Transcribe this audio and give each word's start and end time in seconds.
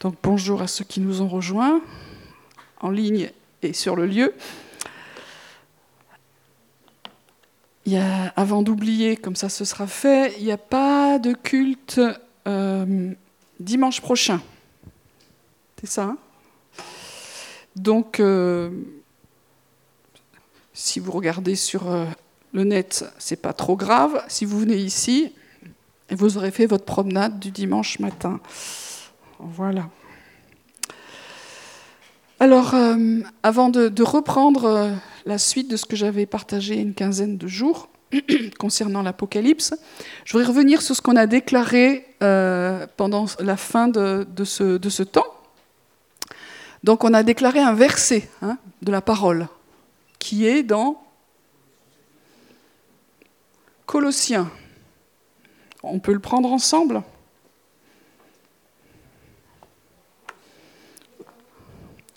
Donc 0.00 0.14
bonjour 0.22 0.62
à 0.62 0.66
ceux 0.66 0.84
qui 0.84 1.00
nous 1.00 1.22
ont 1.22 1.28
rejoints 1.28 1.80
en 2.80 2.90
ligne 2.90 3.30
et 3.62 3.72
sur 3.72 3.96
le 3.96 4.06
lieu. 4.06 4.34
Avant 8.38 8.62
d'oublier, 8.62 9.16
comme 9.16 9.36
ça 9.36 9.48
ce 9.48 9.64
sera 9.64 9.86
fait, 9.86 10.34
il 10.38 10.44
n'y 10.44 10.52
a 10.52 10.58
pas 10.58 11.18
de 11.18 11.32
culte 11.32 12.00
euh, 12.46 13.12
dimanche 13.58 14.00
prochain. 14.00 14.40
C'est 15.80 15.88
ça 15.88 16.02
hein? 16.04 16.18
Donc, 17.76 18.20
euh, 18.20 18.70
si 20.72 20.98
vous 20.98 21.12
regardez 21.12 21.56
sur 21.56 21.90
euh, 21.90 22.06
le 22.52 22.64
net, 22.64 23.04
c'est 23.18 23.40
pas 23.40 23.52
trop 23.52 23.76
grave. 23.76 24.22
Si 24.28 24.46
vous 24.46 24.58
venez 24.58 24.76
ici, 24.76 25.32
vous 26.10 26.38
aurez 26.38 26.50
fait 26.50 26.66
votre 26.66 26.84
promenade 26.84 27.38
du 27.38 27.50
dimanche 27.50 27.98
matin. 27.98 28.40
Voilà. 29.38 29.88
Alors, 32.38 32.74
euh, 32.74 33.20
avant 33.42 33.70
de, 33.70 34.02
reprendre 34.02 34.64
euh, 34.64 34.92
la 35.24 35.38
suite 35.38 35.70
de 35.70 35.76
ce 35.76 35.86
que 35.86 35.96
j'avais 35.96 36.26
partagé 36.26 36.76
une 36.76 36.92
quinzaine 36.92 37.38
de 37.38 37.46
jours 37.46 37.88
concernant 38.58 39.02
l'Apocalypse, 39.02 39.74
je 40.24 40.32
voudrais 40.32 40.46
revenir 40.46 40.82
sur 40.82 40.94
ce 40.94 41.00
qu'on 41.00 41.16
a 41.16 41.26
déclaré 41.26 42.06
euh, 42.22 42.86
pendant 42.96 43.24
la 43.40 43.56
fin 43.56 43.88
de, 43.88 44.26
ce, 44.44 44.76
de, 44.76 44.88
ce, 44.90 45.02
temps. 45.02 45.26
Donc, 46.84 47.04
on 47.04 47.14
a 47.14 47.22
déclaré 47.22 47.60
un 47.60 47.72
verset 47.72 48.28
hein, 48.42 48.58
de 48.82 48.92
la 48.92 49.00
parole 49.00 49.48
qui 50.18 50.46
est 50.46 50.62
dans 50.62 51.02
Colossiens. 53.86 54.50
On 55.82 56.00
peut 56.00 56.12
le 56.12 56.20
prendre 56.20 56.52
ensemble 56.52 57.02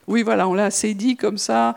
Oui, 0.09 0.23
voilà, 0.23 0.47
on 0.47 0.55
l'a 0.55 0.65
assez 0.65 0.95
dit 0.95 1.15
comme 1.15 1.37
ça. 1.37 1.75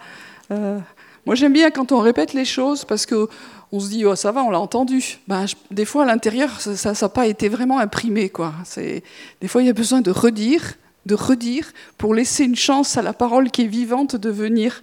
Euh, 0.50 0.78
moi, 1.26 1.34
j'aime 1.34 1.52
bien 1.52 1.70
quand 1.70 1.92
on 1.92 1.98
répète 1.98 2.32
les 2.32 2.46
choses 2.46 2.86
parce 2.86 3.04
que 3.04 3.28
on 3.70 3.78
se 3.78 3.90
dit, 3.90 4.06
oh, 4.06 4.16
ça 4.16 4.32
va, 4.32 4.42
on 4.42 4.48
l'a 4.48 4.58
entendu. 4.58 5.18
Ben, 5.28 5.44
des 5.70 5.84
fois, 5.84 6.04
à 6.04 6.06
l'intérieur, 6.06 6.58
ça 6.58 6.92
n'a 6.98 7.08
pas 7.10 7.26
été 7.26 7.50
vraiment 7.50 7.78
imprimé. 7.78 8.30
Quoi. 8.30 8.54
Des 8.76 9.48
fois, 9.48 9.62
il 9.62 9.66
y 9.66 9.70
a 9.70 9.74
besoin 9.74 10.00
de 10.00 10.10
redire, 10.10 10.74
de 11.04 11.14
redire, 11.14 11.72
pour 11.98 12.14
laisser 12.14 12.44
une 12.44 12.56
chance 12.56 12.96
à 12.96 13.02
la 13.02 13.12
parole 13.12 13.50
qui 13.50 13.62
est 13.62 13.66
vivante 13.66 14.16
de 14.16 14.30
venir 14.30 14.80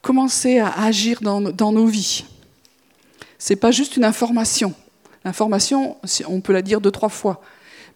commencer 0.00 0.58
à 0.58 0.70
agir 0.82 1.20
dans, 1.20 1.42
dans 1.42 1.72
nos 1.72 1.86
vies. 1.86 2.24
Ce 3.38 3.52
n'est 3.52 3.58
pas 3.58 3.72
juste 3.72 3.98
une 3.98 4.04
information. 4.04 4.72
L'information, 5.26 5.98
on 6.26 6.40
peut 6.40 6.54
la 6.54 6.62
dire 6.62 6.80
deux, 6.80 6.90
trois 6.90 7.10
fois. 7.10 7.42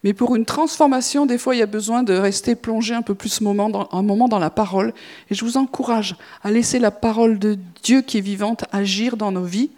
Mais 0.05 0.13
pour 0.13 0.35
une 0.35 0.45
transformation, 0.45 1.25
des 1.25 1.39
fois, 1.39 1.55
il 1.55 1.57
y 1.57 1.63
a 1.63 1.65
besoin 1.65 2.03
de 2.03 2.13
rester 2.13 2.53
plongé 2.53 2.93
un 2.93 3.01
peu 3.01 3.15
plus 3.15 3.41
un 3.41 4.03
moment 4.03 4.27
dans 4.27 4.37
la 4.37 4.51
parole. 4.51 4.93
Et 5.31 5.33
je 5.33 5.43
vous 5.43 5.57
encourage 5.57 6.15
à 6.43 6.51
laisser 6.51 6.77
la 6.77 6.91
parole 6.91 7.39
de 7.39 7.57
Dieu 7.81 8.03
qui 8.03 8.19
est 8.19 8.21
vivante 8.21 8.65
agir 8.71 9.17
dans 9.17 9.31
nos 9.31 9.45
vies. 9.45 9.71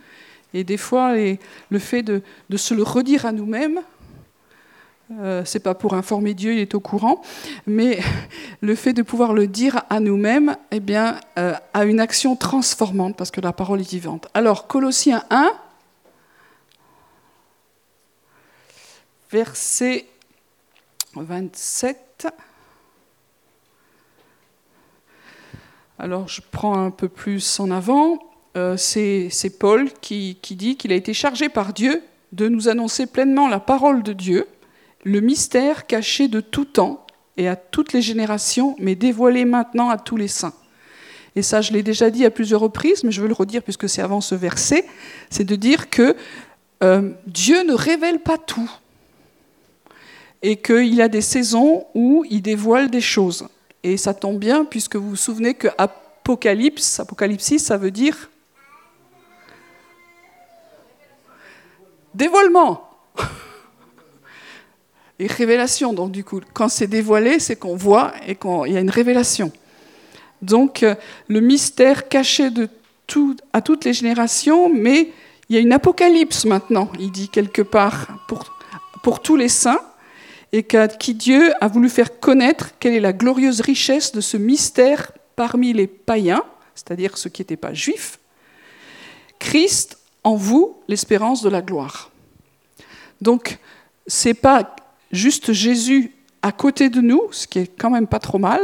Et 0.53 0.66
des 0.66 0.75
fois, 0.75 1.16
le 1.16 1.80
fait 1.80 2.03
de, 2.03 2.22
se 2.58 2.73
le 2.73 2.84
redire 2.84 3.25
à 3.25 3.31
nous-mêmes, 3.31 3.80
euh, 5.17 5.44
c'est 5.45 5.61
pas 5.61 5.75
pour 5.75 5.94
informer 5.94 6.34
Dieu, 6.34 6.52
il 6.52 6.59
est 6.59 6.75
au 6.75 6.81
courant, 6.81 7.22
mais 7.66 8.00
le 8.59 8.75
fait 8.75 8.91
de 8.91 9.03
pouvoir 9.03 9.34
le 9.34 9.47
dire 9.47 9.84
à 9.89 10.02
nous-mêmes, 10.02 10.58
eh 10.72 10.81
bien, 10.81 11.22
euh, 11.39 11.53
a 11.73 11.86
une 11.86 12.02
action 12.02 12.36
transformante 12.36 13.16
parce 13.16 13.31
que 13.31 13.39
la 13.39 13.53
parole 13.53 13.80
est 13.80 13.89
vivante. 13.89 14.28
Alors, 14.34 14.67
Colossiens 14.67 15.23
1, 15.30 15.53
verset 19.31 20.06
27. 21.16 22.27
Alors 26.00 26.27
je 26.27 26.41
prends 26.52 26.77
un 26.77 26.91
peu 26.91 27.09
plus 27.09 27.59
en 27.59 27.72
avant. 27.72 28.19
Euh, 28.56 28.78
c'est 28.78 29.57
Paul 29.59 29.90
qui, 30.01 30.38
dit 30.51 30.78
qu'il 30.78 30.91
a 30.91 30.96
été 30.96 31.13
chargé 31.13 31.50
par 31.50 31.73
Dieu 31.73 32.01
de 32.31 32.47
nous 32.47 32.69
annoncer 32.69 33.06
pleinement 33.06 33.47
la 33.47 33.59
parole 33.59 34.03
de 34.03 34.13
Dieu, 34.13 34.47
le 35.03 35.22
mystère 35.22 35.88
caché 35.88 36.28
de 36.28 36.41
tout 36.41 36.66
temps 36.66 37.06
et 37.38 37.47
à 37.47 37.56
toutes 37.56 37.94
les 37.94 38.01
générations, 38.01 38.75
mais 38.79 38.96
dévoilé 38.96 39.46
maintenant 39.46 39.90
à 39.90 39.97
tous 39.97 40.17
les 40.17 40.28
saints. 40.28 40.53
Et 41.35 41.44
ça, 41.44 41.62
je 41.62 41.72
l'ai 41.72 41.84
déjà 41.84 42.09
dit 42.09 42.25
à 42.25 42.31
plusieurs 42.31 42.62
reprises, 42.62 43.03
mais 43.03 43.12
je 43.12 43.22
veux 43.22 43.28
le 43.28 43.34
redire 43.34 43.62
puisque 43.62 43.88
c'est 43.88 44.01
avant 44.01 44.22
ce 44.22 44.34
verset, 44.34 44.85
c'est 45.29 45.44
de 45.44 45.56
dire 45.56 45.91
que 45.91 46.16
euh, 46.84 47.12
Dieu 47.28 47.63
ne 47.63 47.73
révèle 47.73 48.19
pas 48.19 48.38
tout 48.38 48.69
et 50.42 50.58
qu'il 50.58 51.02
a 51.02 51.08
des 51.08 51.22
saisons 51.22 51.86
où 51.94 52.25
il 52.30 52.42
dévoile 52.42 52.90
des 52.90 53.02
choses. 53.02 53.48
Et 53.84 53.98
ça 53.98 54.14
tombe 54.14 54.38
bien, 54.38 54.66
puisque 54.66 54.96
vous 54.96 55.12
vous 55.12 55.16
souvenez 55.16 55.53
que 55.53 55.68
Apocalypse, 55.78 57.00
Apocalypse, 57.00 57.58
ça 57.58 57.78
veut 57.78 57.92
dire 57.92 58.30
dévoilement. 62.14 62.90
Et 65.20 65.28
révélation, 65.28 65.94
donc 65.94 66.12
du 66.12 66.24
coup, 66.24 66.42
quand 66.53 66.70
c'est 66.70 66.88
dévoilé, 66.88 67.40
c'est 67.40 67.56
qu'on 67.56 67.76
voit 67.76 68.14
et 68.28 68.36
qu'il 68.36 68.74
y 68.74 68.78
a 68.78 68.80
une 68.80 68.90
révélation. 68.90 69.52
Donc 70.42 70.84
euh, 70.84 70.94
le 71.28 71.40
mystère 71.40 72.08
caché 72.08 72.50
à 73.53 73.62
toutes 73.62 73.86
les 73.86 73.94
générations, 73.94 74.70
mais 74.70 75.09
il 75.50 75.56
y 75.56 75.58
a 75.58 75.62
une 75.62 75.74
apocalypse 75.74 76.46
maintenant, 76.46 76.92
il 77.00 77.12
dit 77.12 77.30
quelque 77.30 77.64
part, 77.64 78.08
pour 79.02 79.22
tous 79.22 79.36
les 79.36 79.50
saints, 79.50 79.81
et 80.52 80.63
qui 80.63 81.13
Dieu 81.13 81.52
a 81.62 81.68
voulu 81.68 81.90
faire 81.90 82.19
connaître 82.19 82.72
quelle 82.80 82.94
est 82.94 83.00
la 83.00 83.13
glorieuse 83.13 83.62
richesse 83.62 84.12
de 84.12 84.22
ce 84.22 84.38
mystère 84.38 85.12
parmi 85.35 85.74
les 85.74 85.88
païens, 85.88 86.44
c'est-à-dire 86.74 87.18
ceux 87.18 87.30
qui 87.30 87.41
n'étaient 87.41 87.58
pas 87.58 87.74
juifs. 87.74 88.19
Christ 89.40 89.97
en 90.24 90.35
vous, 90.35 90.78
l'espérance 90.88 91.41
de 91.41 91.50
la 91.50 91.62
gloire. 91.62 92.12
Donc, 93.22 93.59
c'est 94.08 94.34
pas 94.34 94.75
juste 95.12 95.53
Jésus 95.53 96.13
à 96.41 96.52
côté 96.52 96.90
de 96.90 97.02
nous, 97.02 97.22
ce 97.31 97.47
qui 97.47 97.59
est 97.59 97.72
quand 97.78 97.90
même 97.90 98.08
pas 98.08 98.19
trop 98.19 98.40
mal, 98.40 98.62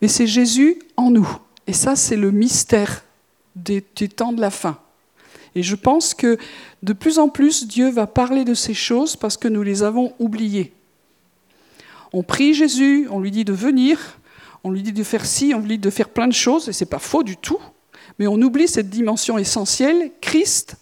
mais 0.00 0.08
c'est 0.08 0.26
Jésus 0.26 0.78
en 0.96 1.10
nous. 1.10 1.28
Et 1.66 1.72
ça, 1.72 1.96
c'est 1.96 2.16
le 2.16 2.30
mystère 2.30 3.02
des, 3.56 3.84
des 3.96 4.08
temps 4.08 4.32
de 4.32 4.40
la 4.40 4.50
fin. 4.50 4.78
Et 5.54 5.62
je 5.62 5.74
pense 5.74 6.14
que 6.14 6.38
de 6.82 6.92
plus 6.92 7.18
en 7.18 7.28
plus, 7.28 7.66
Dieu 7.66 7.90
va 7.90 8.06
parler 8.06 8.44
de 8.44 8.54
ces 8.54 8.74
choses 8.74 9.16
parce 9.16 9.36
que 9.36 9.48
nous 9.48 9.62
les 9.62 9.82
avons 9.82 10.12
oubliées. 10.18 10.75
On 12.16 12.22
prie 12.22 12.54
Jésus, 12.54 13.06
on 13.10 13.20
lui 13.20 13.30
dit 13.30 13.44
de 13.44 13.52
venir, 13.52 14.18
on 14.64 14.70
lui 14.70 14.82
dit 14.82 14.94
de 14.94 15.02
faire 15.02 15.26
ci, 15.26 15.52
on 15.54 15.60
lui 15.60 15.68
dit 15.68 15.78
de 15.78 15.90
faire 15.90 16.08
plein 16.08 16.26
de 16.26 16.32
choses, 16.32 16.66
et 16.66 16.72
ce 16.72 16.82
n'est 16.82 16.88
pas 16.88 16.98
faux 16.98 17.22
du 17.22 17.36
tout, 17.36 17.60
mais 18.18 18.26
on 18.26 18.40
oublie 18.40 18.68
cette 18.68 18.88
dimension 18.88 19.36
essentielle, 19.36 20.12
Christ 20.22 20.76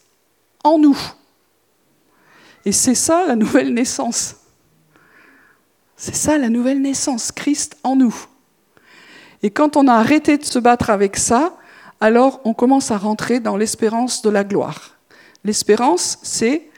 en 0.62 0.78
nous. 0.78 0.97
Et 2.65 2.71
c'est 2.71 2.94
ça 2.94 3.27
la 3.27 3.34
nouvelle 3.34 3.75
naissance. 3.75 4.37
C'est 5.97 6.15
ça 6.15 6.39
la 6.39 6.49
nouvelle 6.50 6.81
naissance, 6.81 7.33
Christ 7.33 7.78
en 7.83 7.97
nous. 7.97 8.15
Et 9.43 9.50
quand 9.50 9.77
on 9.77 9.89
a 9.89 9.94
arrêté 9.94 10.39
de 10.39 10.44
se 10.44 10.61
battre 10.61 10.89
avec 10.89 11.17
ça, 11.17 11.56
alors 12.00 12.43
on 12.44 12.55
commence 12.55 12.93
à 12.93 12.97
rentrer 12.97 13.41
dans 13.41 13.56
l'espérance 13.56 14.23
de 14.23 14.31
la 14.31 14.44
gloire. 14.44 14.99
L'espérance, 15.43 16.17
c'est 16.23 16.71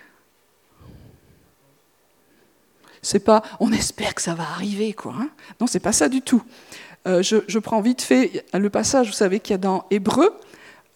C'est 3.06 3.20
pas 3.20 3.42
on 3.60 3.72
espère 3.72 4.16
que 4.16 4.22
ça 4.22 4.34
va 4.34 4.42
arriver, 4.42 4.92
quoi. 4.92 5.14
Hein. 5.16 5.28
non, 5.60 5.68
c'est 5.68 5.80
pas 5.80 5.92
ça 5.92 6.08
du 6.08 6.22
tout. 6.22 6.42
Euh, 7.06 7.22
je, 7.22 7.58
prends 7.60 7.80
vite 7.80 8.02
fait 8.02 8.44
le 8.52 8.68
passage, 8.68 9.06
vous 9.06 9.12
savez 9.12 9.38
qu'il 9.38 9.52
y 9.52 9.54
a 9.54 9.58
dans 9.58 9.86
Hébreu, 9.92 10.34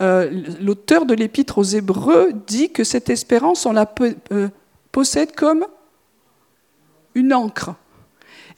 euh, 0.03 0.29
l'auteur 0.61 1.07
de 1.07 1.15
l'épître 1.15 1.59
aux 1.59 1.63
Hébreux 1.63 2.33
dit 2.49 2.73
que 2.73 2.83
cette 2.83 3.11
espérance, 3.11 3.65
on 3.65 3.73
la 3.73 3.89
euh, 4.33 4.49
possède 4.91 5.37
comme 5.37 5.65
une 7.15 7.33
encre. 7.33 7.75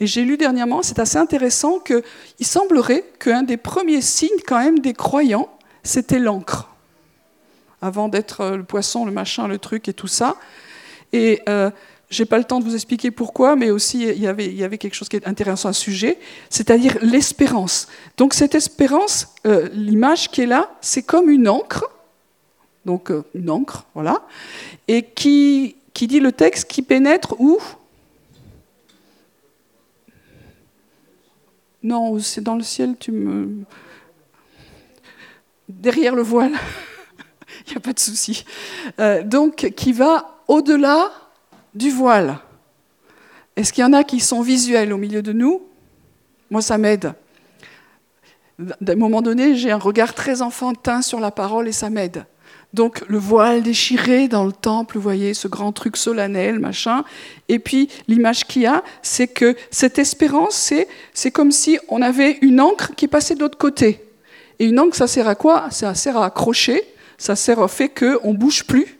Et 0.01 0.07
j'ai 0.07 0.25
lu 0.25 0.39
dernièrement, 0.39 0.83
c'est 0.83 0.99
assez 0.99 1.19
intéressant, 1.19 1.79
qu'il 1.79 2.47
semblerait 2.47 3.05
qu'un 3.19 3.43
des 3.43 3.59
premiers 3.59 4.01
signes 4.01 4.31
quand 4.47 4.61
même 4.61 4.79
des 4.79 4.95
croyants, 4.95 5.51
c'était 5.83 6.19
l'encre. 6.19 6.71
Avant 7.83 8.09
d'être 8.09 8.57
le 8.57 8.65
poisson, 8.65 9.05
le 9.05 9.13
machin, 9.13 9.47
le 9.47 9.59
truc 9.59 9.89
et 9.89 9.93
tout 9.93 10.09
ça. 10.09 10.37
Et 11.13 11.43
je 12.13 12.23
n'ai 12.23 12.27
pas 12.27 12.37
le 12.37 12.45
temps 12.45 12.61
de 12.61 12.65
vous 12.65 12.75
expliquer 12.75 13.11
pourquoi, 13.11 13.57
mais 13.57 13.71
aussi 13.71 14.03
il 14.03 14.21
y 14.21 14.27
avait, 14.27 14.45
il 14.47 14.55
y 14.55 14.65
avait 14.65 14.77
quelque 14.77 14.95
chose 14.95 15.09
qui 15.09 15.17
est 15.17 15.27
intéressant 15.27 15.71
à 15.71 15.73
ce 15.73 15.81
sujet, 15.81 16.19
c'est-à-dire 16.51 16.99
l'espérance. 17.01 17.89
Donc 18.19 18.35
cette 18.35 18.55
espérance, 18.55 19.29
euh, 19.47 19.71
l'image 19.73 20.29
qui 20.29 20.43
est 20.43 20.47
là, 20.47 20.77
c'est 20.83 21.03
comme 21.03 21.31
une 21.31 21.49
encre, 21.49 21.91
donc 22.85 23.11
euh, 23.11 23.25
une 23.35 23.49
encre, 23.49 23.87
voilà, 23.95 24.27
et 24.89 25.03
qui, 25.03 25.77
qui 25.95 26.07
dit 26.07 26.21
le 26.21 26.33
texte 26.33 26.69
qui 26.71 26.83
pénètre 26.83 27.35
où? 27.41 27.59
Non, 31.83 32.19
c'est 32.21 32.43
dans 32.43 32.57
le 32.57 32.63
ciel, 32.63 32.95
tu 33.01 33.11
me... 33.11 33.65
Derrière 35.67 36.15
le 36.15 36.23
voile, 36.23 36.53
il 37.67 37.71
n'y 37.71 37.77
a 37.79 37.81
pas 37.81 37.95
de 37.95 37.99
souci. 37.99 38.45
Euh, 39.01 39.23
donc, 39.23 39.73
qui 39.75 39.95
va 39.95 40.43
au-delà 40.47 41.11
du 41.75 41.91
voile. 41.91 42.39
Est-ce 43.57 43.73
qu'il 43.73 43.83
y 43.83 43.87
en 43.87 43.93
a 43.93 44.05
qui 44.05 44.21
sont 44.21 44.41
visuels 44.41 44.93
au 44.93 44.97
milieu 44.99 45.23
de 45.23 45.33
nous? 45.33 45.63
Moi, 46.51 46.63
ça 46.63 46.79
m'aide. 46.79 47.15
D'un 48.59 48.97
moment 48.97 49.23
donné, 49.23 49.57
j'ai 49.57 49.71
un 49.71 49.79
regard 49.79 50.15
très 50.15 50.43
enfantin 50.43 51.03
sur 51.03 51.21
la 51.21 51.31
parole 51.31 51.69
et 51.69 51.73
ça 51.73 51.91
m'aide. 51.91 52.25
Donc 52.75 53.05
le 53.07 53.19
voile 53.19 53.63
déchiré 53.63 54.29
dans 54.29 54.45
le 54.45 54.53
temple, 54.53 54.97
vous 54.97 55.03
voyez, 55.03 55.35
ce 55.35 55.47
grand 55.47 55.73
truc 55.73 55.97
solennel, 55.97 56.59
machin. 56.59 57.05
Et 57.49 57.59
puis 57.59 57.91
l'image 58.09 58.47
qu'il 58.47 58.63
y 58.63 58.67
a, 58.67 58.83
c'est 59.03 59.29
que 59.29 59.57
cette 59.71 59.99
espérance, 59.99 60.73
c'est 61.13 61.31
comme 61.31 61.53
si 61.53 61.79
on 61.89 62.01
avait 62.01 62.39
une 62.41 62.61
encre 62.61 62.95
qui 62.95 63.09
passait 63.09 63.35
de 63.35 63.41
l'autre 63.41 63.59
côté. 63.59 64.03
Et 64.59 64.67
une 64.67 64.81
encre, 64.81 64.97
ça 64.97 65.07
sert 65.07 65.29
à 65.29 65.35
quoi? 65.35 65.71
Ça 65.71 65.95
sert 65.95 66.17
à 66.17 66.27
accrocher, 66.27 66.83
ça 67.19 67.37
sert 67.37 67.59
au 67.59 67.69
fait 67.69 67.91
qu'on 67.91 68.33
ne 68.33 68.39
bouge 68.39 68.65
plus. 68.65 68.99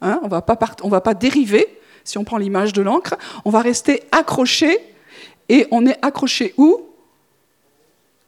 Hein, 0.00 0.18
on 0.22 0.26
ne 0.26 0.90
va 0.90 1.00
pas 1.00 1.14
dériver, 1.14 1.66
si 2.08 2.16
on 2.16 2.24
prend 2.24 2.38
l'image 2.38 2.72
de 2.72 2.80
l'encre. 2.80 3.16
On 3.44 3.50
va 3.50 3.60
rester 3.60 4.04
accroché. 4.12 4.78
Et 5.50 5.66
on 5.70 5.86
est 5.86 5.98
accroché 6.02 6.54
où? 6.56 6.80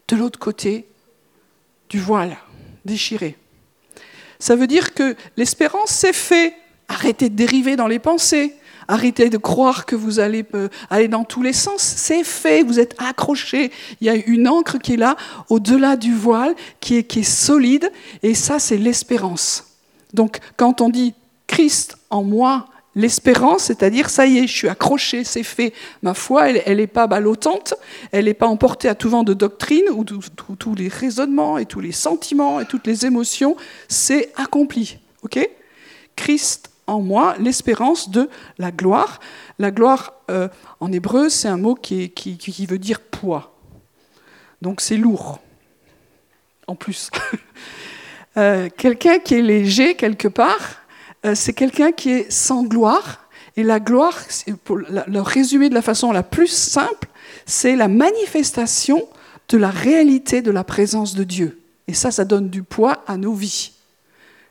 De 0.09 0.17
l'autre 0.17 0.39
côté 0.39 0.87
du 1.89 1.99
voile 1.99 2.37
déchiré. 2.85 3.37
Ça 4.39 4.57
veut 4.57 4.67
dire 4.67 4.95
que 4.95 5.17
l'espérance, 5.37 5.91
c'est 5.91 6.13
fait. 6.13 6.55
Arrêtez 6.89 7.29
de 7.29 7.35
dériver 7.35 7.77
dans 7.77 7.87
les 7.87 7.99
pensées. 7.99 8.55
Arrêtez 8.89 9.31
de 9.31 9.39
croire 9.39 9.87
que 9.87 9.95
vous 9.95 10.19
allez 10.19 10.45
euh, 10.55 10.69
aller 10.91 11.09
dans 11.09 11.25
tous 11.25 11.43
les 11.43 11.53
sens. 11.53 11.81
C'est 11.81 12.25
fait, 12.25 12.63
vous 12.63 12.81
êtes 12.81 12.97
accrochés. 12.99 13.71
Il 14.01 14.07
y 14.07 14.11
a 14.11 14.15
une 14.15 14.49
encre 14.49 14.79
qui 14.79 14.95
est 14.95 14.97
là, 14.97 15.17
au-delà 15.49 15.97
du 15.97 16.15
voile, 16.15 16.55
qui 16.81 16.97
est, 16.97 17.05
qui 17.05 17.21
est 17.21 17.23
solide. 17.23 17.91
Et 18.23 18.35
ça, 18.35 18.59
c'est 18.59 18.79
l'espérance. 18.79 19.77
Donc, 20.13 20.39
quand 20.57 20.81
on 20.81 20.89
dit 20.89 21.15
Christ 21.47 21.99
en 22.11 22.25
moi, 22.25 22.67
L'espérance, 22.97 23.65
c'est-à-dire, 23.65 24.11
ça 24.11 24.27
y 24.27 24.39
est, 24.39 24.47
je 24.49 24.57
suis 24.57 24.69
accroché, 24.69 25.23
c'est 25.23 25.45
fait. 25.45 25.73
Ma 26.03 26.13
foi, 26.13 26.51
elle 26.51 26.79
n'est 26.79 26.87
pas 26.89 27.07
ballottante, 27.07 27.75
elle 28.11 28.25
n'est 28.25 28.35
pas 28.35 28.49
emportée 28.49 28.89
à 28.89 28.97
tout 28.97 29.09
vent 29.09 29.23
de 29.23 29.33
doctrine, 29.33 29.85
où 29.93 30.05
tous 30.05 30.75
les 30.75 30.89
raisonnements 30.89 31.57
et 31.59 31.67
tous 31.67 31.81
les 31.81 31.93
sentiments 31.93 32.59
et 32.59 32.67
toutes 32.67 32.87
les 32.87 33.07
émotions, 33.07 33.57
c'est 33.89 34.33
accompli. 34.37 34.99
ok? 35.23 35.49
Christ 36.17 36.71
en 36.91 37.01
moi, 37.01 37.37
l'espérance 37.39 38.11
de 38.11 38.29
la 38.59 38.73
gloire. 38.73 39.21
La 39.61 39.71
gloire, 39.71 40.15
euh, 40.31 40.49
en 40.81 40.91
hébreu, 40.91 41.29
c'est 41.29 41.49
un 41.49 41.57
mot 41.57 41.77
qui, 41.77 42.13
veut 42.69 42.79
dire 42.79 43.01
poids. 43.01 43.55
Donc 44.61 44.81
c'est 44.81 44.97
lourd, 44.97 45.41
en 46.67 46.75
plus. 46.75 47.11
Euh, 48.37 48.69
quelqu'un 48.77 49.19
qui 49.19 49.35
est 49.35 49.43
léger 49.43 49.97
quelque 49.97 50.29
part, 50.29 50.80
c'est 51.35 51.53
quelqu'un 51.53 51.93
qui 51.93 52.11
est 52.11 52.31
sans 52.31 52.65
gloire. 52.65 53.29
Et 53.57 53.63
la 53.63 53.81
gloire, 53.81 54.19
pour 54.65 54.79
le 54.79 55.21
résumer 55.21 55.69
de 55.69 55.75
la 55.75 55.83
façon 55.83 56.13
la 56.13 56.23
plus 56.23 56.47
simple, 56.47 57.09
c'est 57.47 57.77
la 57.77 57.89
manifestation 57.89 59.07
de 59.49 59.59
la 59.59 59.71
réalité 59.71 60.41
de 60.41 60.51
la 60.51 60.65
présence 60.65 61.15
de 61.15 61.25
Dieu. 61.25 61.61
Et 61.89 61.95
ça, 61.95 62.11
ça 62.11 62.25
donne 62.25 62.49
du 62.49 62.63
poids 62.63 63.03
à 63.07 63.17
nos 63.17 63.35
vies. 63.35 63.73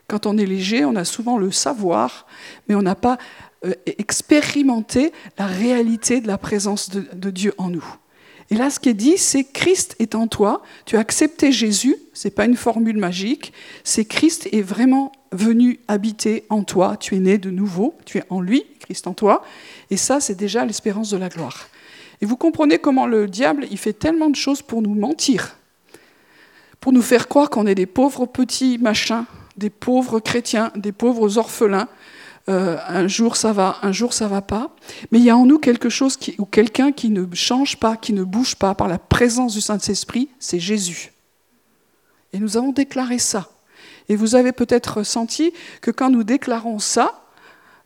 Quand 0.06 0.26
on 0.26 0.36
est 0.36 0.46
léger, 0.46 0.84
on 0.84 0.96
a 0.96 1.04
souvent 1.04 1.38
le 1.38 1.50
savoir, 1.50 2.26
mais 2.68 2.74
on 2.74 2.82
n'a 2.82 2.94
pas 2.94 3.16
euh, 3.64 3.72
expérimenté 3.86 5.12
la 5.38 5.46
réalité 5.46 6.20
de 6.20 6.26
la 6.26 6.36
présence 6.36 6.90
de 6.90 7.30
Dieu 7.30 7.54
en 7.56 7.70
nous. 7.70 7.84
Et 8.50 8.56
là, 8.56 8.68
ce 8.68 8.80
qui 8.80 8.88
est 8.88 8.94
dit, 8.94 9.16
c'est 9.16 9.44
Christ 9.44 9.94
est 10.00 10.14
en 10.14 10.26
toi. 10.26 10.62
Tu 10.84 10.96
as 10.96 11.00
accepté 11.00 11.52
Jésus. 11.52 11.96
C'est 12.12 12.34
pas 12.34 12.44
une 12.44 12.56
formule 12.56 12.96
magique. 12.96 13.52
C'est 13.84 14.04
Christ 14.04 14.48
est 14.52 14.62
vraiment 14.62 15.12
venu 15.30 15.78
habiter 15.86 16.44
en 16.48 16.64
toi. 16.64 16.96
Tu 16.96 17.14
es 17.14 17.20
né 17.20 17.38
de 17.38 17.50
nouveau. 17.50 17.96
Tu 18.04 18.18
es 18.18 18.24
en 18.28 18.40
lui, 18.40 18.64
Christ 18.80 19.06
en 19.06 19.14
toi. 19.14 19.44
Et 19.90 19.96
ça, 19.96 20.18
c'est 20.20 20.34
déjà 20.34 20.64
l'espérance 20.64 21.10
de 21.10 21.16
la 21.16 21.28
gloire. 21.28 21.68
Et 22.20 22.26
vous 22.26 22.36
comprenez 22.36 22.78
comment 22.78 23.06
le 23.06 23.28
diable, 23.28 23.66
il 23.70 23.78
fait 23.78 23.92
tellement 23.92 24.28
de 24.28 24.36
choses 24.36 24.62
pour 24.62 24.82
nous 24.82 24.94
mentir, 24.94 25.56
pour 26.80 26.92
nous 26.92 27.02
faire 27.02 27.28
croire 27.28 27.48
qu'on 27.48 27.66
est 27.66 27.74
des 27.74 27.86
pauvres 27.86 28.26
petits 28.26 28.78
machins, 28.78 29.24
des 29.56 29.70
pauvres 29.70 30.20
chrétiens, 30.20 30.70
des 30.76 30.92
pauvres 30.92 31.38
orphelins, 31.38 31.88
euh, 32.50 32.76
un 32.88 33.06
jour 33.06 33.36
ça 33.36 33.52
va, 33.52 33.78
un 33.82 33.92
jour 33.92 34.12
ça 34.12 34.26
va 34.26 34.42
pas. 34.42 34.74
Mais 35.10 35.18
il 35.18 35.24
y 35.24 35.30
a 35.30 35.36
en 35.36 35.46
nous 35.46 35.58
quelque 35.58 35.88
chose 35.88 36.18
ou 36.38 36.44
quelqu'un 36.44 36.90
qui 36.90 37.08
ne 37.08 37.24
change 37.32 37.78
pas, 37.78 37.96
qui 37.96 38.12
ne 38.12 38.24
bouge 38.24 38.56
pas 38.56 38.74
par 38.74 38.88
la 38.88 38.98
présence 38.98 39.54
du 39.54 39.60
Saint-Esprit, 39.60 40.28
c'est 40.40 40.58
Jésus. 40.58 41.12
Et 42.32 42.38
nous 42.38 42.56
avons 42.56 42.72
déclaré 42.72 43.18
ça. 43.18 43.48
Et 44.08 44.16
vous 44.16 44.34
avez 44.34 44.52
peut-être 44.52 45.04
senti 45.04 45.52
que 45.80 45.92
quand 45.92 46.10
nous 46.10 46.24
déclarons 46.24 46.80
ça, 46.80 47.24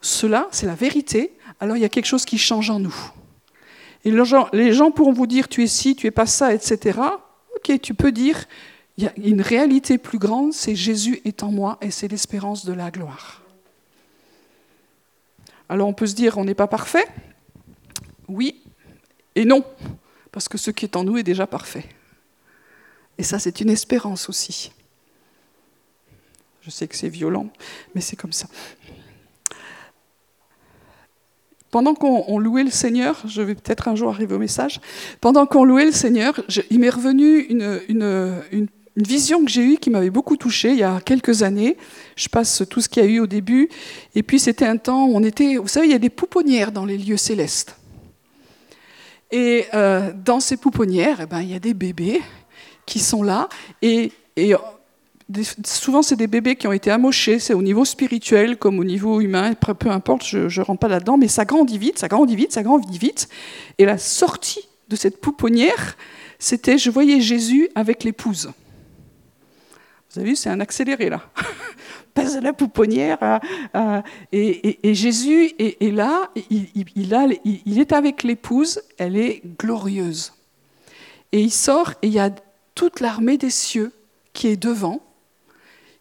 cela, 0.00 0.48
c'est 0.50 0.66
la 0.66 0.74
vérité, 0.74 1.32
alors 1.60 1.76
il 1.76 1.80
y 1.80 1.84
a 1.86 1.88
quelque 1.90 2.06
chose 2.06 2.24
qui 2.24 2.38
change 2.38 2.70
en 2.70 2.80
nous. 2.80 2.96
Et 4.04 4.10
les 4.52 4.72
gens 4.72 4.90
pourront 4.90 5.12
vous 5.12 5.26
dire 5.26 5.48
tu 5.48 5.62
es 5.62 5.66
ci, 5.66 5.96
tu 5.96 6.06
es 6.06 6.10
pas 6.10 6.26
ça, 6.26 6.52
etc. 6.54 6.98
Ok, 7.56 7.80
tu 7.80 7.94
peux 7.94 8.12
dire 8.12 8.44
il 8.96 9.04
y 9.04 9.06
a 9.06 9.12
une 9.16 9.40
réalité 9.40 9.98
plus 9.98 10.18
grande, 10.18 10.52
c'est 10.52 10.76
Jésus 10.76 11.20
est 11.24 11.42
en 11.42 11.50
moi 11.50 11.78
et 11.80 11.90
c'est 11.90 12.08
l'espérance 12.08 12.64
de 12.64 12.72
la 12.72 12.90
gloire. 12.90 13.43
Alors 15.68 15.88
on 15.88 15.94
peut 15.94 16.06
se 16.06 16.14
dire, 16.14 16.38
on 16.38 16.44
n'est 16.44 16.54
pas 16.54 16.66
parfait 16.66 17.06
Oui 18.28 18.62
et 19.36 19.44
non, 19.44 19.64
parce 20.30 20.48
que 20.48 20.58
ce 20.58 20.70
qui 20.70 20.84
est 20.84 20.96
en 20.96 21.04
nous 21.04 21.16
est 21.16 21.22
déjà 21.22 21.46
parfait. 21.46 21.84
Et 23.18 23.22
ça, 23.22 23.38
c'est 23.38 23.60
une 23.60 23.70
espérance 23.70 24.28
aussi. 24.28 24.72
Je 26.62 26.70
sais 26.70 26.88
que 26.88 26.96
c'est 26.96 27.08
violent, 27.08 27.48
mais 27.94 28.00
c'est 28.00 28.16
comme 28.16 28.32
ça. 28.32 28.46
Pendant 31.70 31.94
qu'on 31.94 32.38
louait 32.38 32.62
le 32.62 32.70
Seigneur, 32.70 33.20
je 33.26 33.42
vais 33.42 33.56
peut-être 33.56 33.88
un 33.88 33.96
jour 33.96 34.08
arriver 34.08 34.34
au 34.34 34.38
message, 34.38 34.80
pendant 35.20 35.44
qu'on 35.44 35.64
louait 35.64 35.86
le 35.86 35.92
Seigneur, 35.92 36.40
il 36.70 36.78
m'est 36.78 36.90
revenu 36.90 37.40
une, 37.40 38.68
vision 38.96 39.44
que 39.44 39.50
j'ai 39.50 39.62
eue 39.62 39.76
qui 39.76 39.90
m'avait 39.90 40.10
beaucoup 40.10 40.36
touchée 40.36 40.70
il 40.70 40.78
y 40.78 40.84
a 40.84 41.00
quelques 41.00 41.42
années. 41.42 41.76
Je 42.16 42.28
passe 42.28 42.62
tout 42.68 42.80
ce 42.80 42.88
qu'il 42.88 43.02
y 43.02 43.06
a 43.06 43.08
eu 43.08 43.20
au 43.20 43.26
début. 43.26 43.68
Et 44.14 44.22
puis 44.22 44.38
c'était 44.38 44.66
un 44.66 44.76
temps 44.76 45.06
où 45.06 45.16
on 45.16 45.22
était, 45.22 45.56
vous 45.56 45.68
savez, 45.68 45.86
il 45.86 45.92
y 45.92 45.96
a 45.96 45.98
des 45.98 46.10
pouponnières 46.10 46.72
dans 46.72 46.84
les 46.84 46.98
lieux 46.98 47.16
célestes. 47.16 47.76
Et 49.32 49.66
euh, 49.74 50.12
dans 50.24 50.38
ces 50.38 50.56
pouponnières, 50.56 51.18
eh 51.20 51.26
ben, 51.26 51.40
il 51.40 51.50
y 51.50 51.54
a 51.54 51.58
des 51.58 51.74
bébés 51.74 52.22
qui 52.86 53.00
sont 53.00 53.22
là. 53.22 53.48
Et, 53.82 54.12
et 54.36 54.54
souvent, 55.64 56.02
c'est 56.02 56.16
des 56.16 56.28
bébés 56.28 56.54
qui 56.54 56.68
ont 56.68 56.72
été 56.72 56.90
amochés. 56.90 57.40
C'est 57.40 57.54
au 57.54 57.62
niveau 57.62 57.84
spirituel 57.84 58.56
comme 58.56 58.78
au 58.78 58.84
niveau 58.84 59.20
humain, 59.20 59.54
peu 59.54 59.90
importe, 59.90 60.24
je 60.24 60.38
ne 60.38 60.64
rentre 60.64 60.78
pas 60.78 60.88
là-dedans. 60.88 61.16
Mais 61.16 61.26
ça 61.26 61.44
grandit 61.44 61.78
vite, 61.78 61.98
ça 61.98 62.06
grandit 62.06 62.36
vite, 62.36 62.52
ça 62.52 62.62
grandit 62.62 62.96
vite. 62.96 63.28
Et 63.78 63.86
la 63.86 63.98
sortie 63.98 64.68
de 64.88 64.94
cette 64.94 65.20
pouponnière, 65.20 65.96
c'était, 66.38 66.78
je 66.78 66.90
voyais 66.90 67.20
Jésus 67.20 67.68
avec 67.74 68.04
l'épouse. 68.04 68.52
Vous 70.14 70.20
avez 70.20 70.30
vu, 70.30 70.36
c'est 70.36 70.50
un 70.50 70.60
accéléré 70.60 71.10
là. 71.10 71.20
Passe 72.14 72.36
à 72.36 72.40
la 72.40 72.52
pouponnière. 72.52 73.40
Et, 74.30 74.94
Jésus 74.94 75.52
est, 75.58 75.92
là, 75.92 76.30
il, 76.50 76.68
il, 76.94 77.80
est 77.80 77.92
avec 77.92 78.22
l'épouse, 78.22 78.80
elle 78.96 79.16
est 79.16 79.42
glorieuse. 79.58 80.32
Et 81.32 81.40
il 81.40 81.50
sort 81.50 81.94
et 82.02 82.06
il 82.06 82.12
y 82.12 82.20
a 82.20 82.30
toute 82.76 83.00
l'armée 83.00 83.38
des 83.38 83.50
cieux 83.50 83.92
qui 84.32 84.46
est 84.46 84.56
devant, 84.56 85.00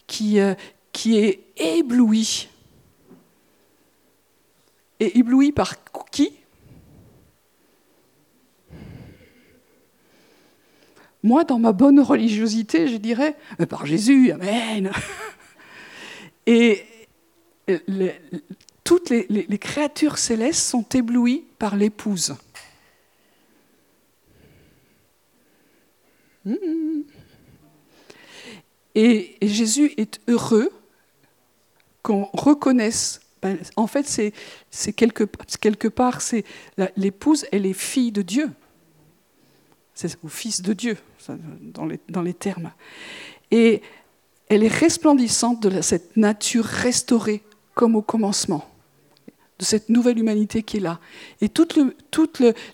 qui, 0.05 0.39
euh, 0.39 0.53
qui 0.91 1.17
est 1.17 1.39
éblouie. 1.57 2.49
Et 4.99 5.17
éblouie 5.17 5.51
par 5.51 5.73
qui? 6.11 6.33
Moi, 11.23 11.45
dans 11.45 11.57
ma 11.57 11.71
bonne 11.71 12.01
religiosité, 12.01 12.89
je 12.89 12.97
dirais 12.97 13.35
par 13.69 13.85
Jésus, 13.85 14.31
Amen. 14.31 14.91
Et 16.45 16.83
toutes 18.83 19.09
les, 19.09 19.57
créatures 19.57 20.17
célestes 20.17 20.67
sont 20.67 20.85
éblouies 20.93 21.45
par 21.57 21.77
l'épouse. 21.77 22.35
Hmm. 26.43 27.03
Et, 28.95 29.37
Jésus 29.41 29.93
est 29.95 30.19
heureux 30.27 30.69
qu'on 32.01 32.25
reconnaisse. 32.33 33.21
Ben, 33.41 33.57
en 33.77 33.87
fait, 33.87 34.05
c'est 34.69 34.93
quelque, 34.93 35.23
quelque 35.61 35.87
part, 35.87 36.21
c'est 36.21 36.43
l'épouse, 36.97 37.45
elle 37.53 37.65
est 37.65 37.73
fille 37.73 38.11
de 38.11 38.21
Dieu. 38.21 38.49
C'est 39.93 40.17
au 40.23 40.27
Fils 40.27 40.61
de 40.61 40.73
Dieu 40.73 40.97
dans 41.61 41.85
les, 42.21 42.33
termes. 42.33 42.71
Et 43.51 43.81
elle 44.49 44.63
est 44.63 44.73
resplendissante 44.73 45.61
de 45.61 45.81
cette 45.81 46.17
nature 46.17 46.65
restaurée 46.65 47.43
comme 47.75 47.95
au 47.95 48.01
commencement, 48.01 48.67
de 49.59 49.65
cette 49.65 49.89
nouvelle 49.89 50.17
humanité 50.17 50.63
qui 50.63 50.77
est 50.77 50.81
là. 50.81 50.99
Et 51.41 51.49
toute, 51.49 51.77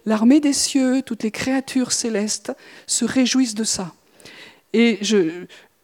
l'armée 0.05 0.39
des 0.39 0.53
cieux, 0.53 1.01
toutes 1.05 1.23
les 1.23 1.31
créatures 1.31 1.91
célestes 1.91 2.53
se 2.87 3.05
réjouissent 3.05 3.55
de 3.55 3.65
ça. 3.65 3.93
Et 4.73 4.99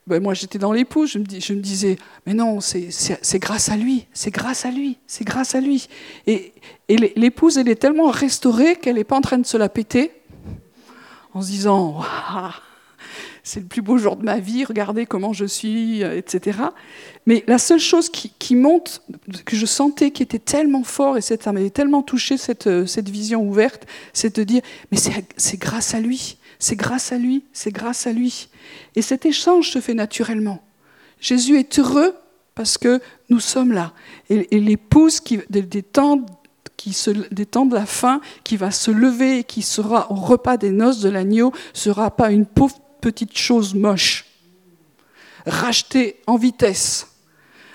ben 0.07 0.21
moi 0.21 0.35
j'étais 0.35 0.59
dans 0.59 0.71
l'épouse, 0.71 1.13
je, 1.13 1.19
me, 1.19 1.25
je 1.27 1.53
me 1.53 1.59
disais, 1.59 1.97
mais 2.25 2.35
non, 2.35 2.61
c'est 2.61 3.39
grâce 3.39 3.69
à 3.69 3.75
lui, 3.75 4.05
c'est 4.13 4.31
grâce 4.31 4.63
à 4.63 4.71
lui, 4.71 4.97
c'est 5.07 5.25
grâce 5.25 5.55
à 5.55 5.61
lui. 5.61 5.87
Et, 6.27 6.53
et 6.87 6.97
l'épouse, 6.97 7.57
elle 7.57 7.67
est 7.67 7.75
tellement 7.75 8.09
restaurée 8.09 8.75
qu'elle 8.75 8.95
n'est 8.95 9.03
pas 9.03 9.17
en 9.17 9.21
train 9.21 9.39
de 9.39 9.45
se 9.45 9.57
la 9.57 9.67
péter 9.67 10.11
en 11.35 11.41
se 11.41 11.47
disant 11.47 12.01
c'est 13.43 13.59
le 13.59 13.67
plus 13.67 13.83
beau 13.83 13.97
jour 13.97 14.15
de 14.15 14.23
ma 14.23 14.39
vie, 14.39 14.65
regardez 14.65 15.05
comment 15.05 15.33
je 15.33 15.45
suis, 15.45 16.03
euh, 16.03 16.17
etc. 16.17 16.59
Mais 17.27 17.43
la 17.45 17.59
seule 17.59 17.79
chose 17.79 18.09
qui, 18.09 18.55
monte, 18.55 19.03
que 19.45 19.55
je 19.55 19.67
sentais 19.67 20.09
qui 20.09 20.23
était 20.23 20.39
tellement 20.39 20.83
fort, 20.83 21.17
et 21.17 21.21
ça 21.21 21.37
m'avait 21.51 21.69
tellement 21.69 22.01
touché 22.01 22.37
cette, 22.37 22.65
euh, 22.65 22.87
cette 22.87 23.09
vision 23.09 23.47
ouverte, 23.47 23.85
c'est 24.13 24.35
de 24.37 24.43
dire, 24.43 24.61
mais 24.91 24.97
c'est 25.37 25.57
grâce 25.57 25.93
à 25.93 25.99
lui, 25.99 26.37
c'est 26.57 26.75
grâce 26.75 27.11
à 27.11 27.17
lui, 27.17 27.43
c'est 27.53 27.71
grâce 27.71 28.07
à 28.07 28.13
lui. 28.13 28.47
Et 28.95 29.03
cet 29.03 29.27
échange 29.27 29.69
se 29.69 29.79
fait 29.79 29.93
naturellement. 29.93 30.63
Jésus 31.19 31.59
est 31.59 31.77
heureux 31.77 32.15
parce 32.55 32.77
que 32.77 32.99
nous 33.29 33.39
sommes 33.39 33.73
là. 33.73 33.93
Et, 34.29 34.59
l'épouse 34.59 35.19
qui, 35.19 35.39
des, 35.49 35.83
temps, 35.83 36.25
qui 36.77 36.93
se, 36.93 37.11
des 37.11 37.45
temps 37.45 37.65
de 37.65 37.75
la 37.75 37.85
fin, 37.85 38.21
qui 38.43 38.57
va 38.57 38.71
se 38.71 38.91
lever 38.91 39.39
et 39.39 39.43
qui 39.43 39.61
sera 39.61 40.11
au 40.11 40.15
repas 40.15 40.57
des 40.57 40.71
noces 40.71 40.99
de 40.99 41.09
l'agneau, 41.09 41.53
sera 41.73 42.11
pas 42.11 42.31
une 42.31 42.45
pauvre 42.45 42.79
petite 43.01 43.37
chose 43.37 43.75
moche, 43.75 44.25
rachetée 45.45 46.21
en 46.27 46.37
vitesse, 46.37 47.07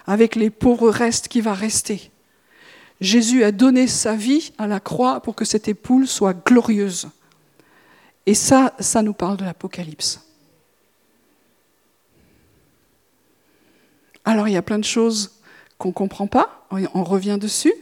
avec 0.06 0.34
les 0.34 0.50
pauvres 0.50 0.90
restes 0.90 1.28
qui 1.28 1.40
va 1.40 1.54
rester. 1.54 2.10
Jésus 3.00 3.44
a 3.44 3.52
donné 3.52 3.86
sa 3.86 4.14
vie 4.14 4.52
à 4.58 4.66
la 4.66 4.80
croix 4.80 5.20
pour 5.20 5.34
que 5.34 5.44
cette 5.44 5.68
époule 5.68 6.06
soit 6.06 6.34
glorieuse. 6.34 7.08
Et 8.26 8.34
ça, 8.34 8.74
ça 8.78 9.02
nous 9.02 9.14
parle 9.14 9.38
de 9.38 9.44
l'Apocalypse. 9.44 10.20
Alors 14.24 14.48
il 14.48 14.52
y 14.52 14.56
a 14.56 14.62
plein 14.62 14.78
de 14.78 14.84
choses 14.84 15.40
qu'on 15.78 15.88
ne 15.88 15.94
comprend 15.94 16.26
pas, 16.26 16.66
on 16.70 17.04
revient 17.04 17.38
dessus. 17.40 17.72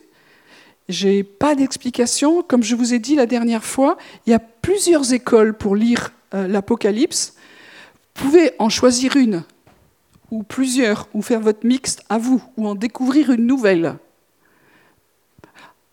J'ai 0.89 1.23
pas 1.23 1.55
d'explication. 1.55 2.43
Comme 2.43 2.63
je 2.63 2.75
vous 2.75 2.95
ai 2.95 2.99
dit 2.99 3.15
la 3.15 3.27
dernière 3.27 3.65
fois, 3.65 3.99
il 4.27 4.31
y 4.31 4.35
a 4.35 4.39
plusieurs 4.39 5.13
écoles 5.13 5.55
pour 5.55 5.77
lire 5.77 6.13
euh, 6.35 6.49
l'Apocalypse. 6.49 7.35
Vous 8.17 8.25
pouvez 8.25 8.53
en 8.59 8.69
choisir 8.69 9.17
une, 9.17 9.45
ou 10.31 10.43
plusieurs, 10.43 11.09
ou 11.15 11.23
faire 11.23 11.41
votre 11.41 11.67
mixte 11.67 12.03
à 12.09 12.19
vous, 12.19 12.43
ou 12.57 12.67
en 12.67 12.75
découvrir 12.75 13.31
une 13.31 13.47
nouvelle. 13.47 13.97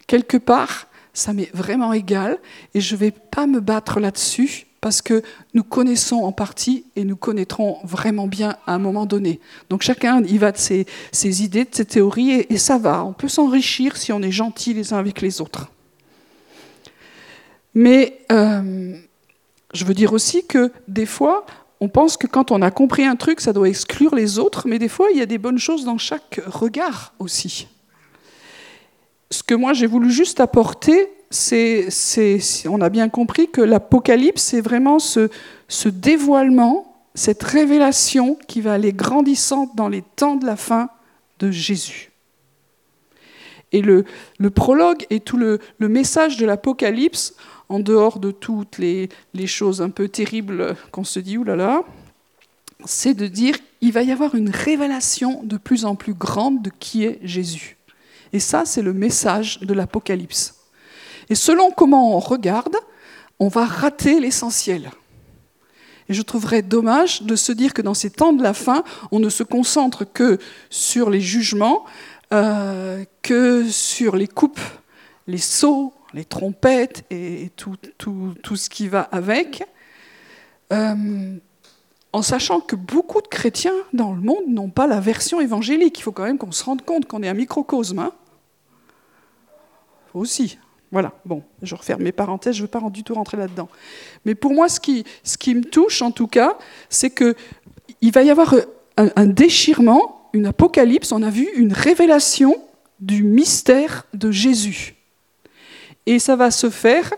Quelque 0.07 0.37
part, 0.37 0.87
ça 1.13 1.33
m'est 1.33 1.51
vraiment 1.53 1.93
égal, 1.93 2.39
et 2.73 2.81
je 2.81 2.95
ne 2.95 2.99
vais 2.99 3.11
pas 3.11 3.47
me 3.47 3.59
battre 3.59 3.99
là-dessus, 3.99 4.65
parce 4.85 5.01
que 5.01 5.23
nous 5.55 5.63
connaissons 5.63 6.17
en 6.17 6.31
partie 6.31 6.85
et 6.95 7.05
nous 7.05 7.15
connaîtrons 7.15 7.79
vraiment 7.83 8.27
bien 8.27 8.55
à 8.67 8.75
un 8.75 8.77
moment 8.77 9.07
donné. 9.07 9.39
Donc 9.71 9.81
chacun 9.81 10.21
y 10.21 10.37
va 10.37 10.51
de 10.51 10.59
ses, 10.59 10.85
idées, 11.43 11.63
de 11.63 11.73
ses 11.73 11.85
théories, 11.85 12.45
et, 12.47 12.57
ça 12.59 12.77
va. 12.77 13.03
On 13.03 13.11
peut 13.11 13.27
s'enrichir 13.27 13.97
si 13.97 14.13
on 14.13 14.21
est 14.21 14.31
gentil 14.31 14.75
les 14.75 14.93
uns 14.93 14.99
avec 14.99 15.21
les 15.21 15.41
autres. 15.41 15.71
Mais 17.73 18.19
euh, 18.31 18.95
je 19.73 19.85
veux 19.85 19.95
dire 19.95 20.13
aussi 20.13 20.45
que 20.45 20.71
des 20.87 21.07
fois, 21.07 21.47
on 21.79 21.89
pense 21.89 22.15
que 22.15 22.27
quand 22.27 22.51
on 22.51 22.61
a 22.61 22.69
compris 22.69 23.05
un 23.05 23.15
truc, 23.15 23.41
ça 23.41 23.53
doit 23.53 23.67
exclure 23.67 24.13
les 24.13 24.37
autres, 24.37 24.67
mais 24.67 24.77
des 24.77 24.87
fois, 24.87 25.07
il 25.11 25.17
y 25.17 25.21
a 25.23 25.25
des 25.25 25.39
bonnes 25.39 25.57
choses 25.57 25.83
dans 25.83 25.97
chaque 25.97 26.39
regard 26.45 27.15
aussi. 27.17 27.67
Ce 29.31 29.41
que 29.41 29.55
moi, 29.55 29.73
j'ai 29.73 29.87
voulu 29.87 30.11
juste 30.11 30.39
apporter, 30.39 31.09
c'est, 31.35 31.89
on 32.67 32.81
a 32.81 32.89
bien 32.89 33.09
compris 33.09 33.49
que 33.49 33.61
l'Apocalypse, 33.61 34.41
c'est 34.41 34.61
vraiment 34.61 34.99
ce, 34.99 35.29
dévoilement, 35.87 36.95
cette 37.13 37.43
révélation 37.43 38.37
qui 38.47 38.61
va 38.61 38.73
aller 38.73 38.93
grandissant 38.93 39.71
dans 39.75 39.89
les 39.89 40.01
temps 40.01 40.35
de 40.35 40.45
la 40.45 40.55
fin 40.55 40.89
de 41.39 41.51
Jésus. 41.51 42.11
Et 43.71 43.81
le, 43.81 44.05
prologue 44.53 45.05
et 45.09 45.19
tout 45.19 45.37
le, 45.37 45.59
message 45.79 46.37
de 46.37 46.45
l'Apocalypse, 46.45 47.35
en 47.67 47.79
dehors 47.79 48.19
de 48.19 48.31
toutes 48.31 48.77
les, 48.77 49.09
choses 49.45 49.81
un 49.81 49.89
peu 49.89 50.07
terribles 50.07 50.75
qu'on 50.91 51.03
se 51.03 51.19
dit, 51.19 51.37
oulala, 51.37 51.83
c'est 52.85 53.13
de 53.13 53.27
dire 53.27 53.55
il 53.81 53.91
va 53.91 54.03
y 54.03 54.11
avoir 54.11 54.35
une 54.35 54.49
révélation 54.49 55.41
de 55.43 55.57
plus 55.57 55.85
en 55.85 55.95
plus 55.95 56.13
grande 56.13 56.61
de 56.61 56.71
qui 56.79 57.03
est 57.03 57.19
Jésus. 57.23 57.77
Et 58.33 58.39
ça, 58.39 58.63
c'est 58.65 58.81
le 58.81 58.93
message 58.93 59.59
de 59.59 59.73
l'Apocalypse. 59.73 60.64
Et 61.29 61.35
selon 61.35 61.71
comment 61.71 62.15
on 62.15 62.19
regarde, 62.19 62.75
on 63.39 63.47
va 63.47 63.65
rater 63.65 64.19
l'essentiel. 64.19 64.91
Et 66.07 66.13
je 66.13 66.21
trouverais 66.21 66.61
dommage 66.61 67.23
de 67.23 67.35
se 67.35 67.51
dire 67.51 67.73
que 67.73 67.81
dans 67.81 67.95
ces 67.95 68.11
temps 68.11 68.33
de 68.33 68.43
la 68.43 68.53
fin, 68.53 68.83
on 69.11 69.19
ne 69.19 69.29
se 69.29 69.43
concentre 69.43 70.05
que 70.05 70.37
sur 70.69 71.09
les 71.09 71.21
jugements, 71.21 71.85
euh, 72.33 73.03
que 73.23 73.67
sur 73.69 74.15
les 74.15 74.27
coupes, 74.27 74.59
les 75.27 75.39
sauts, 75.39 75.93
les 76.13 76.25
trompettes 76.25 77.05
et 77.09 77.51
tout, 77.55 77.75
ce 78.55 78.69
qui 78.69 78.87
va 78.87 79.01
avec, 79.01 79.63
euh, 80.71 81.35
en 82.13 82.21
sachant 82.21 82.61
que 82.61 82.75
beaucoup 82.75 83.21
de 83.21 83.27
chrétiens 83.27 83.73
dans 83.91 84.13
le 84.13 84.21
monde 84.21 84.47
n'ont 84.47 84.69
pas 84.69 84.87
la 84.87 84.99
version 84.99 85.41
évangélique. 85.41 85.99
Il 85.99 86.03
faut 86.03 86.11
quand 86.11 86.23
même 86.23 86.37
qu'on 86.37 86.51
se 86.51 86.63
rende 86.63 86.83
compte 86.83 87.07
qu'on 87.07 87.23
est 87.23 87.27
un 87.27 87.33
microcosme. 87.33 87.99
Hein 87.99 88.13
aussi. 90.15 90.57
Voilà, 90.91 91.13
bon, 91.25 91.43
je 91.61 91.75
referme 91.75 92.03
mes 92.03 92.11
parenthèses, 92.11 92.55
je 92.55 92.61
ne 92.61 92.67
veux 92.67 92.69
pas 92.69 92.81
du 92.89 93.03
tout 93.03 93.15
rentrer 93.15 93.37
là-dedans. 93.37 93.67
Mais 94.23 94.35
pour 94.35 94.53
moi, 94.53 94.69
ce 94.69 94.79
qui, 94.79 95.03
me 95.53 95.61
touche, 95.61 96.01
en 96.01 96.11
tout 96.11 96.27
cas, 96.27 96.57
c'est 96.89 97.09
qu'il 97.09 98.11
va 98.13 98.23
y 98.23 98.29
avoir 98.29 98.55
un, 98.97 99.25
déchirement, 99.25 100.29
une 100.33 100.45
apocalypse, 100.45 101.11
on 101.11 101.23
a 101.23 101.29
vu 101.29 101.49
une 101.55 101.73
révélation 101.73 102.55
du 102.99 103.23
mystère 103.23 104.05
de 104.13 104.31
Jésus. 104.31 104.95
Et 106.05 106.19
ça 106.19 106.35
va 106.35 106.51
se 106.51 106.69
faire 106.69 107.11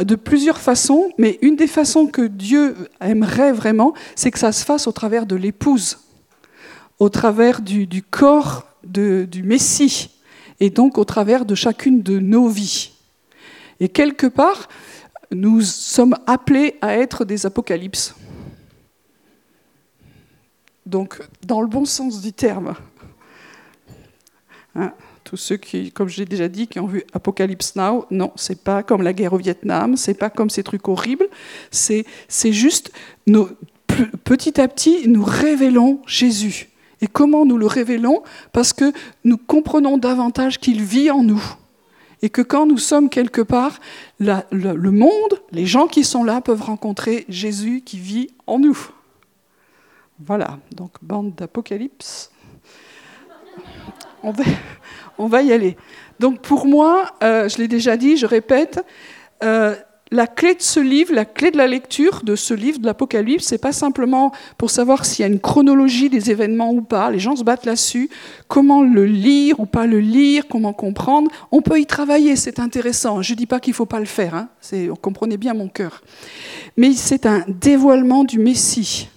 de 0.00 0.14
plusieurs 0.14 0.60
façons, 0.60 1.10
mais 1.18 1.38
une 1.42 1.56
des 1.56 1.66
façons 1.66 2.06
que 2.06 2.22
Dieu 2.22 2.76
aimerait 3.00 3.52
vraiment, 3.52 3.92
c'est 4.14 4.30
que 4.30 4.38
ça 4.38 4.52
se 4.52 4.64
fasse 4.64 4.86
au 4.86 4.92
travers 4.92 5.26
de 5.26 5.36
l'épouse, 5.36 5.98
au 6.98 7.08
travers 7.08 7.60
du, 7.60 8.02
corps 8.02 8.66
du 8.84 9.42
Messie, 9.42 10.10
et 10.60 10.70
donc 10.70 10.96
au 10.96 11.04
travers 11.04 11.44
de 11.44 11.54
chacune 11.54 12.02
de 12.02 12.18
nos 12.18 12.48
vies. 12.48 12.92
Et 13.80 13.88
quelque 13.88 14.26
part, 14.26 14.68
nous 15.30 15.62
sommes 15.62 16.16
appelés 16.26 16.76
à 16.80 16.96
être 16.96 17.24
des 17.24 17.46
apocalypses. 17.46 18.14
Donc, 20.86 21.20
dans 21.44 21.60
le 21.60 21.66
bon 21.66 21.84
sens 21.84 22.20
du 22.20 22.32
terme. 22.32 22.74
Hein, 24.74 24.92
tous 25.24 25.36
ceux 25.36 25.56
qui, 25.56 25.92
comme 25.92 26.08
j'ai 26.08 26.24
déjà 26.24 26.48
dit, 26.48 26.66
qui 26.66 26.80
ont 26.80 26.86
vu 26.86 27.04
Apocalypse 27.12 27.76
Now, 27.76 28.06
non, 28.10 28.32
c'est 28.36 28.62
pas 28.62 28.82
comme 28.82 29.02
la 29.02 29.12
guerre 29.12 29.32
au 29.32 29.38
Vietnam, 29.38 29.96
c'est 29.96 30.14
pas 30.14 30.30
comme 30.30 30.50
ces 30.50 30.62
trucs 30.62 30.88
horribles, 30.88 31.28
c'est 31.70 32.04
juste 32.44 32.92
petit 34.24 34.60
à 34.60 34.68
petit, 34.68 35.08
nous 35.08 35.24
révélons 35.24 36.02
Jésus. 36.06 36.68
Et 37.00 37.06
comment 37.06 37.46
nous 37.46 37.58
le 37.58 37.66
révélons? 37.66 38.22
Parce 38.52 38.72
que 38.72 38.92
nous 39.24 39.38
comprenons 39.38 39.98
davantage 39.98 40.58
qu'il 40.58 40.82
vit 40.82 41.10
en 41.10 41.22
nous 41.22 41.42
et 42.22 42.30
que 42.30 42.42
quand 42.42 42.66
nous 42.66 42.78
sommes 42.78 43.08
quelque 43.08 43.40
part, 43.40 43.80
le, 44.18 44.90
monde, 44.90 45.40
les 45.52 45.66
gens 45.66 45.86
qui 45.86 46.04
sont 46.04 46.24
là 46.24 46.40
peuvent 46.40 46.62
rencontrer 46.62 47.24
Jésus 47.28 47.82
qui 47.84 47.98
vit 47.98 48.28
en 48.46 48.58
nous. 48.58 48.78
Voilà, 50.18 50.58
donc 50.72 50.92
bande 51.02 51.34
d'Apocalypse. 51.34 52.30
On 54.22 55.26
va, 55.26 55.42
y 55.42 55.52
aller. 55.52 55.76
Donc 56.18 56.42
pour 56.42 56.66
moi, 56.66 57.06
euh, 57.22 57.48
je 57.48 57.56
l'ai 57.56 57.68
déjà 57.68 57.96
dit, 57.96 58.18
je 58.18 58.26
répète, 58.26 58.84
euh, 59.42 59.74
la 60.12 60.26
clé 60.26 60.54
de 60.54 60.62
ce 60.62 60.80
livre, 60.80 61.14
la 61.14 61.24
clé 61.24 61.50
de 61.50 61.56
la 61.56 61.68
lecture 61.68 62.22
de 62.24 62.34
ce 62.34 62.52
livre 62.52 62.80
de 62.80 62.86
l'Apocalypse, 62.86 63.44
c'est 63.44 63.58
pas 63.58 63.72
simplement 63.72 64.32
pour 64.58 64.70
savoir 64.70 65.04
s'il 65.04 65.22
y 65.22 65.28
a 65.28 65.30
une 65.30 65.38
chronologie 65.38 66.10
des 66.10 66.30
événements 66.32 66.72
ou 66.72 66.80
pas. 66.80 67.10
Les 67.10 67.20
gens 67.20 67.36
se 67.36 67.44
battent 67.44 67.64
là-dessus. 67.64 68.10
Comment 68.48 68.82
le 68.82 69.04
lire 69.06 69.60
ou 69.60 69.66
pas 69.66 69.86
le 69.86 70.00
lire, 70.00 70.44
comment 70.48 70.72
comprendre. 70.72 71.30
On 71.52 71.62
peut 71.62 71.78
y 71.78 71.86
travailler, 71.86 72.34
c'est 72.34 72.58
intéressant. 72.58 73.22
Je 73.22 73.34
dis 73.34 73.46
pas 73.46 73.60
qu'il 73.60 73.72
faut 73.72 73.86
pas 73.86 74.00
le 74.00 74.06
faire. 74.06 74.34
Hein. 74.34 74.48
Vous 74.72 74.96
comprenez 74.96 75.36
bien 75.36 75.54
mon 75.54 75.68
cœur. 75.68 76.02
Mais 76.76 76.92
c'est 76.92 77.24
un 77.24 77.44
dévoilement 77.46 78.24
du 78.24 78.40
Messie, 78.40 79.08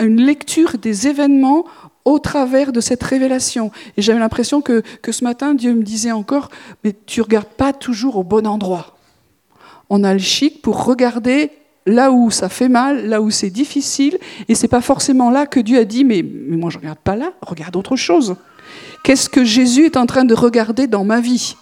une 0.00 0.22
lecture 0.22 0.78
des 0.78 1.06
événements 1.06 1.66
au 2.06 2.18
travers 2.18 2.72
de 2.72 2.80
cette 2.80 3.02
révélation. 3.02 3.70
Et 3.98 4.02
j'avais 4.02 4.18
l'impression 4.20 4.62
que, 4.62 4.82
que 5.02 5.12
ce 5.12 5.24
matin, 5.24 5.54
Dieu 5.54 5.74
me 5.74 5.82
disait 5.82 6.12
encore, 6.12 6.48
mais 6.82 6.94
tu 7.06 7.20
regardes 7.20 7.46
pas 7.46 7.74
toujours 7.74 8.16
au 8.16 8.24
bon 8.24 8.46
endroit 8.46 8.93
on 9.90 10.04
a 10.04 10.12
le 10.12 10.18
chic 10.18 10.62
pour 10.62 10.84
regarder 10.84 11.50
là 11.86 12.10
où 12.10 12.30
ça 12.30 12.48
fait 12.48 12.68
mal, 12.68 13.06
là 13.08 13.20
où 13.20 13.30
c'est 13.30 13.50
difficile, 13.50 14.18
et 14.48 14.54
c'est 14.54 14.68
pas 14.68 14.80
forcément 14.80 15.30
là 15.30 15.46
que 15.46 15.60
Dieu 15.60 15.78
a 15.78 15.84
dit 15.84 16.04
mais, 16.04 16.22
moi 16.22 16.70
je 16.70 16.78
regarde 16.78 16.98
pas 16.98 17.16
là, 17.16 17.32
regarde 17.42 17.76
autre 17.76 17.96
chose. 17.96 18.36
Qu'est-ce 19.02 19.28
que 19.28 19.44
Jésus 19.44 19.84
est 19.84 19.96
en 19.96 20.06
train 20.06 20.24
de 20.24 20.34
regarder 20.34 20.86
dans 20.86 21.04
ma 21.04 21.20
vie? 21.20 21.56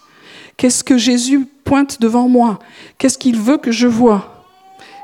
Qu'est-ce 0.55 0.83
que 0.83 0.97
Jésus 0.97 1.45
pointe 1.65 1.99
devant 1.99 2.29
moi? 2.29 2.59
Qu'est-ce 2.97 3.17
qu'il 3.17 3.37
veut 3.37 3.57
que 3.57 3.71
je 3.71 3.87
vois? 3.87 4.45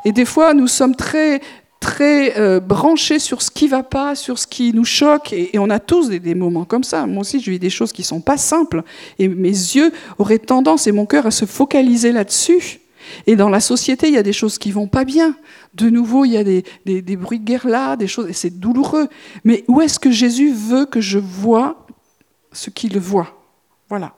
Et 0.06 0.12
des 0.14 0.26
fois, 0.26 0.54
nous 0.54 0.68
sommes 0.68 0.96
très 0.96 1.42
très 1.80 2.38
euh, 2.38 2.60
branchés 2.60 3.20
sur 3.20 3.42
ce 3.42 3.50
qui 3.50 3.68
va 3.70 3.84
pas, 3.84 4.14
sur 4.14 4.38
ce 4.38 4.48
qui 4.48 4.74
nous 4.74 4.84
choque, 4.84 5.32
et, 5.32 5.58
on 5.58 5.70
a 5.70 5.80
tous 5.80 6.10
des, 6.10 6.20
des, 6.20 6.36
moments 6.36 6.66
comme 6.66 6.84
ça. 6.84 7.06
Moi 7.06 7.22
aussi, 7.22 7.40
je 7.40 7.50
vis 7.50 7.60
des 7.60 7.70
choses 7.70 7.94
qui 7.94 8.04
sont 8.04 8.20
pas 8.20 8.38
simples, 8.38 8.84
et 9.18 9.28
mes 9.28 9.48
yeux 9.48 9.92
auraient 10.18 10.40
tendance 10.40 10.88
et 10.88 10.92
mon 10.92 11.06
cœur 11.06 11.26
à 11.26 11.32
se 11.32 11.46
focaliser 11.46 12.12
là-dessus. 12.12 12.82
Et 13.28 13.36
dans 13.36 13.50
la 13.50 13.60
société, 13.60 14.08
il 14.08 14.14
y 14.14 14.18
a 14.18 14.24
des 14.24 14.34
choses 14.34 14.58
qui 14.58 14.72
vont 14.72 14.88
pas 14.88 15.06
bien. 15.06 15.36
De 15.74 15.90
nouveau, 15.90 16.26
il 16.26 16.32
y 16.32 16.38
a 16.38 16.44
des, 16.44 16.64
des 16.86 17.16
bruits 17.16 17.40
de 17.40 17.46
guerre 17.46 17.68
là, 17.68 17.96
des 17.96 18.08
choses, 18.08 18.30
et 18.30 18.34
c'est 18.34 18.60
douloureux. 18.60 19.08
Mais 19.44 19.64
où 19.68 19.82
est-ce 19.82 20.00
que 20.00 20.12
Jésus 20.12 20.54
veut 20.54 20.86
que 20.86 21.02
je 21.02 21.20
vois 21.20 21.88
ce 22.52 22.70
qu'il 22.70 22.98
voit? 23.00 23.44
Voilà. 23.90 24.14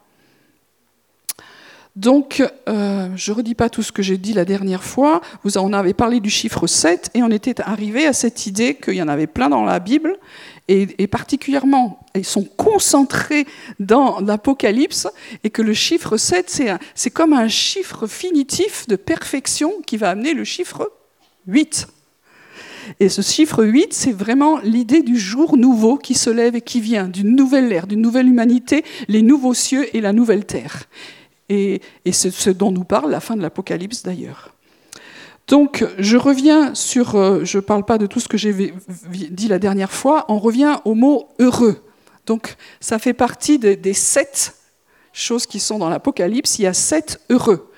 Donc, 1.97 2.41
euh, 2.69 3.09
je 3.15 3.31
ne 3.31 3.37
redis 3.37 3.55
pas 3.55 3.69
tout 3.69 3.83
ce 3.83 3.91
que 3.91 4.01
j'ai 4.01 4.17
dit 4.17 4.33
la 4.33 4.45
dernière 4.45 4.83
fois. 4.83 5.21
Vous 5.43 5.57
en 5.57 5.73
avez 5.73 5.93
parlé 5.93 6.21
du 6.21 6.29
chiffre 6.29 6.65
7 6.65 7.11
et 7.13 7.23
on 7.23 7.29
était 7.29 7.59
arrivé 7.61 8.07
à 8.07 8.13
cette 8.13 8.47
idée 8.47 8.75
qu'il 8.75 8.93
y 8.93 9.01
en 9.01 9.09
avait 9.09 9.27
plein 9.27 9.49
dans 9.49 9.65
la 9.65 9.79
Bible 9.79 10.17
et, 10.67 11.07
particulièrement, 11.07 11.99
ils 12.15 12.25
sont 12.25 12.45
concentrés 12.45 13.45
dans 13.79 14.19
l'Apocalypse 14.21 15.07
et 15.43 15.49
que 15.49 15.61
le 15.61 15.73
chiffre 15.73 16.15
7, 16.15 16.63
c'est 16.95 17.09
comme 17.09 17.33
un 17.33 17.49
chiffre 17.49 18.07
finitif 18.07 18.87
de 18.87 18.95
perfection 18.95 19.73
qui 19.85 19.97
va 19.97 20.11
amener 20.11 20.33
le 20.33 20.45
chiffre 20.45 20.91
8. 21.47 21.87
Et 22.99 23.09
ce 23.09 23.21
chiffre 23.21 23.65
8, 23.65 23.93
c'est 23.93 24.13
vraiment 24.13 24.59
l'idée 24.59 25.01
du 25.01 25.19
jour 25.19 25.57
nouveau 25.57 25.97
qui 25.97 26.13
se 26.13 26.29
lève 26.29 26.55
et 26.55 26.61
qui 26.61 26.79
vient, 26.79 27.09
d'une 27.09 27.35
nouvelle 27.35 27.71
ère, 27.71 27.85
d'une 27.85 28.01
nouvelle 28.01 28.27
humanité, 28.27 28.85
les 29.09 29.21
nouveaux 29.21 29.53
cieux 29.53 29.93
et 29.95 29.99
la 29.99 30.13
nouvelle 30.13 30.45
terre 30.45 30.87
et, 31.51 31.81
c'est 32.11 32.31
ce 32.31 32.49
dont 32.49 32.71
nous 32.71 32.83
parle 32.83 33.11
la 33.11 33.19
fin 33.19 33.35
de 33.35 33.41
l'Apocalypse 33.41 34.03
d'ailleurs. 34.03 34.55
Donc 35.47 35.85
je 35.97 36.17
reviens 36.17 36.73
sur, 36.75 37.15
euh, 37.15 37.43
je 37.43 37.57
ne 37.57 37.61
parle 37.61 37.83
pas 37.83 37.97
de 37.97 38.05
tout 38.05 38.19
ce 38.19 38.27
que 38.27 38.37
j'ai 38.37 38.73
dit 39.09 39.47
la 39.47 39.59
dernière 39.59 39.91
fois, 39.91 40.25
on 40.29 40.39
revient 40.39 40.77
au 40.85 40.93
mot 40.93 41.29
heureux. 41.39 41.83
Donc 42.25 42.55
ça 42.79 42.99
fait 42.99 43.13
partie 43.13 43.59
des 43.59 43.93
sept 43.93 44.55
choses 45.13 45.45
qui 45.45 45.59
sont 45.59 45.79
dans 45.79 45.89
l'Apocalypse, 45.89 46.59
il 46.59 46.63
y 46.63 46.67
a 46.67 46.73
sept 46.73 47.19
heureux. 47.29 47.69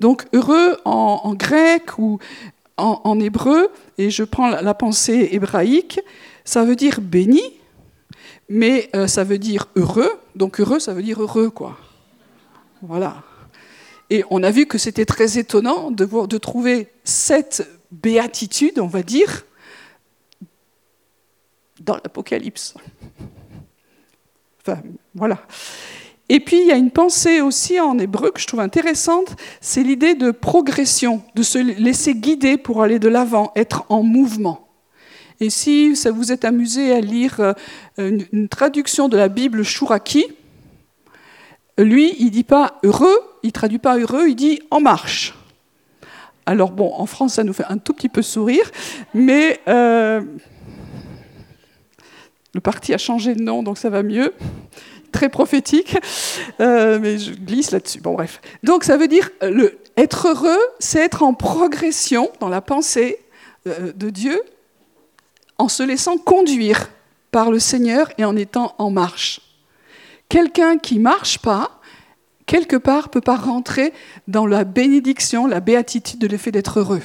Donc 0.00 0.26
heureux 0.32 0.76
en, 0.84 1.34
grec 1.34 1.98
ou 1.98 2.18
en, 2.76 3.18
hébreu, 3.20 3.70
et 3.96 4.10
je 4.10 4.24
prends 4.24 4.48
la, 4.48 4.74
pensée 4.74 5.30
hébraïque, 5.32 6.00
ça 6.44 6.64
veut 6.64 6.76
dire 6.76 7.00
béni, 7.00 7.42
mais 8.48 8.90
euh, 8.94 9.06
ça 9.06 9.24
veut 9.24 9.38
dire 9.38 9.68
heureux, 9.76 10.10
donc 10.34 10.60
heureux 10.60 10.78
ça 10.78 10.92
veut 10.92 11.02
dire 11.02 11.22
heureux 11.22 11.48
quoi. 11.48 11.78
Voilà. 12.82 13.22
Et 14.10 14.24
on 14.30 14.42
a 14.42 14.50
vu 14.50 14.66
que 14.66 14.78
c'était 14.78 15.04
très 15.04 15.38
étonnant 15.38 15.90
de, 15.90 16.04
voir, 16.04 16.28
de 16.28 16.38
trouver 16.38 16.88
cette 17.04 17.68
béatitude, 17.90 18.78
on 18.78 18.86
va 18.86 19.02
dire, 19.02 19.44
dans 21.80 21.94
l'Apocalypse. 21.94 22.74
Enfin, 24.60 24.80
voilà. 25.14 25.38
Et 26.28 26.40
puis, 26.40 26.60
il 26.60 26.66
y 26.66 26.72
a 26.72 26.76
une 26.76 26.90
pensée 26.90 27.40
aussi 27.40 27.78
en 27.78 27.98
hébreu 27.98 28.32
que 28.32 28.40
je 28.40 28.46
trouve 28.46 28.60
intéressante, 28.60 29.36
c'est 29.60 29.82
l'idée 29.82 30.14
de 30.14 30.32
progression, 30.32 31.22
de 31.36 31.42
se 31.42 31.58
laisser 31.58 32.14
guider 32.14 32.56
pour 32.56 32.82
aller 32.82 32.98
de 32.98 33.08
l'avant, 33.08 33.52
être 33.54 33.84
en 33.88 34.02
mouvement. 34.02 34.66
Et 35.38 35.50
si 35.50 35.94
ça 35.94 36.10
vous 36.10 36.32
est 36.32 36.44
amusé 36.44 36.92
à 36.92 37.00
lire 37.00 37.40
euh, 37.98 38.18
une, 38.32 38.48
traduction 38.48 39.08
de 39.08 39.16
la 39.16 39.28
Bible 39.28 39.62
Shuraki, 39.62 40.26
lui, 41.78 42.16
il 42.18 42.30
dit 42.30 42.44
pas 42.44 42.80
heureux, 42.82 43.20
il 43.46 43.52
traduit 43.52 43.78
pas 43.78 43.96
heureux, 43.96 44.28
il 44.28 44.34
dit 44.34 44.60
en 44.70 44.80
marche. 44.80 45.34
Alors 46.46 46.70
bon, 46.70 46.92
en 46.94 47.06
France, 47.06 47.34
ça 47.34 47.44
nous 47.44 47.52
fait 47.52 47.64
un 47.68 47.78
tout 47.78 47.92
petit 47.92 48.08
peu 48.08 48.22
sourire, 48.22 48.70
mais 49.14 49.60
euh, 49.68 50.20
le 52.54 52.60
parti 52.60 52.94
a 52.94 52.98
changé 52.98 53.34
de 53.34 53.42
nom, 53.42 53.62
donc 53.62 53.78
ça 53.78 53.90
va 53.90 54.02
mieux. 54.02 54.34
Très 55.12 55.28
prophétique, 55.28 55.96
euh, 56.60 56.98
mais 57.00 57.18
je 57.18 57.32
glisse 57.32 57.70
là-dessus. 57.70 58.00
Bon, 58.00 58.14
bref. 58.14 58.40
Donc 58.62 58.84
ça 58.84 58.96
veut 58.96 59.08
dire 59.08 59.30
le, 59.42 59.78
être 59.96 60.28
heureux, 60.28 60.58
c'est 60.78 61.00
être 61.00 61.22
en 61.22 61.34
progression 61.34 62.30
dans 62.40 62.48
la 62.48 62.60
pensée 62.60 63.18
euh, 63.66 63.92
de 63.94 64.10
Dieu, 64.10 64.40
en 65.58 65.68
se 65.68 65.82
laissant 65.82 66.18
conduire 66.18 66.90
par 67.30 67.50
le 67.50 67.58
Seigneur 67.58 68.08
et 68.18 68.24
en 68.24 68.36
étant 68.36 68.74
en 68.78 68.90
marche. 68.90 69.40
Quelqu'un 70.28 70.78
qui 70.78 70.98
marche 70.98 71.38
pas, 71.38 71.75
quelque 72.46 72.76
part, 72.76 73.10
peut 73.10 73.20
pas 73.20 73.36
rentrer 73.36 73.92
dans 74.28 74.46
la 74.46 74.64
bénédiction, 74.64 75.46
la 75.46 75.60
béatitude 75.60 76.20
de 76.20 76.26
l'effet 76.26 76.52
d'être 76.52 76.80
heureux. 76.80 77.02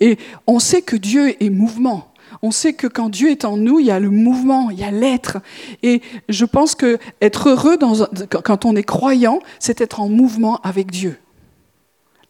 Et 0.00 0.18
on 0.46 0.58
sait 0.58 0.82
que 0.82 0.96
Dieu 0.96 1.42
est 1.42 1.50
mouvement. 1.50 2.12
On 2.42 2.50
sait 2.50 2.72
que 2.72 2.86
quand 2.86 3.08
Dieu 3.08 3.30
est 3.30 3.44
en 3.44 3.56
nous, 3.56 3.80
il 3.80 3.86
y 3.86 3.90
a 3.90 4.00
le 4.00 4.10
mouvement, 4.10 4.70
il 4.70 4.78
y 4.78 4.84
a 4.84 4.90
l'être. 4.90 5.38
Et 5.82 6.02
je 6.28 6.44
pense 6.44 6.74
que 6.74 6.98
être 7.22 7.50
heureux 7.50 7.78
quand 8.28 8.64
on 8.64 8.76
est 8.76 8.84
croyant, 8.84 9.40
c'est 9.58 9.80
être 9.80 10.00
en 10.00 10.08
mouvement 10.08 10.60
avec 10.62 10.90
Dieu. 10.90 11.18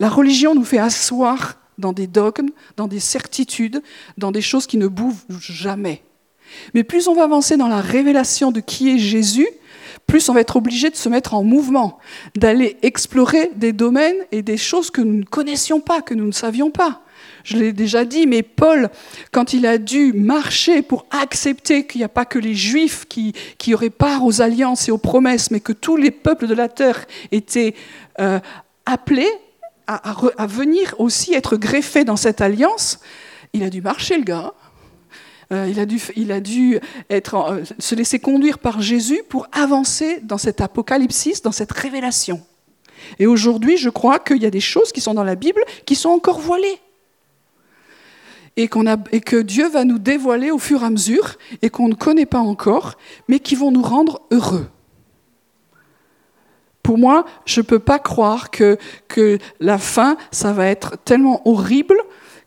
La 0.00 0.08
religion 0.08 0.54
nous 0.54 0.64
fait 0.64 0.78
asseoir 0.78 1.58
dans 1.78 1.92
des 1.92 2.06
dogmes, 2.06 2.50
dans 2.76 2.86
des 2.86 3.00
certitudes, 3.00 3.82
dans 4.18 4.30
des 4.30 4.42
choses 4.42 4.66
qui 4.66 4.76
ne 4.76 4.86
bougent 4.86 5.24
jamais. 5.28 6.02
Mais 6.74 6.84
plus 6.84 7.08
on 7.08 7.14
va 7.14 7.24
avancer 7.24 7.56
dans 7.56 7.68
la 7.68 7.80
révélation 7.80 8.52
de 8.52 8.60
qui 8.60 8.90
est 8.90 8.98
Jésus, 8.98 9.48
plus 10.06 10.28
on 10.28 10.34
va 10.34 10.40
être 10.40 10.56
obligé 10.56 10.90
de 10.90 10.96
se 10.96 11.08
mettre 11.08 11.34
en 11.34 11.42
mouvement, 11.42 11.98
d'aller 12.36 12.76
explorer 12.82 13.50
des 13.56 13.72
domaines 13.72 14.16
et 14.32 14.42
des 14.42 14.56
choses 14.56 14.90
que 14.90 15.00
nous 15.00 15.18
ne 15.18 15.24
connaissions 15.24 15.80
pas, 15.80 16.02
que 16.02 16.14
nous 16.14 16.26
ne 16.26 16.32
savions 16.32 16.70
pas. 16.70 17.00
Je 17.44 17.58
l'ai 17.58 17.72
déjà 17.72 18.04
dit, 18.04 18.26
mais 18.26 18.42
Paul, 18.42 18.88
quand 19.30 19.52
il 19.52 19.66
a 19.66 19.76
dû 19.76 20.12
marcher 20.14 20.82
pour 20.82 21.04
accepter 21.10 21.86
qu'il 21.86 22.00
n'y 22.00 22.04
a 22.04 22.08
pas 22.08 22.24
que 22.24 22.38
les 22.38 22.54
Juifs 22.54 23.04
qui, 23.06 23.34
qui, 23.58 23.74
auraient 23.74 23.90
part 23.90 24.24
aux 24.24 24.40
alliances 24.40 24.88
et 24.88 24.92
aux 24.92 24.98
promesses, 24.98 25.50
mais 25.50 25.60
que 25.60 25.72
tous 25.72 25.96
les 25.96 26.10
peuples 26.10 26.46
de 26.46 26.54
la 26.54 26.68
terre 26.68 27.06
étaient 27.32 27.74
euh, 28.18 28.40
appelés 28.86 29.30
à, 29.86 30.14
à, 30.38 30.46
venir 30.46 30.94
aussi 30.98 31.34
être 31.34 31.56
greffés 31.56 32.04
dans 32.04 32.16
cette 32.16 32.40
alliance, 32.40 32.98
il 33.52 33.62
a 33.62 33.68
dû 33.68 33.82
marcher, 33.82 34.16
le 34.16 34.24
gars. 34.24 34.54
Euh, 35.52 35.68
il, 35.68 35.78
a 35.78 35.86
dû, 35.86 36.00
il 36.16 36.32
a 36.32 36.40
dû 36.40 36.78
être, 37.10 37.34
euh, 37.34 37.62
se 37.78 37.94
laisser 37.94 38.18
conduire 38.18 38.58
par 38.58 38.80
Jésus 38.80 39.22
pour 39.28 39.46
avancer 39.52 40.20
dans 40.22 40.38
cet 40.38 40.60
apocalypse, 40.60 41.42
dans 41.42 41.52
cette 41.52 41.72
révélation. 41.72 42.40
Et 43.18 43.26
aujourd'hui, 43.26 43.76
je 43.76 43.90
crois 43.90 44.18
qu'il 44.18 44.42
y 44.42 44.46
a 44.46 44.50
des 44.50 44.60
choses 44.60 44.92
qui 44.92 45.00
sont 45.00 45.14
dans 45.14 45.24
la 45.24 45.34
Bible 45.34 45.62
qui 45.84 45.94
sont 45.94 46.08
encore 46.08 46.40
voilées. 46.40 46.78
Et, 48.56 48.70
a, 48.86 48.96
et, 49.10 49.20
que 49.20 49.36
Dieu 49.36 49.68
va 49.68 49.84
nous 49.84 49.98
dévoiler 49.98 50.50
au 50.50 50.58
fur 50.58 50.82
et 50.82 50.86
à 50.86 50.90
mesure 50.90 51.34
et 51.60 51.70
qu'on 51.70 51.88
ne 51.88 51.94
connaît 51.94 52.26
pas 52.26 52.38
encore, 52.38 52.94
mais 53.26 53.40
qui 53.40 53.56
vont 53.56 53.72
nous 53.72 53.82
rendre 53.82 54.22
heureux. 54.30 54.68
Pour 56.84 56.98
moi, 56.98 57.24
je 57.46 57.60
ne 57.60 57.66
peux 57.66 57.78
pas 57.78 57.98
croire 57.98 58.50
que, 58.50 58.78
que 59.08 59.38
la 59.58 59.78
fin, 59.78 60.16
ça 60.30 60.52
va 60.52 60.66
être 60.66 60.96
tellement 61.04 61.42
horrible 61.48 61.96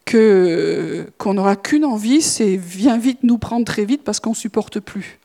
qu'on 0.10 1.34
n'aura 1.34 1.56
qu'une 1.56 1.86
envie, 1.86 2.22
c'est 2.22 2.56
viens 2.56 2.98
vite 2.98 3.20
nous 3.24 3.38
prendre 3.38 3.66
très 3.66 3.86
vite 3.86 4.04
parce 4.04 4.20
qu'on 4.20 4.32
ne 4.32 4.36
supporte 4.36 4.80
plus. 4.80 5.20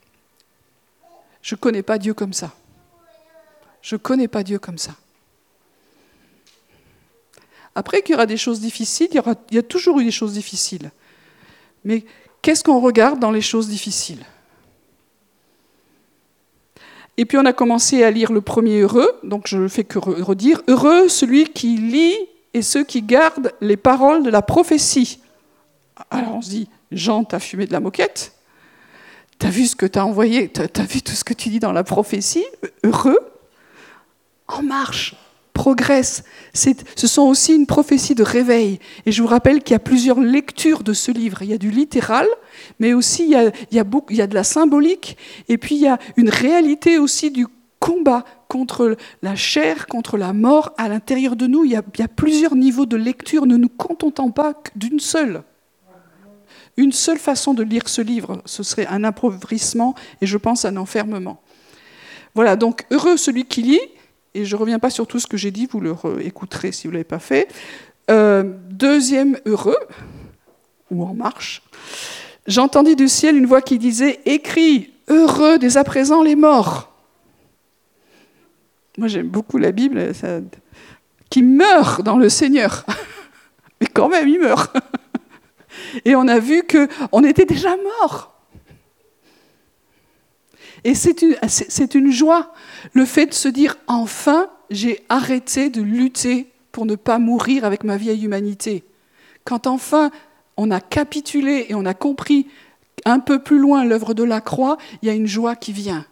Je 1.43 1.55
ne 1.55 1.59
connais 1.59 1.83
pas 1.83 1.99
Dieu 1.99 2.15
comme 2.15 2.33
ça. 2.33 2.53
Je 3.81 3.95
ne 3.97 3.99
connais 3.99 4.29
pas 4.29 4.43
Dieu 4.43 4.59
comme 4.59 4.79
ça. 4.79 4.95
Après 7.75 8.03
qu'il 8.03 8.13
y 8.13 8.17
aura 8.17 8.27
des 8.27 8.37
choses 8.37 8.61
difficiles, 8.61 9.09
il 9.13 9.17
y, 9.17 9.23
il 9.51 9.55
y 9.57 9.59
a 9.59 9.63
toujours 9.63 9.99
eu 10.01 10.05
des 10.05 10.11
choses 10.11 10.35
difficiles. 10.35 10.91
Mais 11.85 12.05
qu'est-ce 12.43 12.63
qu'on 12.63 12.81
regarde 12.81 13.19
dans 13.19 13.31
les 13.31 13.41
choses 13.41 13.69
difficiles? 13.69 14.25
Et 17.17 17.25
puis 17.25 17.39
on 17.39 17.45
a 17.45 17.53
commencé 17.53 18.03
à 18.05 18.11
lire 18.11 18.33
le 18.33 18.41
premier 18.41 18.81
heureux, 18.81 19.11
donc 19.23 19.47
je 19.47 19.59
ne 19.59 19.69
fais 19.69 19.85
que 19.85 19.99
redire, 19.99 20.63
heureux 20.69 21.09
celui 21.09 21.45
qui 21.45 21.77
lit 21.77 22.17
et 22.55 22.63
ceux 22.63 22.85
qui 22.85 23.03
gardent 23.03 23.53
les 23.61 23.77
paroles 23.77 24.23
de 24.23 24.31
la 24.31 24.43
prophétie. 24.43 25.21
Alors 26.11 26.37
on 26.37 26.43
se 26.43 26.51
dit, 26.51 26.69
Jean, 26.91 27.25
t'as 27.25 27.39
fumé 27.39 27.67
de 27.67 27.73
la 27.73 27.81
moquette 27.81 28.33
T'as 29.39 29.51
vu 29.51 29.67
ce 29.67 29.75
que 29.75 29.87
t'as 29.87 30.05
envoyé 30.05 30.49
T'as 30.49 30.85
vu 30.85 31.03
tout 31.03 31.13
ce 31.13 31.25
que 31.25 31.35
tu 31.35 31.49
dis 31.49 31.59
dans 31.59 31.73
la 31.73 31.83
prophétie 31.83 32.45
Heureux 32.85 33.19
En 34.47 34.63
marche 34.63 35.17
progresse. 35.53 36.25
Ce 36.55 37.07
sont 37.07 37.23
aussi 37.23 37.55
une 37.55 37.67
prophétie 37.67 38.15
de 38.15 38.23
réveil. 38.23 38.79
Et 39.07 39.13
je 39.13 39.23
vous 39.23 39.29
rappelle 39.29 39.63
qu'il 39.63 39.75
y 39.75 39.77
a 39.77 39.81
plusieurs 39.81 40.21
lectures 40.21 40.83
de 40.83 40.93
ce 40.93 41.11
livre. 41.11 41.43
Il 41.43 41.51
y 41.51 41.55
a 41.55 41.59
du 41.59 41.71
littéral, 41.71 42.27
mais 42.79 42.95
aussi 42.95 43.25
il 43.25 43.31
y 43.31 43.79
a, 43.79 44.27
de 44.27 44.35
la 44.35 44.45
symbolique, 44.45 45.17
et 45.49 45.59
puis 45.59 45.77
il 45.77 45.83
y 45.83 45.89
a 45.89 45.99
une 46.17 46.31
réalité 46.31 46.99
aussi 46.99 47.31
du 47.31 47.47
combat 47.79 48.25
contre 48.53 48.99
la 49.23 49.35
chair, 49.35 49.87
contre 49.87 50.19
la 50.19 50.35
mort 50.35 50.75
à 50.77 50.87
l'intérieur 50.87 51.37
de 51.37 51.47
nous. 51.47 51.65
Il 51.65 51.71
y, 51.71 51.77
a, 51.77 52.09
plusieurs 52.09 52.55
niveaux 52.55 52.85
de 52.85 52.99
lecture. 52.99 53.47
Ne 53.47 53.57
nous 53.57 53.71
contentons 53.71 54.31
pas 54.31 54.53
d'une 54.77 55.01
seule. 55.01 55.43
Une 56.77 56.93
seule 56.93 57.19
façon 57.19 57.55
de 57.55 57.63
lire 57.63 57.89
ce 57.89 58.03
livre, 58.03 58.43
ce 58.45 58.63
serait 58.63 58.87
un 58.87 59.05
appauvrissement 59.05 59.95
et 60.21 60.27
je 60.27 60.37
pense 60.37 60.67
un 60.67 60.77
enfermement. 60.77 61.41
Voilà, 62.35 62.57
donc 62.57 62.85
heureux 62.91 63.17
celui 63.17 63.47
qui 63.47 63.63
lit, 63.63 63.81
et 64.35 64.45
je 64.45 64.55
ne 64.55 64.61
reviens 64.61 64.79
pas 64.79 64.91
sur 64.91 65.07
tout 65.07 65.19
ce 65.19 65.27
que 65.27 65.39
j'ai 65.39 65.51
dit, 65.51 65.67
vous 65.67 65.81
le 65.81 65.95
écouterez 66.21 66.73
si 66.73 66.87
vous 66.87 66.91
ne 66.91 66.97
l'avez 66.97 67.05
pas 67.05 67.19
fait. 67.19 67.49
Euh, 68.11 68.45
deuxième 68.69 69.39
heureux, 69.47 69.81
ou 70.91 71.05
en 71.05 71.15
marche, 71.15 71.63
j'entendis 72.47 72.97
du 72.97 73.09
ciel 73.09 73.35
une 73.35 73.47
voix 73.47 73.63
qui 73.63 73.79
disait 73.79 74.21
Écris, 74.27 74.93
heureux 75.09 75.59
dès 75.59 75.79
à 75.79 75.85
présent 75.85 76.23
les 76.23 76.37
morts 76.37 76.92
moi, 78.99 79.09
j'aime 79.09 79.29
beaucoup 79.29 79.59
la 79.59 79.73
Bible. 79.73 80.13
qui 81.31 81.43
meurt 81.43 82.03
dans 82.03 82.19
le 82.19 82.29
Seigneur. 82.29 82.85
Mais 83.81 83.87
quand 83.87 84.09
même, 84.09 84.29
il 84.29 84.41
meurt. 84.41 84.77
Et 86.05 86.15
on 86.15 86.29
a 86.29 86.39
vu 86.39 86.63
qu'on 86.63 87.25
était 87.25 87.47
déjà 87.47 87.77
mort. 87.77 88.33
Et 90.85 90.95
c'est 90.95 91.23
une, 91.23 91.37
une, 91.95 92.13
joie, 92.13 92.53
le 92.93 93.05
fait 93.05 93.27
de 93.27 93.35
se 93.35 93.49
dire, 93.49 93.77
enfin, 93.87 94.49
j'ai 94.71 95.05
arrêté 95.09 95.71
de 95.71 95.81
lutter 95.81 96.49
pour 96.73 96.87
ne 96.87 96.97
pas 96.97 97.19
mourir 97.19 97.65
avec 97.65 97.85
ma 97.85 97.97
vieille 97.97 98.25
humanité. 98.25 98.85
Quand 99.45 99.67
enfin 99.67 100.11
on 100.57 100.71
a 100.71 100.81
capitulé 100.81 101.67
et 101.69 101.75
on 101.75 101.87
a 101.87 101.95
compris 101.95 102.49
un 103.05 103.21
peu 103.21 103.39
plus 103.39 103.59
loin 103.59 103.85
l'œuvre 103.85 104.13
de 104.15 104.25
la 104.25 104.41
croix, 104.41 104.77
il 105.03 105.07
y 105.07 105.11
a 105.11 105.15
une 105.15 105.27
joie 105.27 105.57
qui 105.57 105.73
vient. 105.73 106.05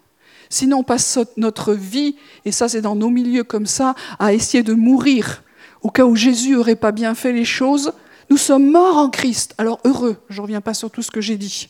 Sinon, 0.52 0.78
on 0.78 0.82
passe 0.82 1.18
notre 1.36 1.72
vie, 1.72 2.16
et 2.44 2.52
ça 2.52 2.68
c'est 2.68 2.82
dans 2.82 2.96
nos 2.96 3.08
milieux 3.08 3.44
comme 3.44 3.66
ça, 3.66 3.94
à 4.18 4.34
essayer 4.34 4.64
de 4.64 4.74
mourir. 4.74 5.44
Au 5.80 5.90
cas 5.90 6.04
où 6.04 6.16
Jésus 6.16 6.54
n'aurait 6.54 6.76
pas 6.76 6.92
bien 6.92 7.14
fait 7.14 7.32
les 7.32 7.44
choses, 7.44 7.92
nous 8.28 8.36
sommes 8.36 8.70
morts 8.70 8.96
en 8.96 9.08
Christ. 9.08 9.54
Alors 9.58 9.80
heureux, 9.84 10.16
je 10.28 10.36
ne 10.36 10.42
reviens 10.42 10.60
pas 10.60 10.74
sur 10.74 10.90
tout 10.90 11.02
ce 11.02 11.10
que 11.10 11.20
j'ai 11.20 11.36
dit. 11.36 11.68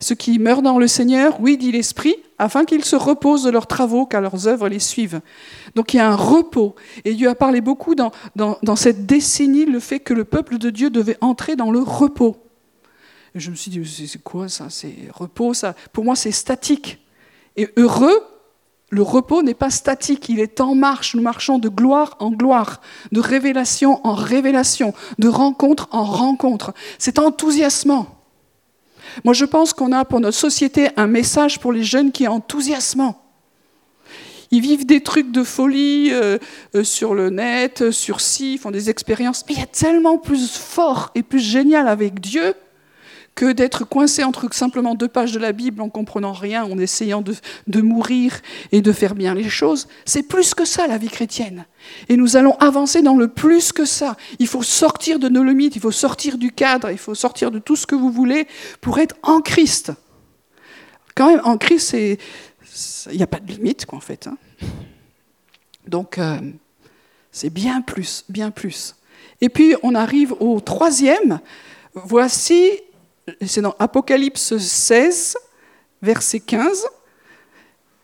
Ceux 0.00 0.14
qui 0.14 0.38
meurent 0.38 0.62
dans 0.62 0.78
le 0.78 0.86
Seigneur, 0.86 1.40
oui, 1.40 1.56
dit 1.56 1.72
l'Esprit, 1.72 2.16
afin 2.38 2.64
qu'ils 2.64 2.84
se 2.84 2.96
reposent 2.96 3.44
de 3.44 3.50
leurs 3.50 3.66
travaux, 3.66 4.06
car 4.06 4.20
leurs 4.20 4.46
œuvres 4.46 4.68
les 4.68 4.78
suivent. 4.78 5.20
Donc 5.74 5.94
il 5.94 5.96
y 5.96 6.00
a 6.00 6.10
un 6.10 6.16
repos. 6.16 6.74
Et 7.04 7.14
Dieu 7.14 7.28
a 7.28 7.34
parlé 7.34 7.60
beaucoup 7.60 7.94
dans, 7.94 8.12
cette 8.76 9.06
décennie, 9.06 9.64
le 9.64 9.80
fait 9.80 10.00
que 10.00 10.14
le 10.14 10.24
peuple 10.24 10.58
de 10.58 10.70
Dieu 10.70 10.90
devait 10.90 11.16
entrer 11.20 11.56
dans 11.56 11.70
le 11.70 11.80
repos. 11.80 12.36
Et 13.34 13.40
je 13.40 13.50
me 13.50 13.56
suis 13.56 13.70
dit, 13.70 14.08
c'est 14.08 14.22
quoi 14.22 14.48
ça? 14.48 14.68
C'est 14.70 14.94
repos, 15.12 15.54
ça? 15.54 15.74
Pour 15.92 16.04
moi, 16.04 16.14
c'est 16.14 16.30
statique. 16.30 16.98
Et 17.56 17.68
heureux, 17.76 18.22
le 18.90 19.02
repos 19.02 19.42
n'est 19.42 19.54
pas 19.54 19.70
statique, 19.70 20.28
il 20.28 20.40
est 20.40 20.60
en 20.60 20.74
marche. 20.74 21.14
Nous 21.14 21.22
marchons 21.22 21.58
de 21.58 21.68
gloire 21.68 22.16
en 22.20 22.30
gloire, 22.30 22.80
de 23.12 23.20
révélation 23.20 24.00
en 24.06 24.14
révélation, 24.14 24.94
de 25.18 25.28
rencontre 25.28 25.88
en 25.90 26.04
rencontre. 26.04 26.72
C'est 26.98 27.18
enthousiasmant. 27.18 28.06
Moi, 29.24 29.34
je 29.34 29.44
pense 29.44 29.72
qu'on 29.72 29.92
a 29.92 30.04
pour 30.04 30.20
notre 30.20 30.36
société 30.36 30.88
un 30.96 31.06
message 31.06 31.60
pour 31.60 31.72
les 31.72 31.84
jeunes 31.84 32.12
qui 32.12 32.24
est 32.24 32.28
enthousiasmant. 32.28 33.22
Ils 34.52 34.60
vivent 34.60 34.86
des 34.86 35.02
trucs 35.02 35.32
de 35.32 35.42
folie 35.42 36.10
euh, 36.12 36.38
euh, 36.76 36.84
sur 36.84 37.14
le 37.14 37.30
net, 37.30 37.82
euh, 37.82 37.90
sur 37.90 38.20
ci, 38.20 38.54
ils 38.54 38.58
font 38.58 38.70
des 38.70 38.90
expériences. 38.90 39.44
Mais 39.48 39.54
il 39.54 39.58
y 39.58 39.62
a 39.62 39.66
tellement 39.66 40.18
plus 40.18 40.50
fort 40.52 41.10
et 41.16 41.24
plus 41.24 41.40
génial 41.40 41.88
avec 41.88 42.20
Dieu 42.20 42.54
que 43.36 43.52
d'être 43.52 43.84
coincé 43.84 44.24
entre 44.24 44.52
simplement 44.52 44.94
deux 44.94 45.08
pages 45.08 45.32
de 45.32 45.38
la 45.38 45.52
Bible 45.52 45.82
en 45.82 45.90
comprenant 45.90 46.32
rien, 46.32 46.64
en 46.64 46.78
essayant 46.78 47.22
de, 47.22 47.80
mourir 47.82 48.40
et 48.72 48.80
de 48.80 48.92
faire 48.92 49.14
bien 49.14 49.34
les 49.34 49.48
choses. 49.48 49.88
C'est 50.06 50.22
plus 50.22 50.54
que 50.54 50.64
ça 50.64 50.86
la 50.86 50.96
vie 50.96 51.10
chrétienne. 51.10 51.66
Et 52.08 52.16
nous 52.16 52.36
allons 52.36 52.56
avancer 52.56 53.02
dans 53.02 53.14
le 53.14 53.28
plus 53.28 53.72
que 53.72 53.84
ça. 53.84 54.16
Il 54.38 54.46
faut 54.48 54.62
sortir 54.62 55.18
de 55.18 55.28
nos 55.28 55.44
limites, 55.44 55.76
il 55.76 55.82
faut 55.82 55.92
sortir 55.92 56.38
du 56.38 56.50
cadre, 56.50 56.90
il 56.90 56.98
faut 56.98 57.14
sortir 57.14 57.50
de 57.50 57.58
tout 57.58 57.76
ce 57.76 57.86
que 57.86 57.94
vous 57.94 58.10
voulez 58.10 58.48
pour 58.80 58.98
être 58.98 59.14
en 59.22 59.42
Christ. 59.42 59.92
Quand 61.14 61.28
même, 61.28 61.42
en 61.44 61.58
Christ, 61.58 61.92
il 61.92 62.18
n'y 63.14 63.22
a 63.22 63.26
pas 63.26 63.40
de 63.40 63.52
limite, 63.52 63.84
quoi, 63.84 63.98
en 63.98 64.02
fait. 64.02 64.28
Hein. 64.28 64.38
Donc, 65.86 66.16
euh, 66.16 66.38
c'est 67.30 67.50
bien 67.50 67.82
plus, 67.82 68.24
bien 68.30 68.50
plus. 68.50 68.96
Et 69.42 69.50
puis, 69.50 69.74
on 69.82 69.94
arrive 69.94 70.34
au 70.40 70.58
troisième. 70.60 71.40
Voici 71.94 72.70
c'est 73.44 73.60
dans 73.60 73.74
Apocalypse 73.78 74.56
16, 74.56 75.36
verset 76.02 76.40
15. 76.40 76.86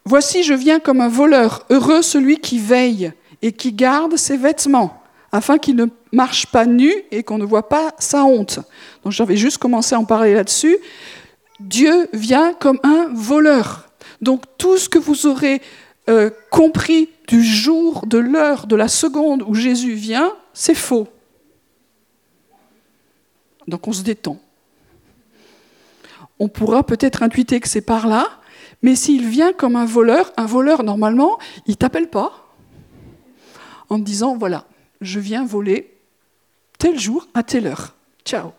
Voici, 0.05 0.43
je 0.43 0.55
viens 0.55 0.81
comme 0.81 1.01
un 1.01 1.09
voleur, 1.09 1.65
heureux 1.71 2.03
celui 2.03 2.39
qui 2.39 2.59
veille 2.59 3.13
et 3.41 3.53
qui 3.53 3.73
garde 3.73 4.17
ses 4.17 4.37
vêtements, 4.37 5.03
afin 5.31 5.59
qu'il 5.59 5.77
ne 5.77 5.87
marche 6.11 6.47
pas 6.47 6.67
nu 6.67 6.93
et 7.11 7.23
qu'on 7.23 7.39
ne 7.39 7.45
voit 7.45 7.69
pas 7.69 7.95
sa 7.99 8.25
honte. 8.25 8.59
Donc 9.05 9.13
j'avais 9.13 9.37
juste 9.37 9.59
commencé 9.59 9.95
à 9.95 10.01
en 10.01 10.05
parler 10.05 10.35
là-dessus. 10.35 10.77
Dieu 11.61 12.09
vient 12.13 12.53
comme 12.55 12.81
un 12.83 13.09
voleur. 13.13 13.89
Donc 14.21 14.43
tout 14.59 14.77
ce 14.77 14.89
que 14.89 14.99
vous 14.99 15.27
aurez 15.27 15.63
euh, 16.11 16.31
compris 16.51 17.11
du 17.29 17.45
jour, 17.45 18.07
de 18.07 18.19
l'heure, 18.19 18.67
de 18.67 18.75
la 18.75 18.89
seconde 18.89 19.45
où 19.47 19.55
Jésus 19.55 19.93
vient, 19.93 20.33
c'est 20.53 20.75
faux. 20.75 21.07
Donc 23.69 23.87
on 23.87 23.93
se 23.93 24.03
détend 24.03 24.41
on 26.39 26.49
pourra 26.49 26.83
peut-être 26.83 27.23
intuiter 27.23 27.61
que 27.61 27.69
c'est 27.69 27.81
par 27.81 28.07
là, 28.07 28.29
mais 28.83 28.97
s'il 28.97 29.27
vient 29.29 29.53
comme 29.53 29.77
un 29.77 29.85
voleur, 29.85 30.33
un 30.37 30.47
voleur, 30.47 30.83
normalement, 30.83 31.39
il 31.67 31.77
t'appelle 31.77 32.09
pas 32.09 32.49
en 33.89 33.99
te 33.99 34.05
disant, 34.05 34.37
voilà, 34.37 34.65
je 35.01 35.21
viens 35.21 35.45
voler 35.45 35.95
tel 36.79 36.99
jour 36.99 37.29
à 37.35 37.43
telle 37.43 37.67
heure. 37.67 37.95
Ciao. 38.25 38.53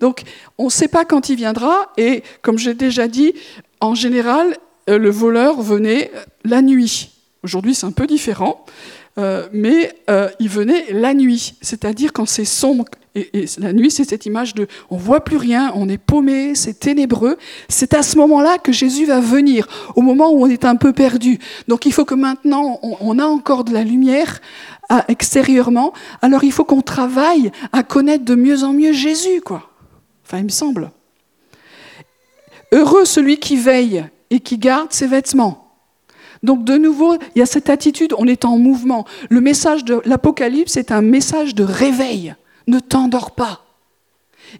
Donc, 0.00 0.22
on 0.56 0.66
ne 0.66 0.70
sait 0.70 0.88
pas 0.88 1.04
quand 1.04 1.28
il 1.28 1.36
viendra, 1.36 1.92
et 1.96 2.22
comme 2.42 2.58
j'ai 2.58 2.74
déjà 2.74 3.08
dit, 3.08 3.34
en 3.80 3.94
général, 3.94 4.56
euh, 4.88 4.98
le 4.98 5.10
voleur 5.10 5.60
venait 5.60 6.10
la 6.44 6.62
nuit. 6.62 7.10
Aujourd'hui, 7.42 7.74
c'est 7.74 7.86
un 7.86 7.92
peu 7.92 8.06
différent, 8.06 8.64
euh, 9.18 9.48
mais 9.52 9.92
euh, 10.08 10.28
il 10.38 10.48
venait 10.48 10.86
la 10.90 11.12
nuit, 11.12 11.54
c'est-à-dire 11.60 12.12
quand 12.12 12.26
c'est 12.26 12.44
sombre, 12.44 12.84
et, 13.16 13.46
la 13.58 13.72
nuit, 13.72 13.90
c'est 13.90 14.08
cette 14.08 14.26
image 14.26 14.54
de 14.54 14.68
on 14.90 14.96
voit 14.96 15.24
plus 15.24 15.38
rien, 15.38 15.72
on 15.74 15.88
est 15.88 15.98
paumé, 15.98 16.54
c'est 16.54 16.78
ténébreux. 16.78 17.36
C'est 17.68 17.94
à 17.94 18.04
ce 18.04 18.16
moment-là 18.18 18.58
que 18.58 18.70
Jésus 18.70 19.06
va 19.06 19.18
venir, 19.18 19.66
au 19.96 20.02
moment 20.02 20.30
où 20.30 20.44
on 20.44 20.46
est 20.46 20.64
un 20.64 20.76
peu 20.76 20.92
perdu. 20.92 21.40
Donc 21.66 21.84
il 21.84 21.92
faut 21.92 22.04
que 22.04 22.14
maintenant, 22.14 22.78
on, 22.82 23.18
a 23.18 23.24
encore 23.24 23.64
de 23.64 23.72
la 23.72 23.82
lumière 23.82 24.40
extérieurement. 25.08 25.92
Alors 26.22 26.44
il 26.44 26.52
faut 26.52 26.64
qu'on 26.64 26.82
travaille 26.82 27.50
à 27.72 27.82
connaître 27.82 28.24
de 28.24 28.36
mieux 28.36 28.62
en 28.62 28.72
mieux 28.72 28.92
Jésus, 28.92 29.40
quoi. 29.44 29.68
Enfin, 30.24 30.38
il 30.38 30.44
me 30.44 30.50
semble. 30.50 30.92
Heureux 32.70 33.04
celui 33.04 33.38
qui 33.38 33.56
veille 33.56 34.04
et 34.30 34.38
qui 34.38 34.58
garde 34.58 34.92
ses 34.92 35.08
vêtements. 35.08 35.67
Donc 36.42 36.64
de 36.64 36.76
nouveau, 36.76 37.16
il 37.34 37.38
y 37.38 37.42
a 37.42 37.46
cette 37.46 37.70
attitude, 37.70 38.14
on 38.18 38.26
est 38.26 38.44
en 38.44 38.58
mouvement. 38.58 39.06
Le 39.28 39.40
message 39.40 39.84
de 39.84 40.00
l'Apocalypse 40.04 40.76
est 40.76 40.92
un 40.92 41.02
message 41.02 41.54
de 41.54 41.64
réveil 41.64 42.34
ne 42.68 42.78
t'endors 42.78 43.32
pas. 43.32 43.64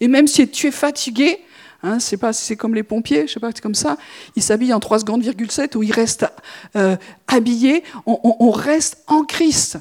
Et 0.00 0.08
même 0.08 0.26
si 0.26 0.48
tu 0.48 0.66
es 0.66 0.70
fatigué, 0.70 1.38
hein, 1.82 2.00
c'est 2.00 2.16
pas 2.16 2.32
c'est 2.32 2.56
comme 2.56 2.74
les 2.74 2.82
pompiers, 2.82 3.26
je 3.26 3.34
sais 3.34 3.40
pas, 3.40 3.50
c'est 3.54 3.60
comme 3.60 3.74
ça, 3.74 3.96
ils 4.34 4.42
s'habillent 4.42 4.74
en 4.74 4.80
3 4.80 5.00
secondes, 5.00 5.22
7, 5.48 5.76
où 5.76 5.82
ils 5.82 5.92
restent 5.92 6.26
euh, 6.74 6.96
habillés, 7.28 7.84
on, 8.06 8.50
reste 8.50 9.04
en 9.06 9.24
Christ. 9.24 9.78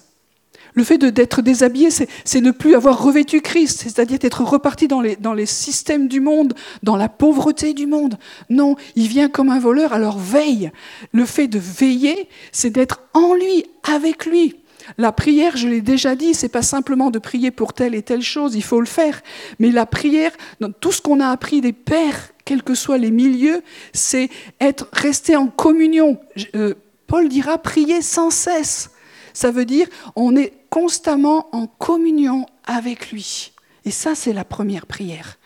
Le 0.78 0.84
fait 0.84 1.00
d'être 1.00 1.42
déshabillé, 1.42 1.90
c'est 1.90 2.40
ne 2.40 2.52
plus 2.52 2.76
avoir 2.76 3.02
revêtu 3.02 3.42
Christ, 3.42 3.80
c'est-à-dire 3.82 4.20
d'être 4.20 4.44
reparti 4.44 4.88
dans 4.88 5.02
les, 5.02 5.16
dans 5.16 5.34
les 5.34 5.48
systèmes 5.48 6.08
du 6.08 6.20
monde, 6.20 6.54
dans 6.84 6.96
la 6.96 7.10
pauvreté 7.10 7.74
du 7.74 7.88
monde. 7.88 8.20
Non, 8.52 8.76
il 8.96 9.08
vient 9.08 9.28
comme 9.28 9.50
un 9.50 9.58
voleur, 9.58 9.92
alors 9.92 10.20
veille. 10.20 10.70
Le 11.14 11.26
fait 11.26 11.48
de 11.48 11.58
veiller, 11.58 12.30
c'est 12.52 12.70
d'être 12.70 13.02
en 13.16 13.34
lui, 13.34 13.66
avec 13.92 14.28
lui. 14.28 14.58
La 15.00 15.12
prière, 15.12 15.58
je 15.58 15.68
l'ai 15.68 15.82
déjà 15.82 16.16
dit, 16.16 16.36
c'est 16.36 16.48
pas 16.48 16.62
simplement 16.62 17.10
de 17.10 17.18
prier 17.18 17.50
pour 17.50 17.74
telle 17.74 17.96
et 17.96 18.04
telle 18.04 18.22
chose, 18.22 18.54
il 18.54 18.64
faut 18.64 18.80
le 18.80 18.86
faire. 18.86 19.24
Mais 19.58 19.72
la 19.72 19.88
prière, 19.88 20.32
dans 20.60 20.72
tout 20.72 20.92
ce 20.92 21.02
qu'on 21.02 21.22
a 21.22 21.30
appris 21.30 21.60
des 21.60 21.74
pères, 21.74 22.34
quels 22.46 22.62
que 22.62 22.76
soient 22.76 23.00
les 23.00 23.10
milieux, 23.10 23.64
c'est 23.94 24.30
être 24.62 24.90
resté 24.94 25.36
en 25.36 25.48
communion. 25.48 26.20
Euh, 26.54 26.76
Paul 27.08 27.30
dira 27.30 27.58
prier 27.58 28.04
sans 28.04 28.30
cesse. 28.30 28.92
Ça 29.38 29.52
veut 29.52 29.66
dire 29.66 29.86
on 30.16 30.36
est 30.36 30.52
constamment 30.72 31.48
en 31.52 31.68
communion 31.68 32.48
avec 32.66 33.12
lui. 33.12 33.52
Et 33.86 33.92
ça, 33.92 34.16
c'est 34.16 34.34
la 34.34 34.44
première 34.44 34.88
prière. 34.88 35.38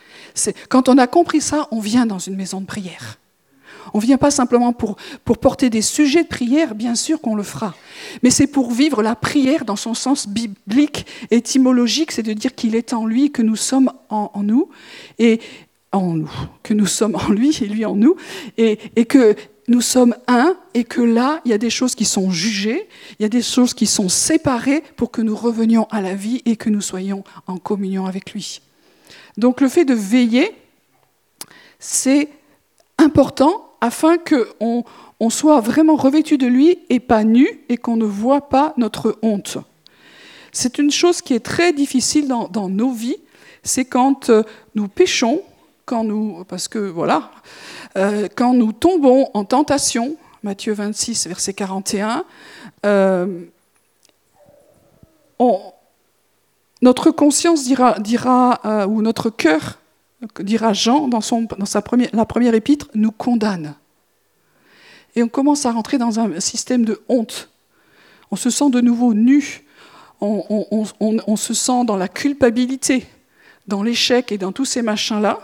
Quand 0.69 0.87
on 0.87 0.97
a 0.97 1.07
compris 1.07 1.41
ça, 1.41 1.67
on 1.71 1.81
vient 1.81 2.05
dans 2.05 2.17
une 2.17 2.37
maison 2.37 2.61
de 2.61 2.65
prière. 2.65 3.19
On 3.93 3.97
ne 3.97 4.03
vient 4.03 4.17
pas 4.17 4.31
simplement 4.31 4.71
pour, 4.71 4.95
porter 5.25 5.69
des 5.69 5.81
sujets 5.81 6.23
de 6.23 6.29
prière, 6.29 6.73
bien 6.73 6.95
sûr 6.95 7.19
qu'on 7.19 7.35
le 7.35 7.43
fera, 7.43 7.75
mais 8.23 8.29
c'est 8.29 8.47
pour 8.47 8.71
vivre 8.71 9.03
la 9.03 9.15
prière 9.15 9.65
dans 9.65 9.75
son 9.75 9.93
sens 9.93 10.25
biblique, 10.25 11.05
étymologique, 11.29 12.13
c'est 12.13 12.23
de 12.23 12.31
dire 12.31 12.55
qu'il 12.55 12.75
est 12.75 12.93
en 12.93 13.05
lui, 13.05 13.29
que 13.29 13.41
nous 13.41 13.57
sommes 13.57 13.91
en, 14.07 14.31
nous, 14.41 14.69
et 15.19 15.41
en 15.91 16.13
nous, 16.13 16.31
que 16.63 16.73
nous 16.73 16.85
sommes 16.85 17.15
en 17.15 17.29
lui 17.29 17.57
et 17.61 17.67
lui 17.67 17.83
en 17.83 17.95
nous, 17.95 18.15
et 18.57 19.05
que 19.05 19.35
nous 19.67 19.81
sommes 19.81 20.15
un 20.27 20.55
et 20.73 20.83
que 20.83 21.01
là, 21.01 21.41
il 21.45 21.51
y 21.51 21.53
a 21.53 21.57
des 21.57 21.69
choses 21.69 21.95
qui 21.95 22.05
sont 22.05 22.31
jugées, 22.31 22.87
il 23.19 23.23
y 23.23 23.25
a 23.25 23.29
des 23.29 23.41
choses 23.41 23.73
qui 23.73 23.85
sont 23.85 24.09
séparées 24.09 24.83
pour 24.95 25.11
que 25.11 25.21
nous 25.21 25.35
revenions 25.35 25.87
à 25.91 26.01
la 26.01 26.15
vie 26.15 26.41
et 26.45 26.55
que 26.55 26.69
nous 26.69 26.81
soyons 26.81 27.23
en 27.47 27.57
communion 27.57 28.05
avec 28.05 28.33
lui. 28.33 28.61
Donc 29.37 29.61
le 29.61 29.69
fait 29.69 29.85
de 29.85 29.93
veiller, 29.93 30.51
c'est 31.79 32.29
important 32.97 33.69
afin 33.81 34.17
qu'on 34.17 34.83
on 35.19 35.29
soit 35.29 35.59
vraiment 35.59 35.95
revêtu 35.95 36.37
de 36.37 36.47
lui 36.47 36.79
et 36.89 36.99
pas 36.99 37.23
nu 37.23 37.47
et 37.69 37.77
qu'on 37.77 37.97
ne 37.97 38.05
voit 38.05 38.49
pas 38.49 38.73
notre 38.77 39.17
honte. 39.21 39.57
C'est 40.51 40.77
une 40.77 40.91
chose 40.91 41.21
qui 41.21 41.33
est 41.33 41.39
très 41.39 41.73
difficile 41.73 42.27
dans, 42.27 42.69
nos 42.69 42.91
vies, 42.91 43.17
c'est 43.63 43.85
quand 43.85 44.29
euh, 44.29 44.43
nous 44.75 44.87
péchons, 44.87 45.41
quand 45.85 46.03
nous, 46.03 46.43
parce 46.45 46.67
que 46.67 46.79
voilà, 46.79 47.31
euh, 47.97 48.27
quand 48.35 48.53
nous 48.53 48.71
tombons 48.71 49.29
en 49.33 49.45
tentation, 49.45 50.15
Matthieu 50.43 50.73
26, 50.73 51.27
verset 51.27 51.53
41, 51.53 52.25
euh, 52.85 53.45
notre 56.81 57.11
conscience 57.11 57.63
dira, 57.63 57.99
dira 57.99 58.59
euh, 58.65 58.85
ou 58.87 59.01
notre 59.01 59.29
cœur 59.29 59.77
dira 60.39 60.73
Jean 60.73 61.07
dans, 61.07 61.21
son, 61.21 61.47
dans 61.57 61.65
sa 61.65 61.81
première, 61.81 62.09
la 62.13 62.25
première 62.25 62.53
épître, 62.53 62.87
nous 62.93 63.11
condamne. 63.11 63.75
Et 65.15 65.23
on 65.23 65.27
commence 65.27 65.65
à 65.65 65.71
rentrer 65.71 65.97
dans 65.97 66.19
un 66.19 66.39
système 66.39 66.85
de 66.85 67.01
honte. 67.09 67.49
On 68.29 68.35
se 68.35 68.49
sent 68.49 68.69
de 68.69 68.81
nouveau 68.81 69.13
nu. 69.13 69.65
On, 70.21 71.35
se 71.35 71.55
sent 71.55 71.83
dans 71.85 71.97
la 71.97 72.07
culpabilité, 72.07 73.07
dans 73.67 73.81
l'échec 73.81 74.31
et 74.31 74.37
dans 74.37 74.51
tous 74.51 74.65
ces 74.65 74.83
machins-là. 74.83 75.39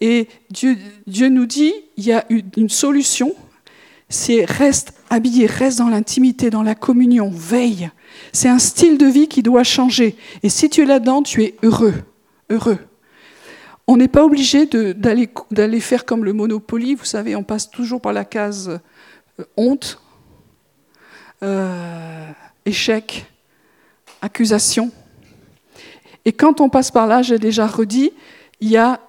Et 0.00 0.28
Dieu, 0.50 0.76
Dieu 1.06 1.28
nous 1.28 1.46
dit, 1.46 1.72
il 1.96 2.04
y 2.04 2.12
a 2.12 2.24
une 2.28 2.68
solution, 2.68 3.34
c'est 4.08 4.44
reste 4.44 4.94
habillé, 5.10 5.46
reste 5.46 5.78
dans 5.78 5.88
l'intimité, 5.88 6.50
dans 6.50 6.62
la 6.62 6.74
communion, 6.74 7.30
veille. 7.32 7.90
C'est 8.32 8.48
un 8.48 8.58
style 8.58 8.98
de 8.98 9.06
vie 9.06 9.28
qui 9.28 9.42
doit 9.42 9.64
changer. 9.64 10.16
Et 10.42 10.48
si 10.48 10.68
tu 10.70 10.82
es 10.82 10.84
là-dedans, 10.84 11.22
tu 11.22 11.42
es 11.42 11.56
heureux, 11.62 11.94
heureux. 12.50 12.78
On 13.86 13.96
n'est 13.96 14.08
pas 14.08 14.24
obligé 14.24 14.66
d'aller 14.66 15.80
faire 15.80 16.04
comme 16.04 16.24
le 16.24 16.32
Monopoly. 16.32 16.94
Vous 16.94 17.04
savez, 17.04 17.36
on 17.36 17.42
passe 17.42 17.70
toujours 17.70 18.00
par 18.00 18.12
la 18.12 18.24
case 18.24 18.80
euh, 19.38 19.44
honte, 19.56 20.00
euh, 21.42 22.30
échec, 22.64 23.26
accusation. 24.22 24.90
Et 26.24 26.32
quand 26.32 26.62
on 26.62 26.70
passe 26.70 26.90
par 26.90 27.06
là, 27.06 27.20
j'ai 27.20 27.38
déjà 27.38 27.66
redit, 27.66 28.12
il 28.60 28.70
y 28.70 28.78
a 28.78 29.00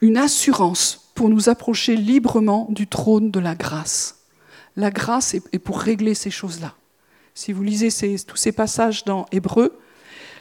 une 0.00 0.16
assurance 0.16 1.10
pour 1.14 1.28
nous 1.28 1.48
approcher 1.48 1.96
librement 1.96 2.66
du 2.70 2.86
trône 2.86 3.30
de 3.30 3.40
la 3.40 3.54
grâce. 3.54 4.24
La 4.76 4.90
grâce 4.90 5.34
est 5.34 5.58
pour 5.58 5.80
régler 5.80 6.14
ces 6.14 6.30
choses-là. 6.30 6.74
Si 7.34 7.52
vous 7.52 7.62
lisez 7.62 7.88
tous 8.26 8.36
ces 8.36 8.52
passages 8.52 9.04
dans 9.04 9.26
Hébreu, 9.32 9.78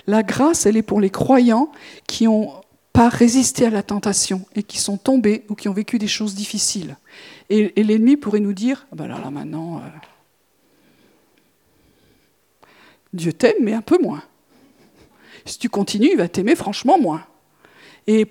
la 0.07 0.23
grâce, 0.23 0.65
elle 0.65 0.77
est 0.77 0.81
pour 0.81 1.01
les 1.01 1.09
croyants 1.09 1.71
qui 2.07 2.27
ont 2.27 2.53
pas 2.93 3.09
résister 3.09 3.65
à 3.65 3.69
la 3.69 3.83
tentation 3.83 4.45
et 4.55 4.63
qui 4.63 4.77
sont 4.77 4.97
tombés 4.97 5.43
ou 5.49 5.55
qui 5.55 5.67
ont 5.67 5.73
vécu 5.73 5.99
des 5.99 6.07
choses 6.07 6.35
difficiles. 6.35 6.95
Et, 7.49 7.83
l'ennemi 7.83 8.15
pourrait 8.15 8.39
nous 8.39 8.53
dire, 8.53 8.87
ah 8.91 8.95
ben 8.95 9.07
là, 9.07 9.19
là 9.19 9.29
maintenant, 9.29 9.79
euh, 9.79 9.81
Dieu 13.11 13.33
t'aime, 13.33 13.57
mais 13.61 13.73
un 13.73 13.81
peu 13.81 13.97
moins. 14.01 14.23
Si 15.45 15.59
tu 15.59 15.67
continues, 15.67 16.11
il 16.11 16.17
va 16.17 16.29
t'aimer 16.29 16.55
franchement 16.55 16.97
moins. 16.97 17.25
Et, 18.07 18.27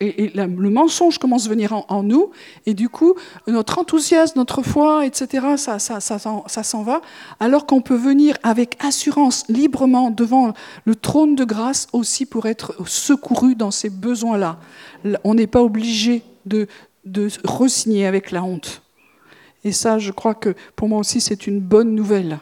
le 0.00 0.70
mensonge 0.70 1.18
commence 1.18 1.46
à 1.46 1.48
venir 1.48 1.72
en, 1.72 2.02
nous, 2.04 2.30
et 2.66 2.74
du 2.74 2.88
coup, 2.88 3.14
notre 3.48 3.78
enthousiasme, 3.78 4.38
notre 4.38 4.62
foi, 4.62 5.04
etc., 5.06 5.56
ça, 5.56 5.78
ça, 5.78 5.98
ça 6.00 6.62
s'en 6.62 6.82
va, 6.82 7.00
alors 7.40 7.66
qu'on 7.66 7.80
peut 7.80 7.96
venir 7.96 8.36
avec 8.44 8.76
assurance, 8.78 9.44
librement, 9.48 10.10
devant 10.10 10.52
le 10.84 10.94
trône 10.94 11.34
de 11.34 11.44
grâce 11.44 11.88
aussi 11.92 12.26
pour 12.26 12.46
être 12.46 12.76
secouru 12.86 13.56
dans 13.56 13.72
ces 13.72 13.90
besoins-là. 13.90 14.58
On 15.24 15.34
n'est 15.34 15.48
pas 15.48 15.62
obligé 15.62 16.22
de, 16.46 16.68
de 17.04 17.28
re-signer 17.44 18.06
avec 18.06 18.30
la 18.30 18.44
honte. 18.44 18.82
Et 19.64 19.72
ça, 19.72 19.98
je 19.98 20.12
crois 20.12 20.34
que 20.34 20.54
pour 20.76 20.88
moi 20.88 20.98
aussi, 20.98 21.20
c'est 21.20 21.46
une 21.46 21.60
bonne 21.60 21.94
nouvelle. 21.94 22.40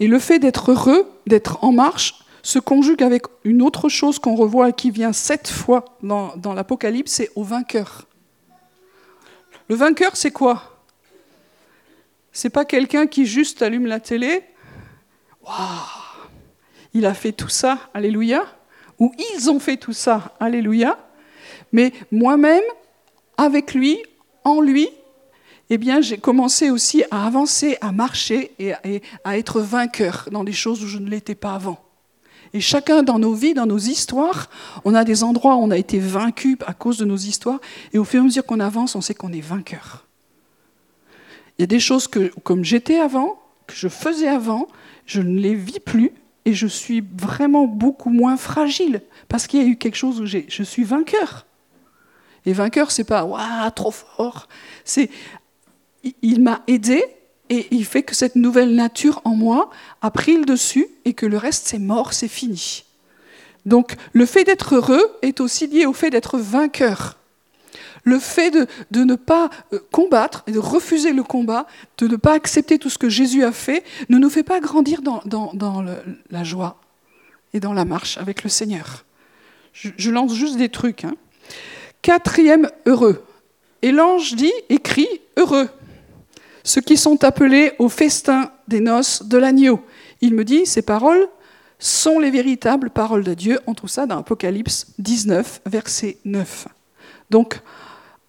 Et 0.00 0.06
le 0.06 0.18
fait 0.18 0.38
d'être 0.38 0.72
heureux, 0.72 1.06
d'être 1.26 1.62
en 1.62 1.72
marche, 1.72 2.21
se 2.42 2.58
conjugue 2.58 3.02
avec 3.02 3.22
une 3.44 3.62
autre 3.62 3.88
chose 3.88 4.18
qu'on 4.18 4.34
revoit 4.34 4.70
et 4.70 4.72
qui 4.72 4.90
vient 4.90 5.12
sept 5.12 5.48
fois 5.48 5.84
dans, 6.02 6.54
l'Apocalypse, 6.54 7.12
c'est 7.12 7.30
au 7.36 7.44
vainqueur. 7.44 8.06
Le 9.68 9.76
vainqueur, 9.76 10.16
c'est 10.16 10.32
quoi? 10.32 10.80
C'est 12.32 12.50
pas 12.50 12.64
quelqu'un 12.64 13.06
qui 13.06 13.26
juste 13.26 13.62
allume 13.62 13.86
la 13.86 14.00
télé. 14.00 14.42
Waouh 15.44 15.54
Il 16.94 17.06
a 17.06 17.14
fait 17.14 17.32
tout 17.32 17.48
ça, 17.48 17.78
alléluia. 17.94 18.44
Ou 18.98 19.14
ils 19.34 19.50
ont 19.50 19.60
fait 19.60 19.76
tout 19.76 19.92
ça, 19.92 20.34
alléluia. 20.40 20.98
Mais 21.70 21.92
moi-même, 22.10 22.62
avec 23.36 23.72
lui, 23.72 24.02
en 24.44 24.60
lui, 24.60 24.88
eh 25.70 25.78
bien, 25.78 26.00
j'ai 26.00 26.18
commencé 26.18 26.70
aussi 26.70 27.04
à 27.10 27.24
avancer, 27.26 27.78
à 27.80 27.92
marcher 27.92 28.52
et 28.58 28.72
à 29.24 29.38
être 29.38 29.60
vainqueur 29.60 30.28
dans 30.32 30.44
des 30.44 30.52
choses 30.52 30.82
où 30.82 30.88
je 30.88 30.98
ne 30.98 31.08
l'étais 31.08 31.34
pas 31.34 31.54
avant. 31.54 31.91
Et 32.54 32.60
chacun 32.60 33.02
dans 33.02 33.18
nos 33.18 33.32
vies, 33.32 33.54
dans 33.54 33.66
nos 33.66 33.78
histoires, 33.78 34.50
on 34.84 34.94
a 34.94 35.04
des 35.04 35.24
endroits 35.24 35.56
où 35.56 35.60
on 35.60 35.70
a 35.70 35.78
été 35.78 35.98
vaincu 35.98 36.58
à 36.66 36.74
cause 36.74 36.98
de 36.98 37.04
nos 37.04 37.16
histoires, 37.16 37.60
et 37.92 37.98
au 37.98 38.04
fur 38.04 38.18
et 38.18 38.20
à 38.20 38.24
mesure 38.24 38.44
qu'on 38.44 38.60
avance, 38.60 38.94
on 38.94 39.00
sait 39.00 39.14
qu'on 39.14 39.32
est 39.32 39.40
vainqueur. 39.40 40.06
Il 41.58 41.62
y 41.62 41.64
a 41.64 41.66
des 41.66 41.80
choses 41.80 42.08
que, 42.08 42.32
comme 42.42 42.64
j'étais 42.64 42.98
avant, 42.98 43.40
que 43.66 43.74
je 43.74 43.88
faisais 43.88 44.28
avant, 44.28 44.68
je 45.06 45.22
ne 45.22 45.38
les 45.38 45.54
vis 45.54 45.80
plus, 45.80 46.12
et 46.44 46.54
je 46.54 46.66
suis 46.66 47.02
vraiment 47.16 47.66
beaucoup 47.66 48.10
moins 48.10 48.36
fragile, 48.36 49.02
parce 49.28 49.46
qu'il 49.46 49.62
y 49.62 49.64
a 49.64 49.66
eu 49.66 49.76
quelque 49.76 49.96
chose 49.96 50.20
où 50.20 50.26
je 50.26 50.62
suis 50.62 50.84
vainqueur. 50.84 51.46
Et 52.44 52.52
vainqueur, 52.52 52.90
c'est 52.90 53.04
pas 53.04 53.24
waouh, 53.24 53.70
trop 53.74 53.92
fort. 53.92 54.48
C'est 54.84 55.08
il 56.22 56.42
m'a 56.42 56.62
aidé 56.66 57.04
et 57.48 57.66
il 57.70 57.84
fait 57.84 58.02
que 58.02 58.14
cette 58.14 58.36
nouvelle 58.36 58.74
nature 58.74 59.20
en 59.24 59.34
moi 59.34 59.70
a 60.00 60.10
pris 60.10 60.36
le 60.36 60.44
dessus 60.44 60.88
et 61.04 61.12
que 61.12 61.26
le 61.26 61.36
reste 61.36 61.66
c'est 61.66 61.78
mort, 61.78 62.12
c'est 62.12 62.28
fini. 62.28 62.84
Donc 63.66 63.94
le 64.12 64.26
fait 64.26 64.44
d'être 64.44 64.74
heureux 64.74 65.04
est 65.22 65.40
aussi 65.40 65.66
lié 65.66 65.86
au 65.86 65.92
fait 65.92 66.10
d'être 66.10 66.38
vainqueur. 66.38 67.18
Le 68.04 68.18
fait 68.18 68.50
de, 68.50 69.04
ne 69.04 69.14
pas 69.14 69.48
euh, 69.72 69.78
combattre 69.92 70.42
de 70.48 70.58
refuser 70.58 71.12
le 71.12 71.22
combat, 71.22 71.68
de 71.98 72.08
ne 72.08 72.16
pas 72.16 72.32
accepter 72.32 72.78
tout 72.78 72.90
ce 72.90 72.98
que 72.98 73.08
Jésus 73.08 73.44
a 73.44 73.52
fait, 73.52 73.84
ne 74.08 74.18
nous 74.18 74.30
fait 74.30 74.42
pas 74.42 74.58
grandir 74.58 75.02
dans, 75.02 75.84
la 76.30 76.44
joie 76.44 76.80
et 77.54 77.60
dans 77.60 77.72
la 77.72 77.84
marche 77.84 78.18
avec 78.18 78.42
le 78.42 78.50
Seigneur. 78.50 79.04
Je, 79.72 80.10
lance 80.10 80.34
juste 80.34 80.56
des 80.56 80.68
trucs. 80.68 81.04
Hein. 81.04 81.14
Quatrième 82.02 82.68
heureux. 82.86 83.24
Et 83.82 83.92
l'ange 83.92 84.34
dit, 84.34 84.52
écrit, 84.68 85.08
heureux 85.36 85.68
ceux 86.64 86.80
qui 86.80 86.96
sont 86.96 87.24
appelés 87.24 87.72
au 87.78 87.88
festin 87.88 88.52
des 88.68 88.80
noces 88.80 89.24
de 89.24 89.38
l'agneau. 89.38 89.84
Il 90.20 90.34
me 90.34 90.44
dit, 90.44 90.66
ces 90.66 90.82
paroles 90.82 91.28
sont 91.78 92.20
les 92.20 92.30
véritables 92.30 92.90
paroles 92.90 93.24
de 93.24 93.34
Dieu. 93.34 93.58
On 93.66 93.74
trouve 93.74 93.90
ça 93.90 94.06
dans 94.06 94.18
Apocalypse 94.18 94.86
19, 94.98 95.62
verset 95.66 96.18
9. 96.24 96.68
Donc, 97.30 97.60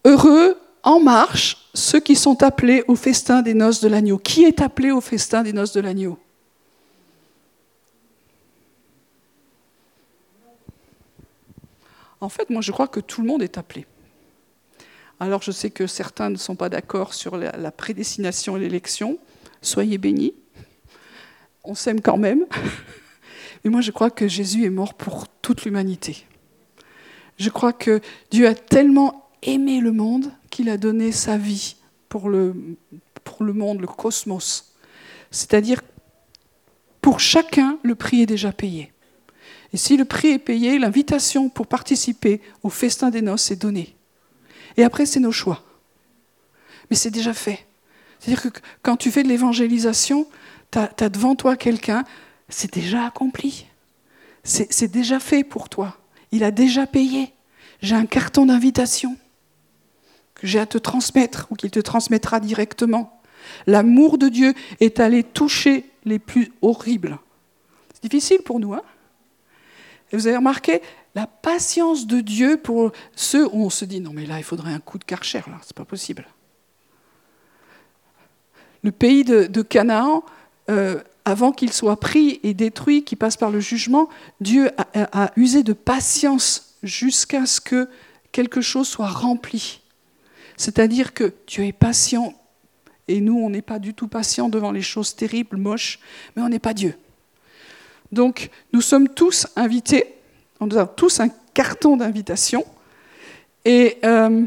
heureux, 0.06 0.58
en 0.82 1.00
marche, 1.00 1.70
ceux 1.74 2.00
qui 2.00 2.16
sont 2.16 2.42
appelés 2.44 2.84
au 2.88 2.96
festin 2.96 3.42
des 3.42 3.54
noces 3.54 3.82
de 3.82 3.88
l'agneau. 3.88 4.18
Qui 4.18 4.44
est 4.44 4.62
appelé 4.62 4.92
au 4.92 5.02
festin 5.02 5.44
des 5.44 5.54
noces 5.54 5.74
de 5.74 5.82
l'agneau? 5.82 6.18
En 12.20 12.30
fait, 12.30 12.50
moi, 12.50 12.62
je 12.62 12.72
crois 12.72 12.88
que 12.88 13.02
tout 13.02 13.22
le 13.22 13.28
monde 13.28 13.44
est 13.44 13.58
appelé. 13.58 13.86
Alors 15.20 15.42
je 15.42 15.52
sais 15.52 15.70
que 15.70 15.88
certains 15.88 16.30
ne 16.30 16.38
sont 16.38 16.56
pas 16.56 16.70
d'accord 16.70 17.14
sur 17.14 17.38
la, 17.38 17.72
prédestination 17.72 18.58
et 18.58 18.60
l'élection. 18.60 19.20
Soyez 19.62 19.98
bénis. 19.98 20.34
On 21.64 21.76
s'aime 21.76 22.02
quand 22.02 22.18
même. 22.18 22.46
Mais 23.64 23.70
moi 23.70 23.82
je 23.82 23.92
crois 23.92 24.10
que 24.10 24.28
Jésus 24.28 24.66
est 24.66 24.70
mort 24.70 24.94
pour 24.96 25.28
toute 25.28 25.64
l'humanité. 25.64 26.26
Je 27.38 27.50
crois 27.50 27.74
que 27.74 28.02
Dieu 28.32 28.48
a 28.48 28.56
tellement 28.56 29.30
aimé 29.42 29.80
le 29.80 29.92
monde 29.92 30.32
qu'il 30.50 30.70
a 30.70 30.78
donné 30.78 31.12
sa 31.12 31.38
vie 31.38 31.76
pour 32.10 32.30
le, 32.30 32.56
pour 33.24 33.44
le 33.44 33.54
monde, 33.54 33.82
le 33.82 33.88
cosmos. 33.88 34.74
C'est-à-dire, 35.32 35.82
pour 37.02 37.20
chacun, 37.20 37.80
le 37.84 37.96
prix 37.96 38.22
est 38.22 38.28
déjà 38.28 38.52
payé. 38.52 38.94
Et 39.74 39.78
si 39.78 39.98
le 39.98 40.06
prix 40.06 40.30
est 40.30 40.40
payé, 40.40 40.78
l'invitation 40.78 41.50
pour 41.50 41.66
participer 41.66 42.42
au 42.62 42.70
festin 42.70 43.10
des 43.10 43.22
noces 43.22 43.50
est 43.50 43.56
donnée. 43.56 43.96
Et 44.78 44.84
après, 44.84 45.06
c'est 45.06 45.20
nos 45.20 45.32
choix. 45.32 45.64
Mais 46.90 46.96
c'est 46.96 47.12
déjà 47.12 47.34
fait. 47.34 47.66
C'est-à-dire 48.20 48.52
que 48.52 48.60
quand 48.82 48.98
tu 48.98 49.12
fais 49.12 49.24
de 49.24 49.28
l'évangélisation, 49.28 50.28
tu 50.72 50.80
as, 50.80 51.10
devant 51.10 51.36
toi 51.36 51.56
quelqu'un, 51.56 52.04
c'est 52.50 52.74
déjà 52.74 53.06
accompli. 53.06 53.68
C'est 54.44 54.92
déjà 54.92 55.20
fait 55.20 55.44
pour 55.44 55.70
toi. 55.70 55.98
Il 56.32 56.44
a 56.44 56.52
déjà 56.52 56.86
payé. 56.88 57.34
J'ai 57.82 57.96
un 57.96 58.06
carton 58.06 58.46
d'invitation 58.46 59.18
que 60.36 60.48
j'ai 60.48 60.60
à 60.60 60.66
te 60.66 60.78
transmettre 60.78 61.48
ou 61.50 61.56
qu'il 61.56 61.72
te 61.72 61.80
transmettra 61.80 62.40
directement. 62.40 63.22
L'amour 63.68 64.18
de 64.18 64.30
Dieu 64.30 64.54
est 64.80 65.00
allé 65.00 65.24
toucher 65.24 65.90
les 66.06 66.20
plus 66.20 66.52
horribles. 66.62 67.18
C'est 67.94 68.04
difficile 68.04 68.42
pour 68.42 68.60
nous. 68.60 68.74
Hein 68.74 68.82
vous 70.14 70.28
avez 70.28 70.38
remarqué, 70.38 70.82
la 71.16 71.28
patience 71.28 72.08
de 72.08 72.22
Dieu 72.22 72.58
pour 72.58 72.92
ceux 73.16 73.48
où 73.48 73.66
on 73.66 73.70
se 73.70 73.86
dit 73.86 74.00
non 74.00 74.12
mais 74.14 74.26
là 74.26 74.38
il 74.40 74.44
faudrait 74.44 74.74
un 74.74 74.80
coup 74.80 74.98
de 74.98 75.04
karcher, 75.04 75.44
là, 75.48 75.60
c'est 75.62 75.76
pas 75.76 75.86
possible. 75.86 76.26
Le 78.84 78.92
pays 78.92 79.24
de, 79.24 79.62
Canaan, 79.62 80.26
euh, 80.70 81.00
avant 81.24 81.54
qu'il 81.54 81.72
soit 81.72 81.98
pris 81.98 82.42
et 82.44 82.54
détruit, 82.54 83.06
qu'il 83.06 83.18
passe 83.18 83.38
par 83.38 83.50
le 83.50 83.62
jugement, 83.62 84.10
Dieu 84.42 84.72
a, 84.78 85.24
a 85.24 85.32
usé 85.38 85.64
de 85.64 85.72
patience 85.72 86.76
jusqu'à 86.84 87.46
ce 87.46 87.62
que 87.62 87.88
quelque 88.34 88.60
chose 88.60 88.90
soit 88.90 89.08
rempli. 89.08 89.80
C'est-à-dire 90.58 91.14
que 91.14 91.34
Dieu 91.48 91.64
est 91.64 91.72
patient 91.72 92.34
et 93.08 93.22
nous, 93.22 93.38
on 93.38 93.50
n'est 93.50 93.62
pas 93.62 93.80
du 93.80 93.94
tout 93.94 94.08
patient 94.08 94.50
devant 94.50 94.72
les 94.72 94.82
choses 94.82 95.16
terribles, 95.16 95.58
moches, 95.58 96.00
mais 96.36 96.42
on 96.42 96.50
n'est 96.50 96.60
pas 96.60 96.74
Dieu. 96.74 96.96
Donc, 98.12 98.50
nous 98.72 98.82
sommes 98.82 99.10
tous 99.10 99.48
invités, 99.56 100.16
on 100.64 100.78
a 100.78 100.86
tous 100.86 101.20
un 101.20 101.30
carton 101.54 101.98
d'invitation. 101.98 102.66
Et 103.66 103.98
euh, 104.04 104.44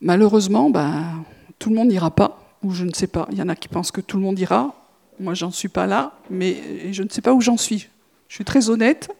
malheureusement, 0.00 0.70
ben, 0.70 1.24
tout 1.58 1.70
le 1.70 1.76
monde 1.76 1.88
n'ira 1.88 2.10
pas, 2.10 2.38
ou 2.62 2.72
je 2.72 2.84
ne 2.84 2.92
sais 2.92 3.06
pas. 3.06 3.26
Il 3.30 3.38
y 3.38 3.42
en 3.42 3.48
a 3.48 3.56
qui 3.56 3.68
pensent 3.68 3.90
que 3.90 4.00
tout 4.00 4.16
le 4.16 4.22
monde 4.22 4.38
ira. 4.38 4.74
Moi, 5.20 5.34
j'en 5.34 5.50
suis 5.50 5.68
pas 5.68 5.86
là, 5.86 6.12
mais 6.30 6.92
je 6.92 7.02
ne 7.02 7.08
sais 7.08 7.20
pas 7.20 7.32
où 7.32 7.40
j'en 7.40 7.56
suis. 7.56 7.88
Je 8.28 8.36
suis 8.36 8.44
très 8.44 8.70
honnête, 8.70 9.10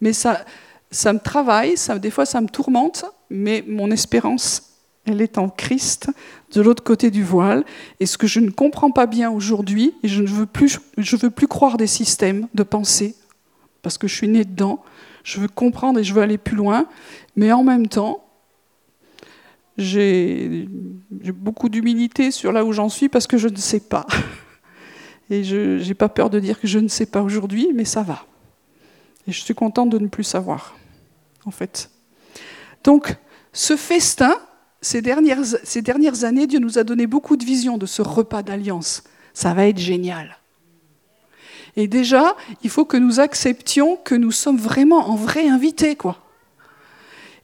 mais 0.00 0.12
ça, 0.12 0.44
ça 0.90 1.12
me 1.12 1.18
travaille, 1.18 1.74
des 2.00 2.10
fois 2.10 2.24
ça 2.24 2.40
me 2.40 2.48
tourmente, 2.48 3.04
mais 3.28 3.64
mon 3.66 3.90
espérance, 3.90 4.67
elle 5.04 5.20
est 5.20 5.38
en 5.38 5.48
Christ, 5.48 6.10
de 6.52 6.60
l'autre 6.60 6.84
côté 6.84 7.10
du 7.10 7.24
voile. 7.24 7.64
Et 8.00 8.06
ce 8.06 8.18
que 8.18 8.26
je 8.26 8.40
ne 8.40 8.50
comprends 8.50 8.90
pas 8.90 9.06
bien 9.06 9.30
aujourd'hui, 9.30 9.94
et 10.02 10.08
je 10.08 10.22
ne 10.22 10.28
veux 10.28 10.46
plus, 10.46 10.78
croire 11.48 11.76
des 11.76 11.86
systèmes 11.86 12.48
de 12.54 12.62
pensée, 12.62 13.14
parce 13.82 13.98
que 13.98 14.06
je 14.06 14.14
suis 14.14 14.28
né 14.28 14.44
dedans, 14.44 14.82
je 15.24 15.40
veux 15.40 15.48
comprendre 15.48 15.98
et 15.98 16.04
je 16.04 16.12
veux 16.12 16.22
aller 16.22 16.38
plus 16.38 16.56
loin, 16.56 16.86
mais 17.36 17.52
en 17.52 17.62
même 17.62 17.86
temps, 17.86 18.24
j'ai 19.76 20.66
beaucoup 21.32 21.68
d'humilité 21.68 22.30
sur 22.30 22.52
là 22.52 22.64
où 22.64 22.72
j'en 22.72 22.88
suis 22.88 23.08
parce 23.08 23.26
que 23.26 23.38
je 23.38 23.48
ne 23.48 23.56
sais 23.56 23.80
pas. 23.80 24.06
Et 25.30 25.44
je 25.44 25.86
n'ai 25.86 25.94
pas 25.94 26.08
peur 26.08 26.30
de 26.30 26.40
dire 26.40 26.58
que 26.58 26.66
je 26.66 26.78
ne 26.78 26.88
sais 26.88 27.04
pas 27.04 27.20
aujourd'hui, 27.20 27.70
mais 27.74 27.84
ça 27.84 28.02
va. 28.02 28.24
Et 29.26 29.32
je 29.32 29.40
suis 29.42 29.54
contente 29.54 29.90
de 29.90 29.98
ne 29.98 30.06
plus 30.06 30.24
savoir, 30.24 30.74
en 31.44 31.50
fait. 31.50 31.90
Donc, 32.82 33.14
ce 33.52 33.76
festin, 33.76 34.34
ces 34.80 35.02
dernières, 35.02 36.24
années, 36.24 36.46
Dieu 36.46 36.58
nous 36.58 36.78
a 36.78 36.84
donné 36.84 37.06
beaucoup 37.06 37.36
de 37.36 37.44
visions 37.44 37.78
de 37.78 37.86
ce 37.86 38.02
repas 38.02 38.42
d'alliance. 38.42 39.02
Ça 39.34 39.54
va 39.54 39.66
être 39.66 39.78
génial. 39.78 40.38
Et 41.76 41.86
déjà, 41.86 42.36
il 42.62 42.70
faut 42.70 42.84
que 42.84 42.96
nous 42.96 43.20
acceptions 43.20 43.96
que 44.04 44.14
nous 44.14 44.32
sommes 44.32 44.58
vraiment 44.58 45.10
en 45.10 45.16
vrai 45.16 45.48
invités, 45.48 45.96
quoi. 45.96 46.18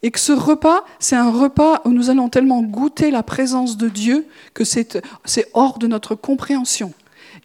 Et 0.02 0.10
que 0.10 0.20
ce 0.20 0.32
repas, 0.32 0.84
c'est 0.98 1.16
un 1.16 1.30
repas 1.30 1.80
où 1.84 1.90
nous 1.90 2.10
allons 2.10 2.28
tellement 2.28 2.62
goûter 2.62 3.10
la 3.10 3.22
présence 3.22 3.76
de 3.76 3.88
Dieu 3.88 4.26
que 4.52 4.64
c'est 4.64 5.02
hors 5.54 5.78
de 5.78 5.86
notre 5.86 6.14
compréhension. 6.14 6.92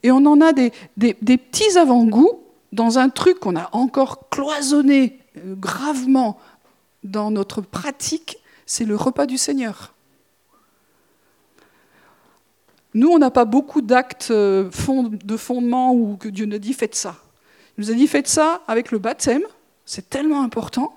Et 0.03 0.11
on 0.11 0.25
en 0.25 0.41
a 0.41 0.51
des 0.51 0.71
petits 0.97 1.77
avant-goûts 1.77 2.39
dans 2.71 2.99
un 2.99 3.09
truc 3.09 3.39
qu'on 3.39 3.55
a 3.55 3.69
encore 3.71 4.29
cloisonné 4.29 5.19
euh, 5.37 5.55
gravement 5.55 6.37
dans 7.03 7.31
notre 7.31 7.61
pratique, 7.61 8.38
c'est 8.69 8.85
le 8.85 8.95
repas 8.95 9.25
du 9.25 9.39
Seigneur. 9.39 9.95
Nous, 12.93 13.09
on 13.09 13.17
n'a 13.17 13.31
pas 13.31 13.45
beaucoup 13.45 13.81
d'actes 13.81 14.29
euh, 14.29 14.69
de 15.23 15.37
fondement 15.37 15.91
où 15.91 16.19
Dieu 16.23 16.45
nous 16.45 16.59
dit 16.59 16.73
faites 16.73 16.93
ça. 16.93 17.17
Il 17.75 17.85
nous 17.85 17.91
a 17.91 17.95
dit 17.95 18.05
faites 18.05 18.27
ça 18.27 18.61
avec 18.67 18.91
le 18.91 18.99
baptême. 18.99 19.41
C'est 19.85 20.11
tellement 20.11 20.43
important 20.43 20.95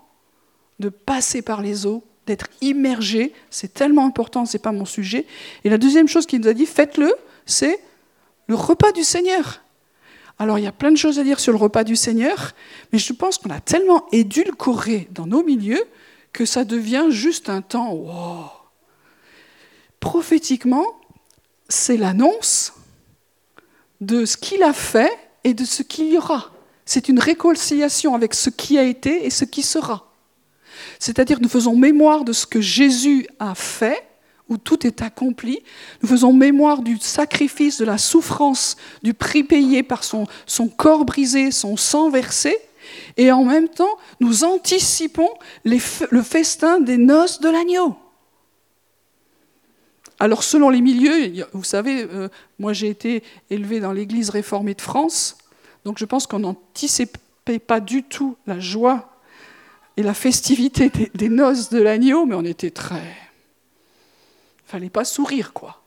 de 0.80 0.90
passer 0.90 1.40
par 1.40 1.62
les 1.62 1.86
eaux, 1.86 2.04
d'être 2.26 2.48
immergé. 2.60 3.32
C'est 3.48 3.72
tellement 3.72 4.04
important, 4.04 4.44
ce 4.44 4.58
n'est 4.58 4.62
pas 4.62 4.72
mon 4.72 4.84
sujet. 4.84 5.24
Et 5.64 5.70
la 5.70 5.78
deuxième 5.78 6.08
chose 6.08 6.26
qu'il 6.26 6.42
nous 6.42 6.48
a 6.48 6.52
dit 6.52 6.66
faites-le, 6.66 7.14
c'est 7.46 7.78
le 8.48 8.54
repas 8.54 8.92
du 8.92 9.02
Seigneur. 9.02 9.62
Alors 10.38 10.58
il 10.58 10.64
y 10.64 10.68
a 10.68 10.72
plein 10.72 10.90
de 10.90 10.98
choses 10.98 11.18
à 11.18 11.24
dire 11.24 11.40
sur 11.40 11.52
le 11.52 11.58
repas 11.58 11.84
du 11.84 11.96
Seigneur, 11.96 12.52
mais 12.92 12.98
je 12.98 13.14
pense 13.14 13.38
qu'on 13.38 13.50
a 13.50 13.60
tellement 13.60 14.04
édulcoré 14.12 15.08
dans 15.10 15.26
nos 15.26 15.42
milieux 15.42 15.82
que 16.32 16.44
ça 16.44 16.64
devient 16.64 17.06
juste 17.10 17.48
un 17.48 17.62
temps. 17.62 18.52
Prophétiquement, 20.00 20.86
c'est 21.68 21.96
l'annonce 21.96 22.72
de 24.00 24.24
ce 24.24 24.36
qu'il 24.36 24.62
a 24.62 24.72
fait 24.72 25.12
et 25.44 25.54
de 25.54 25.64
ce 25.64 25.82
qu'il 25.82 26.12
y 26.12 26.18
aura. 26.18 26.50
C'est 26.84 27.08
une 27.08 27.20
réconciliation 27.20 28.14
avec 28.14 28.34
ce 28.34 28.50
qui 28.50 28.78
a 28.78 28.82
été 28.82 29.24
et 29.24 29.30
ce 29.30 29.44
qui 29.44 29.62
sera. 29.62 30.12
C'est-à-dire 30.98 31.38
nous 31.40 31.48
faisons 31.48 31.76
mémoire 31.76 32.24
de 32.24 32.32
ce 32.32 32.46
que 32.46 32.60
Jésus 32.60 33.26
a 33.38 33.54
fait 33.54 34.08
où 34.48 34.56
tout 34.56 34.86
est 34.86 35.02
accompli. 35.02 35.62
Nous 36.02 36.08
faisons 36.08 36.32
mémoire 36.32 36.82
du 36.82 36.98
sacrifice, 36.98 37.78
de 37.78 37.84
la 37.84 37.98
souffrance, 37.98 38.76
du 39.02 39.14
prix 39.14 39.44
payé 39.44 39.82
par 39.82 40.02
son 40.04 40.68
corps 40.76 41.04
brisé, 41.04 41.50
son 41.50 41.76
sang 41.76 42.10
versé. 42.10 42.56
Et 43.16 43.32
en 43.32 43.44
même 43.44 43.68
temps, 43.68 43.96
nous 44.20 44.44
anticipons 44.44 45.30
le 45.64 46.22
festin 46.22 46.80
des 46.80 46.96
noces 46.96 47.40
de 47.40 47.48
l'agneau. 47.48 47.96
Alors 50.18 50.44
selon 50.44 50.70
les 50.70 50.80
milieux, 50.80 51.44
vous 51.52 51.64
savez, 51.64 52.04
euh, 52.04 52.28
moi 52.60 52.72
j'ai 52.72 52.88
été 52.88 53.24
élevé 53.50 53.80
dans 53.80 53.92
l'Église 53.92 54.30
réformée 54.30 54.74
de 54.74 54.80
France, 54.80 55.36
donc 55.84 55.98
je 55.98 56.04
pense 56.04 56.28
qu'on 56.28 56.38
n'anticipait 56.38 57.58
pas 57.58 57.80
du 57.80 58.04
tout 58.04 58.36
la 58.46 58.60
joie 58.60 59.18
et 59.96 60.02
la 60.04 60.14
festivité 60.14 60.90
des, 60.90 61.10
des 61.12 61.28
noces 61.28 61.70
de 61.70 61.82
l'agneau, 61.82 62.24
mais 62.24 62.36
on 62.36 62.44
était 62.44 62.70
très 62.70 63.02
fallait 64.72 64.88
pas 64.88 65.04
sourire, 65.04 65.52
quoi. 65.52 65.82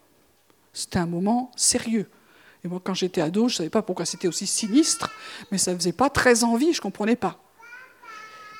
C'était 0.71 0.99
un 0.99 1.07
moment 1.07 1.51
sérieux. 1.55 2.07
Et 2.65 2.67
moi, 2.67 2.81
quand 2.83 2.95
j'étais 2.95 3.21
ado, 3.21 3.47
je 3.47 3.53
ne 3.53 3.57
savais 3.57 3.69
pas 3.69 3.83
pourquoi 3.83 4.05
c'était 4.05 4.27
aussi 4.27 4.47
sinistre, 4.47 5.11
mais 5.51 5.59
ça 5.59 5.71
ne 5.71 5.77
faisait 5.77 5.91
pas 5.91 6.09
très 6.09 6.43
envie, 6.43 6.73
je 6.73 6.79
ne 6.79 6.81
comprenais 6.81 7.15
pas. 7.15 7.37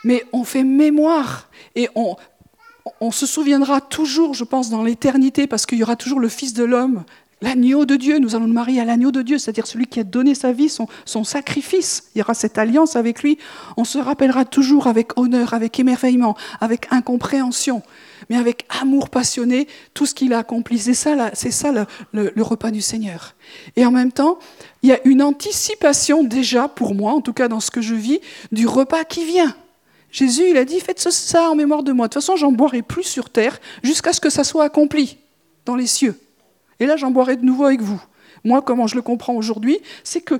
Mais 0.04 0.24
on 0.32 0.44
fait 0.44 0.64
mémoire 0.64 1.50
et 1.74 1.90
on, 1.96 2.16
se 3.12 3.26
souviendra 3.26 3.82
toujours, 3.82 4.36
je 4.36 4.44
pense, 4.44 4.70
dans 4.70 4.84
l'éternité, 4.84 5.48
parce 5.48 5.66
qu'il 5.66 5.80
y 5.80 5.84
aura 5.84 5.96
toujours 5.96 6.20
le 6.20 6.30
Fils 6.30 6.54
de 6.54 6.64
l'homme, 6.64 7.04
l'agneau 7.42 7.86
de 7.86 7.96
Dieu. 7.96 8.20
Nous 8.20 8.36
allons 8.36 8.46
nous 8.46 8.54
marier 8.54 8.80
à 8.80 8.86
l'agneau 8.86 9.12
de 9.12 9.24
Dieu, 9.24 9.40
c'est-à-dire 9.40 9.66
celui 9.66 9.88
qui 9.88 10.00
a 10.00 10.04
donné 10.04 10.36
sa 10.36 10.52
vie, 10.52 10.70
son, 10.70 11.24
sacrifice. 11.24 12.12
Il 12.14 12.20
y 12.20 12.22
aura 12.22 12.36
cette 12.36 12.60
alliance 12.60 12.96
avec 12.96 13.24
lui. 13.24 13.40
On 13.76 13.86
se 13.86 13.98
rappellera 13.98 14.46
toujours 14.46 14.86
avec 14.86 15.18
honneur, 15.18 15.56
avec 15.56 15.80
émerveillement, 15.80 16.38
avec 16.62 16.86
incompréhension 16.92 17.82
mais 18.30 18.38
avec 18.38 18.66
amour 18.82 19.10
passionné, 19.10 19.68
tout 19.94 20.06
ce 20.06 20.14
qu'il 20.14 20.34
a 20.34 20.40
accompli. 20.40 20.80
C'est 20.80 20.94
ça, 20.94 21.32
c'est 21.34 21.52
ça 21.52 21.72
le, 22.12 22.32
repas 22.42 22.72
du 22.72 22.82
Seigneur. 22.82 23.36
Et 23.76 23.86
en 23.86 23.92
même 23.92 24.12
temps, 24.12 24.40
il 24.84 24.90
y 24.90 24.94
a 24.94 25.00
une 25.06 25.22
anticipation 25.22 26.24
déjà, 26.24 26.68
pour 26.68 26.96
moi, 26.96 27.14
en 27.14 27.22
tout 27.22 27.34
cas 27.34 27.48
dans 27.48 27.60
ce 27.60 27.72
que 27.72 27.82
je 27.82 27.96
vis, 27.96 28.20
du 28.52 28.68
repas 28.68 29.04
qui 29.04 29.26
vient. 29.26 29.56
Jésus, 30.12 30.50
il 30.50 30.58
a 30.58 30.66
dit, 30.66 30.80
faites 30.80 31.00
ça 31.00 31.50
en 31.50 31.56
mémoire 31.56 31.84
de 31.84 31.92
moi. 31.92 32.08
De 32.08 32.14
toute 32.14 32.22
façon, 32.22 32.38
j'en 32.38 32.52
boirai 32.52 32.82
plus 32.82 33.04
sur 33.04 33.30
terre 33.30 33.60
jusqu'à 33.84 34.14
ce 34.14 34.22
que 34.22 34.30
ça 34.30 34.44
soit 34.44 34.64
accompli 34.64 35.18
dans 35.66 35.76
les 35.76 35.88
cieux. 35.88 36.18
Et 36.80 36.86
là, 36.86 36.96
j'en 36.96 37.12
boirai 37.12 37.36
de 37.36 37.46
nouveau 37.46 37.66
avec 37.66 37.82
vous. 37.82 38.02
Moi, 38.46 38.62
comment 38.62 38.86
je 38.86 38.96
le 38.96 39.02
comprends 39.02 39.34
aujourd'hui, 39.34 39.80
c'est 40.04 40.22
que 40.22 40.36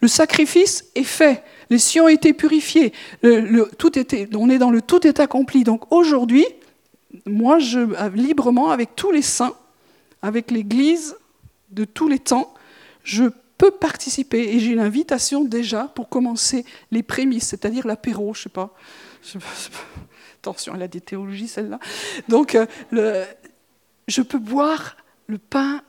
le 0.00 0.08
sacrifice 0.08 0.84
est 0.94 1.04
fait. 1.04 1.42
Les 1.70 1.78
cieux 1.78 2.02
ont 2.02 2.08
été 2.08 2.34
purifiés. 2.34 2.92
Tout 3.78 3.98
était, 3.98 4.28
on 4.34 4.50
est 4.50 4.58
dans 4.58 4.70
le 4.70 4.82
tout 4.82 5.06
est 5.06 5.20
accompli. 5.20 5.64
Donc 5.64 5.90
aujourd'hui, 5.90 6.44
moi, 7.26 7.58
je, 7.58 7.80
librement, 8.14 8.70
avec 8.70 8.96
tous 8.96 9.10
les 9.10 9.22
saints, 9.22 9.54
avec 10.22 10.50
l'Église 10.50 11.16
de 11.70 11.84
tous 11.84 12.08
les 12.08 12.18
temps, 12.18 12.54
je 13.02 13.24
peux 13.58 13.70
participer 13.70 14.54
et 14.54 14.60
j'ai 14.60 14.72
une 14.72 14.80
invitation 14.80 15.44
déjà 15.44 15.84
pour 15.84 16.08
commencer 16.08 16.64
les 16.90 17.02
prémices, 17.02 17.48
c'est-à-dire 17.48 17.86
l'apéro, 17.86 18.34
je 18.34 18.48
pas. 18.48 18.74
sais 19.22 19.38
pas. 19.38 19.46
Attention, 20.40 20.74
elle 20.74 20.82
a 20.82 20.88
des 20.88 21.00
théologies, 21.00 21.48
celle-là. 21.48 21.78
Donc, 22.28 22.54
euh, 22.92 23.24
je 24.08 24.22
peux 24.22 24.38
boire 24.38 24.96
le 25.26 25.38
pain, 25.38 25.82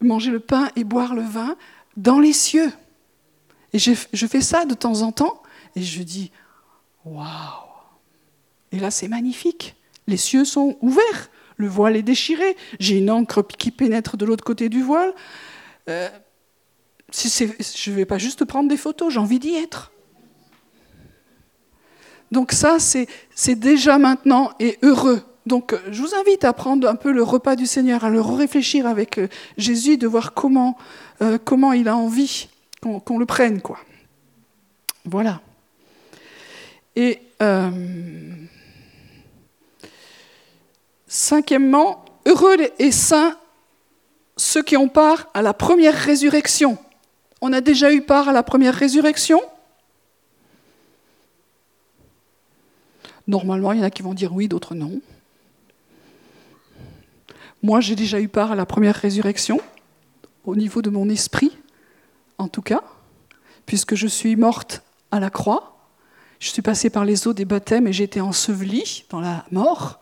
manger 0.00 0.30
le 0.30 0.40
pain 0.40 0.70
et 0.74 0.84
boire 0.84 1.14
le 1.14 1.22
vin 1.22 1.56
dans 1.96 2.18
les 2.18 2.32
cieux. 2.32 2.72
Et 3.72 3.78
je, 3.78 3.92
je 4.12 4.26
fais 4.26 4.40
ça 4.40 4.64
de 4.64 4.74
temps 4.74 5.02
en 5.02 5.12
temps 5.12 5.42
et 5.76 5.82
je 5.82 6.02
dis, 6.02 6.32
waouh! 7.04 7.66
Et 8.72 8.78
là, 8.78 8.90
c'est 8.90 9.08
magnifique. 9.08 9.76
Les 10.06 10.16
cieux 10.16 10.44
sont 10.44 10.76
ouverts, 10.80 11.30
le 11.56 11.68
voile 11.68 11.96
est 11.96 12.02
déchiré, 12.02 12.56
j'ai 12.78 12.98
une 12.98 13.10
encre 13.10 13.46
qui 13.46 13.70
pénètre 13.70 14.16
de 14.16 14.24
l'autre 14.24 14.44
côté 14.44 14.68
du 14.68 14.82
voile. 14.82 15.12
Euh, 15.88 16.08
je 17.12 17.90
ne 17.90 17.96
vais 17.96 18.04
pas 18.04 18.18
juste 18.18 18.44
prendre 18.44 18.68
des 18.68 18.76
photos, 18.76 19.12
j'ai 19.12 19.20
envie 19.20 19.38
d'y 19.38 19.54
être. 19.54 19.92
Donc 22.32 22.52
ça, 22.52 22.78
c'est 22.78 23.54
déjà 23.54 23.98
maintenant 23.98 24.52
et 24.58 24.78
heureux. 24.82 25.22
Donc 25.46 25.76
je 25.90 26.02
vous 26.02 26.14
invite 26.14 26.44
à 26.44 26.52
prendre 26.52 26.88
un 26.88 26.96
peu 26.96 27.12
le 27.12 27.22
repas 27.22 27.54
du 27.54 27.66
Seigneur, 27.66 28.04
à 28.04 28.10
le 28.10 28.20
réfléchir 28.20 28.86
avec 28.86 29.18
euh, 29.18 29.28
Jésus, 29.56 29.96
de 29.96 30.08
voir 30.08 30.34
comment, 30.34 30.76
euh, 31.22 31.38
il 31.74 31.88
a 31.88 31.96
envie 31.96 32.48
qu'on 32.82 33.18
le 33.18 33.26
prenne. 33.26 33.60
Voilà. 35.04 35.40
Et 36.96 37.20
Cinquièmement, 41.16 42.04
heureux 42.26 42.58
et 42.78 42.92
saints 42.92 43.38
ceux 44.36 44.62
qui 44.62 44.76
ont 44.76 44.90
part 44.90 45.28
à 45.32 45.40
la 45.40 45.54
première 45.54 45.94
résurrection. 45.94 46.76
On 47.40 47.54
a 47.54 47.62
déjà 47.62 47.90
eu 47.90 48.02
part 48.02 48.28
à 48.28 48.34
la 48.34 48.42
première 48.42 48.74
résurrection? 48.74 49.40
Normalement, 53.26 53.72
il 53.72 53.78
y 53.78 53.80
en 53.80 53.84
a 53.84 53.90
qui 53.90 54.02
vont 54.02 54.12
dire 54.12 54.34
oui, 54.34 54.46
d'autres 54.46 54.74
non. 54.74 55.00
Moi, 57.62 57.80
j'ai 57.80 57.96
déjà 57.96 58.20
eu 58.20 58.28
part 58.28 58.52
à 58.52 58.54
la 58.54 58.66
première 58.66 58.96
résurrection 58.96 59.58
au 60.44 60.54
niveau 60.54 60.82
de 60.82 60.90
mon 60.90 61.08
esprit, 61.08 61.56
en 62.36 62.48
tout 62.48 62.60
cas, 62.60 62.82
puisque 63.64 63.94
je 63.94 64.06
suis 64.06 64.36
morte 64.36 64.82
à 65.10 65.18
la 65.18 65.30
croix. 65.30 65.78
Je 66.40 66.50
suis 66.50 66.60
passée 66.60 66.90
par 66.90 67.06
les 67.06 67.26
eaux 67.26 67.32
des 67.32 67.46
baptêmes 67.46 67.86
et 67.86 67.94
j'ai 67.94 68.04
été 68.04 68.20
ensevelie 68.20 69.06
dans 69.08 69.20
la 69.20 69.46
mort. 69.50 69.98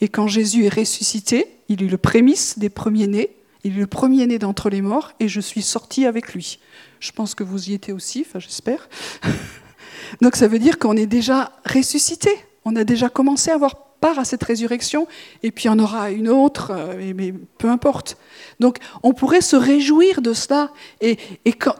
Et 0.00 0.08
quand 0.08 0.26
Jésus 0.26 0.66
est 0.66 0.74
ressuscité, 0.74 1.46
il 1.68 1.82
est 1.82 1.88
le 1.88 1.98
prémisse 1.98 2.58
des 2.58 2.68
premiers-nés, 2.68 3.30
il 3.64 3.76
est 3.76 3.80
le 3.80 3.86
premier-né 3.86 4.38
d'entre 4.38 4.68
les 4.68 4.82
morts, 4.82 5.12
et 5.20 5.28
je 5.28 5.40
suis 5.40 5.62
sortie 5.62 6.06
avec 6.06 6.34
lui. 6.34 6.58
Je 7.00 7.12
pense 7.12 7.34
que 7.34 7.44
vous 7.44 7.70
y 7.70 7.74
étiez 7.74 7.92
aussi, 7.92 8.24
enfin 8.26 8.38
j'espère. 8.38 8.88
Donc 10.20 10.36
ça 10.36 10.48
veut 10.48 10.58
dire 10.58 10.78
qu'on 10.78 10.96
est 10.96 11.06
déjà 11.06 11.52
ressuscité, 11.64 12.30
on 12.64 12.76
a 12.76 12.84
déjà 12.84 13.08
commencé 13.08 13.50
à 13.50 13.54
avoir 13.54 13.84
part 14.00 14.18
à 14.18 14.24
cette 14.26 14.42
résurrection, 14.42 15.06
et 15.42 15.50
puis 15.50 15.70
en 15.70 15.78
aura 15.78 16.10
une 16.10 16.28
autre, 16.28 16.72
euh, 16.72 17.12
mais, 17.14 17.32
peu 17.56 17.70
importe. 17.70 18.18
Donc 18.60 18.78
on 19.02 19.14
pourrait 19.14 19.40
se 19.40 19.56
réjouir 19.56 20.20
de 20.20 20.34
cela, 20.34 20.70
et, 21.00 21.16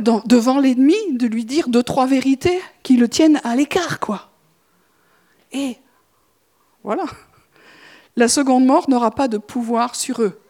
devant 0.01 0.59
l'ennemi, 0.59 0.97
de 1.12 1.27
lui 1.27 1.45
dire 1.45 1.69
deux, 1.69 1.83
trois 1.83 2.07
vérités 2.07 2.59
qui 2.83 2.97
le 2.97 3.09
tiennent 3.09 3.41
à 3.45 3.57
l'écart, 3.57 4.01
quoi. 4.01 4.31
Et 5.53 5.77
voilà. 6.83 7.05
La 8.17 8.29
seconde 8.29 8.65
mort 8.65 8.89
n'aura 8.89 9.11
pas 9.11 9.29
de 9.29 9.39
pouvoir 9.39 9.97
sur 9.97 10.23
eux. 10.23 10.41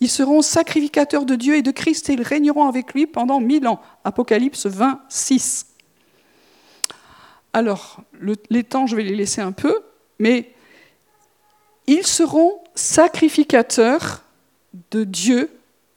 Ils 0.00 0.10
seront 0.10 0.42
sacrificateurs 0.42 1.26
de 1.26 1.36
Dieu 1.36 1.56
et 1.56 1.62
de 1.62 1.70
Christ 1.70 2.08
et 2.08 2.14
ils 2.14 2.22
régneront 2.22 2.66
avec 2.66 2.94
lui 2.94 3.06
pendant 3.06 3.38
mille 3.38 3.68
ans. 3.68 3.80
Apocalypse 4.04 4.66
26. 4.66 5.66
Alors, 7.52 8.00
les 8.48 8.64
temps, 8.64 8.86
je 8.86 8.96
vais 8.96 9.02
les 9.02 9.14
laisser 9.14 9.40
un 9.40 9.52
peu, 9.52 9.80
mais 10.18 10.52
ils 11.86 12.06
seront 12.06 12.60
sacrificateurs 12.74 14.22
de 14.90 15.04
Dieu 15.04 15.50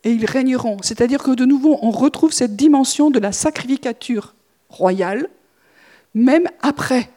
et 0.04 0.12
ils 0.12 0.26
régneront. 0.26 0.78
C'est-à-dire 0.82 1.24
que 1.24 1.32
de 1.32 1.46
nouveau, 1.46 1.80
on 1.82 1.92
retrouve 1.92 2.34
cette 2.34 2.56
dimension 2.56 3.10
de 3.10 3.20
la 3.20 3.32
sacrificature 3.32 4.34
royale, 4.70 5.30
même 6.14 6.50
après. 6.62 7.10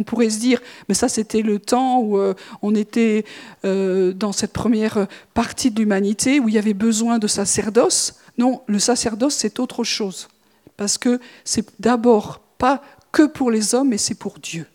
On 0.00 0.02
pourrait 0.02 0.30
se 0.30 0.38
dire, 0.38 0.62
mais 0.88 0.94
ça 0.94 1.10
c'était 1.10 1.42
le 1.42 1.58
temps 1.58 2.00
où 2.00 2.16
euh, 2.16 2.32
on 2.62 2.74
était 2.74 3.26
euh, 3.66 4.14
dans 4.14 4.32
cette 4.32 4.54
première 4.54 5.06
partie 5.34 5.70
de 5.70 5.78
l'humanité 5.78 6.40
où 6.40 6.48
il 6.48 6.54
y 6.54 6.58
avait 6.58 6.72
besoin 6.72 7.18
de 7.18 7.26
sacerdoce. 7.26 8.14
Non, 8.38 8.62
le 8.66 8.78
sacerdoce 8.78 9.34
c'est 9.34 9.60
autre 9.60 9.84
chose. 9.84 10.28
Parce 10.78 10.96
que 10.96 11.20
c'est 11.44 11.68
d'abord 11.80 12.38
pas 12.56 12.82
que 13.12 13.26
pour 13.26 13.50
les 13.50 13.74
hommes, 13.74 13.90
mais 13.90 13.98
c'est 13.98 14.14
pour 14.14 14.38
Dieu. 14.38 14.66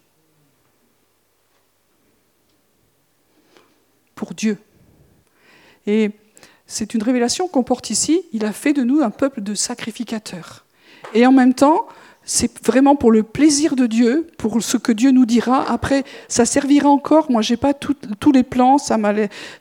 Pour 4.14 4.36
Dieu. 4.36 4.60
Et 5.88 6.12
c'est 6.68 6.94
une 6.94 7.02
révélation 7.02 7.48
qu'on 7.48 7.64
porte 7.64 7.90
ici. 7.90 8.22
Il 8.32 8.46
a 8.46 8.54
fait 8.54 8.74
de 8.74 8.84
nous 8.84 9.02
un 9.02 9.10
peuple 9.10 9.42
de 9.42 9.56
sacrificateurs. 9.56 10.66
Et 11.16 11.26
en 11.26 11.32
même 11.32 11.56
temps, 11.56 11.88
c'est 12.26 12.66
vraiment 12.66 12.96
pour 12.96 13.12
le 13.12 13.22
plaisir 13.22 13.76
de 13.76 13.86
Dieu, 13.86 14.28
pour 14.38 14.62
ce 14.62 14.78
que 14.78 14.92
Dieu 14.92 15.12
nous 15.12 15.26
dira. 15.26 15.64
Après, 15.72 16.04
ça 16.28 16.46
servira 16.46 16.90
encore. 16.90 17.30
Moi, 17.30 17.44
j'ai 17.44 17.56
pas 17.56 17.74
tous 17.74 18.32
les 18.32 18.44
plans. 18.44 18.80
Ça 18.80 18.98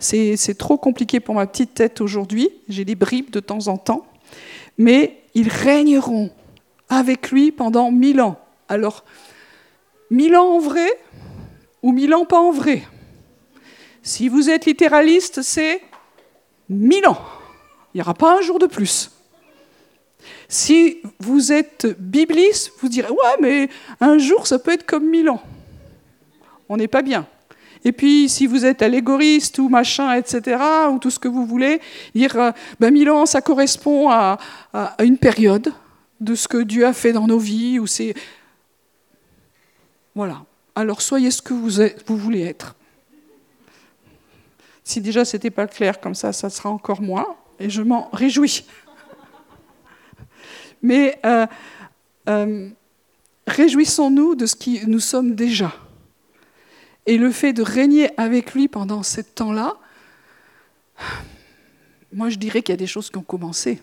c'est 0.01 0.59
trop 0.59 0.79
compliqué 0.79 1.21
pour 1.21 1.35
ma 1.35 1.47
petite 1.47 1.75
tête 1.75 2.01
aujourd'hui. 2.01 2.49
J'ai 2.69 2.87
des 2.87 2.95
bribes 2.95 3.31
de 3.31 3.41
temps 3.41 3.69
en 3.69 3.77
temps. 3.77 4.07
Mais 4.79 5.23
ils 5.35 5.49
régneront 5.49 6.31
avec 6.89 7.31
lui 7.31 7.53
pendant 7.53 7.91
mille 7.91 8.21
ans. 8.21 8.39
Alors, 8.69 9.05
mille 10.11 10.35
ans 10.35 10.55
en 10.55 10.59
vrai 10.59 10.91
ou 11.83 11.93
mille 11.93 12.15
ans 12.15 12.25
pas 12.25 12.41
en 12.41 12.51
vrai? 12.51 12.83
Si 14.03 14.29
vous 14.29 14.49
êtes 14.51 14.67
littéraliste, 14.67 15.43
c'est 15.43 15.81
mille 16.69 17.07
ans. 17.07 17.19
Il 17.93 17.99
n'y 17.99 18.01
aura 18.01 18.15
pas 18.15 18.39
un 18.39 18.41
jour 18.41 18.59
de 18.59 18.67
plus. 18.67 19.11
Si 20.49 20.99
vous 21.19 21.53
êtes 21.53 21.87
bibliste, 21.99 22.73
vous 22.81 22.89
direz 22.89 23.11
Ouais, 23.11 23.37
mais 23.41 23.69
un 24.01 24.19
jour, 24.19 24.47
ça 24.47 24.59
peut 24.59 24.73
être 24.73 24.87
comme 24.87 25.09
mille 25.09 25.31
ans. 25.31 25.43
On 26.69 26.77
n'est 26.77 26.89
pas 26.89 27.03
bien. 27.03 27.27
Et 27.85 27.93
puis, 27.93 28.29
si 28.29 28.47
vous 28.47 28.65
êtes 28.65 28.81
allégoriste 28.81 29.59
ou 29.59 29.69
machin, 29.69 30.15
etc., 30.15 30.59
ou 30.91 30.99
tout 30.99 31.11
ce 31.11 31.19
que 31.19 31.29
vous 31.29 31.45
voulez, 31.45 31.81
dire 32.15 32.39
euh, 32.39 32.51
ben, 32.81 32.91
mille 32.93 33.11
ans, 33.11 33.27
ça 33.27 33.43
correspond 33.43 34.09
à, 34.09 34.39
à, 34.73 34.97
une 35.05 35.19
période 35.19 35.73
de 36.21 36.35
ce 36.35 36.49
que 36.49 36.59
Dieu 36.59 36.87
a 36.87 36.95
fait 36.95 37.13
dans 37.13 37.27
nos 37.27 37.39
vies, 37.39 37.79
ou 37.79 37.87
c'est 37.87 38.15
voilà. 40.15 40.45
Alors 40.75 41.03
soyez 41.03 41.31
ce 41.31 41.43
que 41.43 41.53
vous, 41.55 42.17
voulez 42.17 42.43
être. 42.43 42.75
Si 44.83 45.01
déjà 45.01 45.25
ce 45.25 45.37
n'était 45.37 45.51
pas 45.51 45.67
clair 45.67 46.01
comme 46.01 46.15
ça, 46.15 46.33
ça 46.33 46.51
sera 46.51 46.71
encore 46.71 47.01
moins, 47.01 47.27
et 47.59 47.71
je 47.71 47.83
m'en 47.83 48.11
réjouis. 48.13 48.65
Mais 50.85 51.19
euh, 51.25 51.47
euh, 52.29 52.69
réjouissons-nous 53.47 54.35
de 54.35 54.45
ce 54.45 54.55
que 54.55 54.85
nous 54.85 55.01
sommes 55.01 55.35
déjà. 55.35 55.75
Et 57.07 57.17
le 57.17 57.33
fait 57.33 57.55
de 57.55 57.63
régner 57.63 58.11
avec 58.21 58.53
lui 58.53 58.69
pendant 58.69 59.03
ce 59.03 59.23
temps-là, 59.23 59.79
moi 62.13 62.29
je 62.29 62.37
dirais 62.37 62.61
qu'il 62.61 62.75
y 62.75 62.77
a 62.77 62.77
des 62.77 62.87
choses 62.87 63.09
qui 63.09 63.17
ont 63.17 63.23
commencé. 63.23 63.81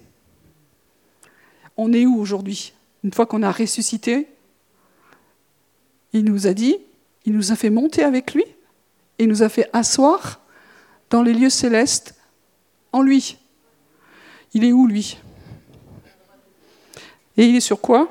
On 1.75 1.91
est 1.91 2.05
où 2.05 2.19
aujourd'hui? 2.19 2.71
Une 3.03 3.11
fois 3.11 3.25
qu'on 3.25 3.41
a 3.41 3.51
ressuscité, 3.51 4.27
il 6.13 6.23
nous 6.23 6.45
a 6.45 6.53
dit, 6.53 6.77
il 7.25 7.33
nous 7.33 7.51
a 7.51 7.55
fait 7.55 7.71
monter 7.71 8.03
avec 8.03 8.35
lui, 8.35 8.45
il 9.17 9.27
nous 9.27 9.41
a 9.41 9.49
fait 9.49 9.67
asseoir 9.73 10.39
dans 11.09 11.23
les 11.23 11.33
lieux 11.33 11.49
célestes 11.49 12.13
en 12.91 13.01
lui. 13.01 13.39
Il 14.53 14.63
est 14.63 14.71
où 14.71 14.85
lui? 14.85 15.17
Et 17.37 17.45
il 17.45 17.55
est 17.55 17.61
sur 17.61 17.79
quoi? 17.81 18.09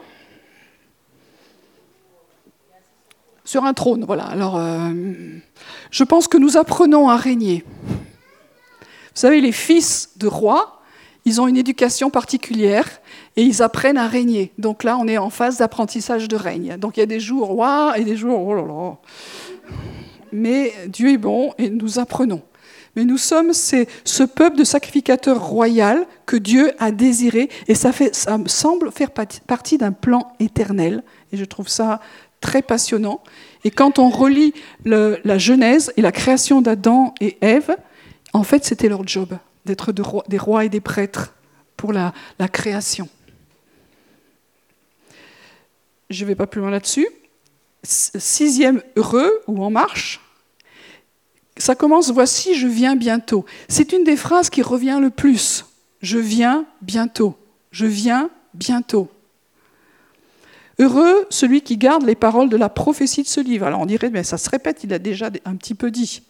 Sur 3.44 3.64
un 3.64 3.74
trône, 3.74 4.04
voilà. 4.04 4.24
Alors, 4.24 4.56
euh, 4.56 4.92
je 5.90 6.04
pense 6.04 6.28
que 6.28 6.38
nous 6.38 6.56
apprenons 6.56 7.08
à 7.08 7.16
régner. 7.16 7.64
Vous 7.88 7.96
savez, 9.14 9.40
les 9.40 9.52
fils 9.52 10.10
de 10.18 10.28
rois, 10.28 10.80
ils 11.24 11.40
ont 11.40 11.48
une 11.48 11.56
éducation 11.56 12.10
particulière 12.10 12.88
et 13.36 13.42
ils 13.42 13.62
apprennent 13.62 13.98
à 13.98 14.06
régner. 14.06 14.52
Donc 14.58 14.84
là, 14.84 14.96
on 14.96 15.06
est 15.08 15.18
en 15.18 15.30
phase 15.30 15.58
d'apprentissage 15.58 16.28
de 16.28 16.36
règne. 16.36 16.76
Donc 16.76 16.96
il 16.96 17.00
y 17.00 17.02
a 17.02 17.06
des 17.06 17.20
jours 17.20 17.56
waouh 17.56 17.94
et 17.96 18.04
des 18.04 18.16
jours 18.16 18.40
oh 18.40 18.54
là 18.54 18.62
là. 18.62 18.96
Mais 20.32 20.72
Dieu 20.86 21.10
est 21.10 21.18
bon 21.18 21.52
et 21.58 21.70
nous 21.70 21.98
apprenons. 21.98 22.42
Mais 22.97 23.05
nous 23.05 23.18
sommes 23.18 23.53
ce 23.53 24.22
peuple 24.24 24.57
de 24.57 24.64
sacrificateurs 24.64 25.41
royal 25.41 26.07
que 26.26 26.36
Dieu 26.36 26.72
a 26.78 26.91
désiré 26.91 27.49
et 27.68 27.74
ça, 27.74 27.93
semble 28.47 28.91
faire 28.91 29.11
partie 29.12 29.78
d'un 29.78 29.93
plan 29.93 30.32
éternel. 30.41 31.03
Et 31.32 31.36
je 31.36 31.45
trouve 31.45 31.68
ça 31.68 32.01
très 32.41 32.62
passionnant. 32.62 33.20
Et 33.64 33.70
quand 33.70 33.99
on 33.99 34.09
relit 34.09 34.55
la 34.84 35.38
Genèse 35.38 35.93
et 35.97 36.03
la 36.03 36.12
création 36.12 36.62
d'Adam 36.62 37.14
et 37.20 37.38
Ève, 37.41 37.76
en 38.32 38.43
fait, 38.43 38.64
c'était 38.64 38.88
leur 38.88 39.07
job 39.07 39.36
d'être 39.64 39.93
des 39.93 40.38
rois 40.38 40.64
et 40.64 40.68
des 40.68 40.80
prêtres 40.80 41.34
pour 41.76 41.93
la, 41.93 42.12
création. 42.53 43.09
Je 46.09 46.24
ne 46.24 46.28
vais 46.28 46.34
pas 46.34 46.47
plus 46.47 46.61
loin 46.61 46.70
là-dessus. 46.70 47.09
Sixième 47.82 48.82
heureux 48.97 49.41
ou 49.47 49.62
en 49.64 49.70
marche, 49.70 50.20
ça 51.61 51.74
commence 51.74 52.11
Voici, 52.11 52.54
je 52.54 52.66
viens 52.66 52.96
bientôt. 52.96 53.44
C'est 53.68 53.92
une 53.92 54.04
des 54.04 54.16
phrases 54.16 54.50
qui 54.50 54.62
revient 54.62 54.98
le 55.00 55.11
plus. 55.11 55.66
Je 56.02 56.18
viens 56.18 56.64
bientôt. 56.82 57.36
Je 57.70 57.86
viens 57.86 58.30
bientôt. 58.54 59.08
Heureux 60.78 61.26
celui 61.28 61.61
qui 61.61 61.76
garde 61.76 62.04
les 62.04 62.14
paroles 62.14 62.48
de 62.48 62.56
la 62.56 62.70
prophétie 62.70 63.22
de 63.22 63.28
ce 63.28 63.40
livre. 63.40 63.66
Alors 63.66 63.80
on 63.80 63.86
dirait, 63.86 64.11
mais 64.11 64.24
ça 64.24 64.38
se 64.38 64.48
répète, 64.48 64.82
il 64.82 64.92
a 64.94 64.98
déjà 64.98 65.30
un 65.44 65.56
petit 65.56 65.74
peu 65.74 65.90
dit. 65.90 66.22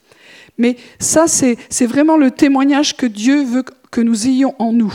Mais 0.58 0.76
ça, 0.98 1.26
c'est 1.28 1.56
vraiment 1.86 2.16
le 2.16 2.30
témoignage 2.30 2.96
que 2.96 3.06
Dieu 3.06 3.44
veut 3.44 3.64
que 3.90 4.00
nous 4.00 4.26
ayons 4.26 4.54
en 4.58 4.72
nous. 4.72 4.92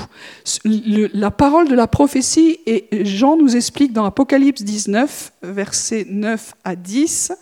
la 0.65 1.31
parole 1.31 1.67
de 1.67 1.75
la 1.75 1.87
prophétie, 1.87 2.59
et 2.65 2.87
Jean 3.05 3.37
nous 3.37 3.55
explique 3.55 3.91
dans 3.91 4.05
Apocalypse 4.05 4.61
19, 4.61 5.33
versets 5.43 6.05
9 6.09 6.53
à 6.63 6.75
10, 6.75 7.33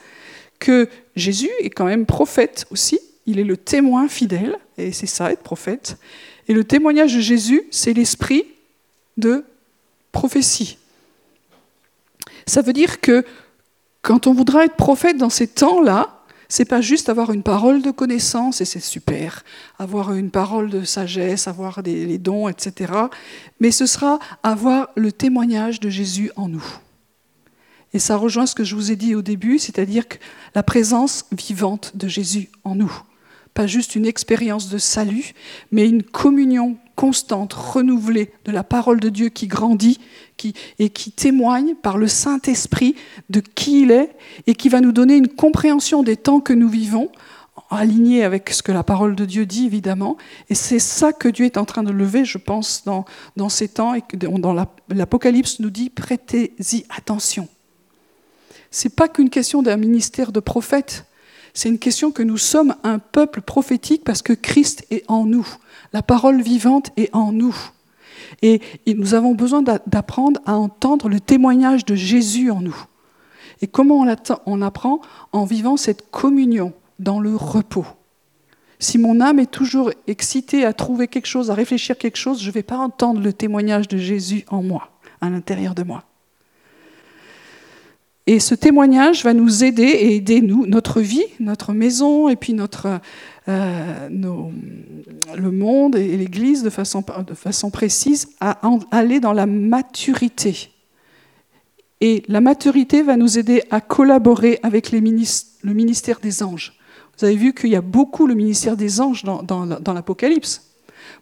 que 0.59 0.87
Jésus 1.15 1.49
est 1.59 1.69
quand 1.69 1.85
même 1.85 2.05
prophète 2.05 2.65
aussi, 2.71 2.99
il 3.25 3.39
est 3.39 3.43
le 3.43 3.57
témoin 3.57 4.07
fidèle, 4.07 4.57
et 4.77 4.91
c'est 4.91 5.07
ça 5.07 5.31
être 5.31 5.43
prophète. 5.43 5.97
Et 6.47 6.53
le 6.53 6.63
témoignage 6.63 7.15
de 7.15 7.21
Jésus, 7.21 7.63
c'est 7.71 7.93
l'esprit 7.93 8.45
de 9.17 9.45
prophétie. 10.11 10.77
Ça 12.45 12.61
veut 12.61 12.73
dire 12.73 12.99
que 12.99 13.23
quand 14.01 14.27
on 14.27 14.33
voudra 14.33 14.65
être 14.65 14.75
prophète 14.75 15.17
dans 15.17 15.29
ces 15.29 15.47
temps-là, 15.47 16.19
c'est 16.49 16.65
pas 16.65 16.81
juste 16.81 17.09
avoir 17.09 17.31
une 17.31 17.43
parole 17.43 17.81
de 17.81 17.91
connaissance, 17.91 18.59
et 18.59 18.65
c'est 18.65 18.81
super, 18.81 19.43
avoir 19.79 20.13
une 20.13 20.29
parole 20.29 20.69
de 20.69 20.83
sagesse, 20.83 21.47
avoir 21.47 21.81
des 21.81 22.17
dons, 22.17 22.49
etc. 22.49 22.91
Mais 23.59 23.71
ce 23.71 23.85
sera 23.85 24.19
avoir 24.43 24.89
le 24.95 25.11
témoignage 25.11 25.79
de 25.79 25.89
Jésus 25.89 26.31
en 26.35 26.49
nous. 26.49 26.65
Et 27.93 27.99
ça 27.99 28.17
rejoint 28.17 28.45
ce 28.45 28.55
que 28.55 28.63
je 28.63 28.75
vous 28.75 28.91
ai 28.91 28.95
dit 28.95 29.15
au 29.15 29.21
début, 29.21 29.59
c'est-à-dire 29.59 30.07
que 30.07 30.17
la 30.55 30.63
présence 30.63 31.25
vivante 31.31 31.95
de 31.95 32.07
Jésus 32.07 32.49
en 32.63 32.75
nous. 32.75 32.91
Pas 33.53 33.67
juste 33.67 33.95
une 33.95 34.07
expérience 34.07 34.69
de 34.69 34.79
salut, 34.79 35.33
mais 35.71 35.87
une 35.87 36.01
communion 36.01 36.77
constante, 36.95 37.53
renouvelée 37.53 38.31
de 38.45 38.51
la 38.51 38.63
parole 38.63 38.99
de 38.99 39.09
Dieu 39.09 39.29
qui 39.29 39.47
grandit 39.47 39.99
qui, 40.37 40.53
et 40.79 40.89
qui 40.89 41.11
témoigne 41.11 41.75
par 41.75 41.97
le 41.97 42.07
Saint-Esprit 42.07 42.95
de 43.29 43.41
qui 43.41 43.81
il 43.81 43.91
est 43.91 44.15
et 44.47 44.55
qui 44.55 44.69
va 44.69 44.81
nous 44.81 44.91
donner 44.91 45.15
une 45.15 45.27
compréhension 45.27 46.03
des 46.03 46.17
temps 46.17 46.39
que 46.39 46.53
nous 46.53 46.69
vivons, 46.69 47.11
alignée 47.69 48.23
avec 48.23 48.49
ce 48.51 48.61
que 48.61 48.71
la 48.71 48.83
parole 48.83 49.15
de 49.15 49.25
Dieu 49.25 49.45
dit 49.45 49.65
évidemment. 49.65 50.17
Et 50.49 50.55
c'est 50.55 50.79
ça 50.79 51.13
que 51.13 51.27
Dieu 51.27 51.45
est 51.45 51.57
en 51.57 51.65
train 51.65 51.83
de 51.83 51.91
lever, 51.91 52.25
je 52.25 52.37
pense, 52.37 52.83
dans, 52.85 53.05
dans 53.35 53.49
ces 53.49 53.67
temps 53.67 53.93
et 53.93 54.01
que 54.01 54.15
dans 54.15 54.53
l'Apocalypse 54.89 55.59
nous 55.59 55.69
dit 55.69 55.89
prêtez-y 55.89 56.85
attention. 56.95 57.47
C'est 58.75 58.95
pas 58.95 59.07
qu'une 59.07 59.29
question 59.29 59.61
d'un 59.61 59.77
ministère 59.77 60.31
de 60.31 60.39
prophète, 60.39 61.05
c'est 61.53 61.69
une 61.69 61.77
question 61.77 62.11
que 62.11 62.23
nous 62.23 62.39
sommes 62.39 62.73
un 62.81 62.97
peuple 62.97 63.41
prophétique 63.41 64.03
parce 64.03 64.23
que 64.23 64.33
Christ 64.33 64.83
est 64.89 65.03
en 65.07 65.27
nous. 65.27 65.47
La 65.93 66.01
parole 66.01 66.41
vivante 66.41 66.89
est 66.97 67.13
en 67.13 67.31
nous. 67.31 67.55
Et 68.41 68.61
nous 68.87 69.13
avons 69.13 69.35
besoin 69.35 69.61
d'apprendre 69.61 70.41
à 70.47 70.55
entendre 70.55 71.07
le 71.07 71.19
témoignage 71.19 71.85
de 71.85 71.93
Jésus 71.93 72.49
en 72.49 72.61
nous. 72.61 72.75
Et 73.61 73.67
comment 73.67 74.03
on 74.47 74.61
apprend 74.63 75.01
En 75.33 75.45
vivant 75.45 75.77
cette 75.77 76.09
communion 76.09 76.73
dans 76.97 77.19
le 77.19 77.35
repos. 77.35 77.85
Si 78.79 78.97
mon 78.97 79.21
âme 79.21 79.37
est 79.37 79.51
toujours 79.51 79.91
excitée 80.07 80.65
à 80.65 80.73
trouver 80.73 81.07
quelque 81.07 81.27
chose, 81.27 81.51
à 81.51 81.53
réfléchir 81.53 81.95
quelque 81.95 82.17
chose, 82.17 82.41
je 82.41 82.47
ne 82.47 82.53
vais 82.53 82.63
pas 82.63 82.77
entendre 82.77 83.21
le 83.21 83.33
témoignage 83.33 83.87
de 83.87 83.97
Jésus 83.97 84.45
en 84.47 84.63
moi, 84.63 84.89
à 85.21 85.29
l'intérieur 85.29 85.75
de 85.75 85.83
moi. 85.83 86.05
Et 88.25 88.39
ce 88.39 88.55
témoignage 88.55 89.23
va 89.23 89.33
nous 89.33 89.65
aider 89.65 89.83
et 89.83 90.15
aider 90.15 90.41
notre 90.41 91.01
vie, 91.01 91.25
notre 91.41 91.73
maison, 91.73 92.29
et 92.29 92.37
puis 92.37 92.53
notre, 92.53 93.01
euh, 93.49 94.09
le 94.09 95.51
monde 95.51 95.97
et 95.97 96.15
l'Église 96.15 96.63
de 96.63 96.69
façon, 96.69 97.03
précise 97.71 98.29
à 98.39 98.61
aller 98.91 99.19
dans 99.19 99.33
la 99.33 99.45
maturité. 99.45 100.69
Et 101.99 102.23
la 102.29 102.39
maturité 102.39 103.01
va 103.01 103.17
nous 103.17 103.37
aider 103.37 103.63
à 103.71 103.81
collaborer 103.81 104.59
avec 104.63 104.91
le 104.91 105.01
ministère 105.01 106.19
des 106.21 106.43
anges. 106.43 106.77
Vous 107.17 107.25
avez 107.25 107.35
vu 107.35 107.53
qu'il 107.53 107.71
y 107.71 107.75
a 107.75 107.81
beaucoup 107.81 108.25
le 108.25 108.35
ministère 108.35 108.77
des 108.77 109.01
anges 109.01 109.23
dans, 109.23 109.43
dans, 109.43 109.93
l'Apocalypse. 109.93 110.69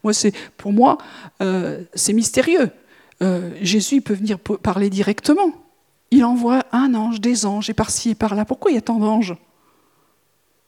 Moi, 0.03 0.13
c'est 0.13 0.33
pour 0.55 0.71
moi, 0.71 0.99
euh, 1.41 1.83
c'est 1.95 2.13
mystérieux. 2.13 2.69
Euh, 3.23 3.51
Jésus 3.61 4.01
peut 4.01 4.13
venir 4.13 4.39
parler 4.39 4.89
directement 4.89 5.51
il 6.11 6.25
envoie 6.25 6.65
un 6.71 6.93
ange, 6.93 7.21
des 7.21 7.45
anges, 7.45 7.69
et 7.69 7.73
par-ci 7.73 8.11
et 8.11 8.15
par-là. 8.15 8.45
Pourquoi 8.45 8.71
il 8.71 8.75
y 8.75 8.77
a 8.77 8.81
tant 8.81 8.99
d'anges? 8.99 9.35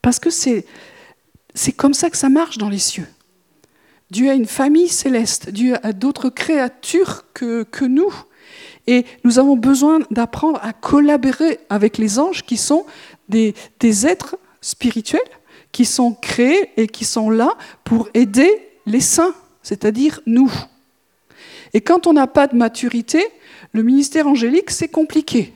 Parce 0.02 0.20
que 0.20 0.30
c'est, 0.30 0.66
comme 1.76 1.94
ça 1.94 2.10
que 2.10 2.18
ça 2.18 2.30
marche 2.30 2.58
dans 2.58 2.70
les 2.70 2.80
cieux. 2.80 3.08
Dieu 4.10 4.30
a 4.30 4.34
une 4.34 4.46
famille 4.46 4.90
céleste, 4.90 5.50
Dieu 5.50 5.76
a 5.84 5.92
d'autres 5.92 6.30
créatures 6.30 7.26
que, 7.34 7.86
nous. 7.86 8.14
Et 8.86 9.06
nous 9.24 9.40
avons 9.40 9.56
besoin 9.56 10.00
d'apprendre 10.12 10.60
à 10.62 10.74
collaborer 10.74 11.60
avec 11.70 11.98
les 11.98 12.20
anges 12.20 12.44
qui 12.44 12.58
sont 12.58 12.86
des 13.30 13.56
êtres 14.06 14.38
spirituels, 14.62 15.22
qui 15.72 15.86
sont 15.86 16.14
créés 16.14 16.70
et 16.78 16.88
qui 16.88 17.06
sont 17.06 17.30
là 17.30 17.58
pour 17.84 18.10
aider 18.14 18.70
les 18.86 19.02
saints, 19.02 19.34
c'est-à-dire 19.62 20.22
nous. 20.26 20.52
Et 21.74 21.82
quand 21.82 22.06
on 22.06 22.14
n'a 22.14 22.28
pas 22.28 22.48
de 22.48 22.56
maturité, 22.56 23.26
le 23.74 23.84
ministère 23.84 24.28
angélique, 24.28 24.70
c'est 24.70 24.88
compliqué. 24.88 25.54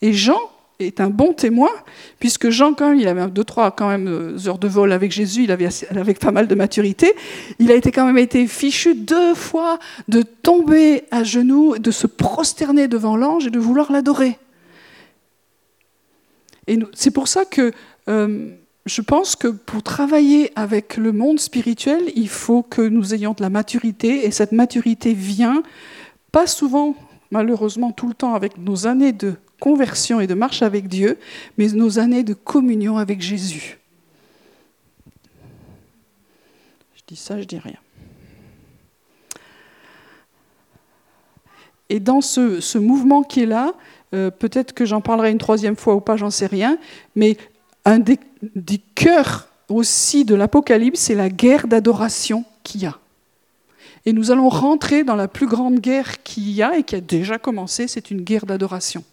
Et 0.00 0.12
Jean 0.12 0.38
est 0.78 1.00
un 1.00 1.10
bon 1.10 1.32
témoin, 1.32 1.70
puisque 2.18 2.50
Jean, 2.50 2.74
quand 2.74 2.88
même, 2.88 2.98
il 2.98 3.08
avait 3.08 3.26
deux, 3.28 3.44
trois 3.44 3.70
quand 3.70 3.88
même, 3.88 4.08
euh, 4.08 4.48
heures 4.48 4.58
de 4.58 4.68
vol 4.68 4.92
avec 4.92 5.12
Jésus, 5.12 5.44
il 5.44 5.50
avait, 5.50 6.14
pas 6.14 6.32
mal 6.32 6.48
de 6.48 6.54
maturité. 6.54 7.12
Il 7.58 7.70
a 7.70 7.74
été 7.74 7.92
quand 7.92 8.06
même 8.06 8.18
été 8.18 8.46
fichu 8.46 8.94
deux 8.94 9.34
fois 9.34 9.78
de 10.08 10.22
tomber 10.22 11.04
à 11.10 11.24
genoux, 11.24 11.78
de 11.78 11.90
se 11.90 12.06
prosterner 12.06 12.88
devant 12.88 13.16
l'ange 13.16 13.46
et 13.46 13.50
de 13.50 13.58
vouloir 13.58 13.92
l'adorer. 13.92 14.38
Et 16.68 16.78
c'est 16.94 17.10
pour 17.10 17.28
ça 17.28 17.44
que 17.44 17.72
euh, 18.08 18.50
je 18.86 19.02
pense 19.02 19.36
que 19.36 19.48
pour 19.48 19.82
travailler 19.82 20.52
avec 20.56 20.96
le 20.96 21.12
monde 21.12 21.38
spirituel, 21.38 22.02
il 22.14 22.28
faut 22.28 22.62
que 22.62 22.82
nous 22.82 23.14
ayons 23.14 23.32
de 23.32 23.42
la 23.42 23.50
maturité, 23.50 24.26
et 24.26 24.30
cette 24.30 24.52
maturité 24.52 25.12
vient 25.12 25.62
pas 26.30 26.46
souvent 26.46 26.96
malheureusement 27.32 27.92
tout 27.92 28.06
le 28.06 28.14
temps 28.14 28.34
avec 28.34 28.58
nos 28.58 28.86
années 28.86 29.12
de 29.12 29.34
conversion 29.58 30.20
et 30.20 30.26
de 30.26 30.34
marche 30.34 30.62
avec 30.62 30.86
Dieu, 30.86 31.18
mais 31.56 31.66
nos 31.68 31.98
années 31.98 32.22
de 32.22 32.34
communion 32.34 32.98
avec 32.98 33.22
Jésus. 33.22 33.78
Je 36.94 37.00
dis 37.08 37.16
ça, 37.16 37.40
je 37.40 37.44
dis 37.44 37.58
rien. 37.58 37.78
Et 41.88 42.00
dans 42.00 42.20
ce, 42.20 42.78
mouvement 42.78 43.22
qui 43.22 43.42
est 43.42 43.46
là, 43.46 43.72
euh, 44.14 44.30
peut-être 44.30 44.74
que 44.74 44.84
j'en 44.84 45.00
parlerai 45.00 45.30
une 45.30 45.38
troisième 45.38 45.76
fois 45.76 45.94
ou 45.94 46.00
pas, 46.00 46.16
j'en 46.16 46.30
sais 46.30 46.46
rien, 46.46 46.76
mais 47.16 47.38
un 47.86 47.98
des, 47.98 48.18
des 48.54 48.78
cœurs 48.94 49.48
aussi 49.68 50.26
de 50.26 50.34
l'Apocalypse, 50.34 51.00
c'est 51.00 51.14
la 51.14 51.30
guerre 51.30 51.66
d'adoration 51.66 52.44
qu'il 52.62 52.82
y 52.82 52.86
a. 52.86 52.98
Et 54.04 54.12
nous 54.12 54.30
allons 54.30 54.48
rentrer 54.48 55.04
dans 55.04 55.14
la 55.14 55.28
plus 55.28 55.46
grande 55.46 55.78
guerre 55.78 56.22
qu'il 56.22 56.50
y 56.50 56.62
a 56.62 56.76
et 56.76 56.82
qui 56.82 56.96
a 56.96 57.00
déjà 57.00 57.38
commencé, 57.38 57.86
c'est 57.86 58.10
une 58.10 58.22
guerre 58.22 58.46
d'adoration. 58.46 59.04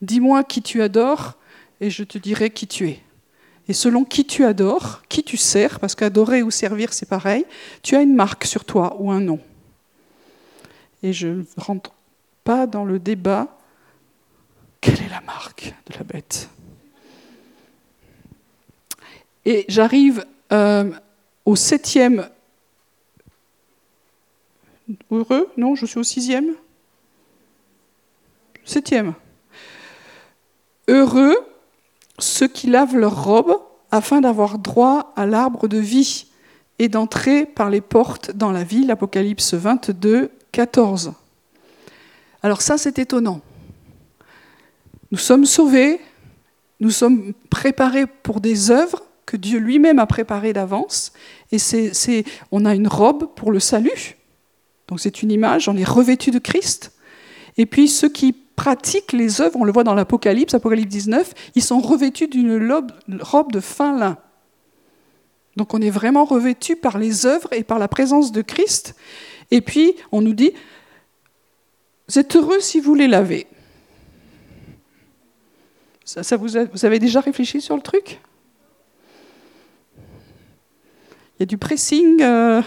Dis-moi 0.00 0.44
qui 0.44 0.62
tu 0.62 0.82
adores 0.82 1.34
et 1.80 1.90
je 1.90 2.04
te 2.04 2.18
dirai 2.18 2.50
qui 2.50 2.66
tu 2.66 2.88
es. 2.88 3.00
Et 3.68 3.72
selon 3.72 4.04
qui 4.04 4.24
tu 4.24 4.44
adores, 4.44 5.02
qui 5.08 5.24
tu 5.24 5.36
sers, 5.36 5.80
parce 5.80 5.96
qu'adorer 5.96 6.42
ou 6.42 6.52
servir 6.52 6.92
c'est 6.92 7.08
pareil, 7.08 7.44
tu 7.82 7.96
as 7.96 8.02
une 8.02 8.14
marque 8.14 8.44
sur 8.44 8.64
toi 8.64 8.96
ou 9.00 9.10
un 9.10 9.20
nom. 9.20 9.40
Et 11.02 11.12
je 11.12 11.28
ne 11.28 11.44
rentre 11.56 11.92
pas 12.44 12.66
dans 12.66 12.84
le 12.84 13.00
débat. 13.00 13.58
Quelle 14.80 15.00
est 15.02 15.10
la 15.10 15.20
marque 15.20 15.74
de 15.90 15.98
la 15.98 16.04
bête? 16.04 16.48
Et 19.44 19.64
j'arrive 19.68 20.24
euh, 20.52 20.92
au 21.44 21.56
septième 21.56 22.28
Heureux 25.10 25.48
Non, 25.56 25.74
je 25.74 25.86
suis 25.86 25.98
au 25.98 26.04
sixième 26.04 26.54
Septième. 28.64 29.14
Heureux 30.88 31.36
ceux 32.18 32.48
qui 32.48 32.68
lavent 32.68 32.96
leurs 32.96 33.24
robes 33.24 33.60
afin 33.90 34.20
d'avoir 34.20 34.58
droit 34.58 35.12
à 35.16 35.26
l'arbre 35.26 35.68
de 35.68 35.78
vie 35.78 36.26
et 36.78 36.88
d'entrer 36.88 37.46
par 37.46 37.70
les 37.70 37.80
portes 37.80 38.32
dans 38.32 38.52
la 38.52 38.64
ville. 38.64 38.90
Apocalypse 38.90 39.54
22, 39.54 40.30
14. 40.52 41.12
Alors 42.42 42.62
ça, 42.62 42.78
c'est 42.78 42.98
étonnant. 42.98 43.40
Nous 45.10 45.18
sommes 45.18 45.46
sauvés, 45.46 46.00
nous 46.80 46.90
sommes 46.90 47.32
préparés 47.50 48.06
pour 48.06 48.40
des 48.40 48.70
œuvres 48.70 49.02
que 49.24 49.36
Dieu 49.36 49.58
lui-même 49.58 49.98
a 49.98 50.06
préparées 50.06 50.52
d'avance, 50.52 51.12
et 51.50 51.58
c'est, 51.58 52.24
on 52.52 52.64
a 52.64 52.74
une 52.74 52.86
robe 52.86 53.34
pour 53.34 53.50
le 53.50 53.58
salut. 53.58 54.15
Donc 54.88 55.00
c'est 55.00 55.22
une 55.22 55.32
image, 55.32 55.68
on 55.68 55.76
est 55.76 55.84
revêtu 55.84 56.30
de 56.30 56.38
Christ. 56.38 56.92
Et 57.56 57.66
puis 57.66 57.88
ceux 57.88 58.08
qui 58.08 58.32
pratiquent 58.32 59.12
les 59.12 59.40
œuvres, 59.40 59.56
on 59.56 59.64
le 59.64 59.72
voit 59.72 59.84
dans 59.84 59.94
l'Apocalypse, 59.94 60.54
Apocalypse 60.54 60.88
19, 60.88 61.34
ils 61.54 61.62
sont 61.62 61.80
revêtus 61.80 62.28
d'une 62.28 62.62
robe 63.20 63.52
de 63.52 63.60
fin 63.60 63.96
lin. 63.96 64.18
Donc 65.56 65.74
on 65.74 65.80
est 65.80 65.90
vraiment 65.90 66.24
revêtu 66.24 66.76
par 66.76 66.98
les 66.98 67.26
œuvres 67.26 67.52
et 67.52 67.64
par 67.64 67.78
la 67.78 67.88
présence 67.88 68.32
de 68.32 68.42
Christ. 68.42 68.94
Et 69.50 69.60
puis 69.60 69.94
on 70.12 70.20
nous 70.20 70.34
dit, 70.34 70.52
vous 72.08 72.18
êtes 72.18 72.36
heureux 72.36 72.60
si 72.60 72.80
vous 72.80 72.94
les 72.94 73.08
lavez. 73.08 73.46
Vous, 76.38 76.84
avez 76.84 76.98
déjà 77.00 77.20
réfléchi 77.20 77.60
sur 77.60 77.74
le 77.74 77.82
truc? 77.82 78.20
Il 81.34 81.40
y 81.40 81.42
a 81.42 81.46
du 81.46 81.58
pressing 81.58 82.22
euh, 82.22 82.62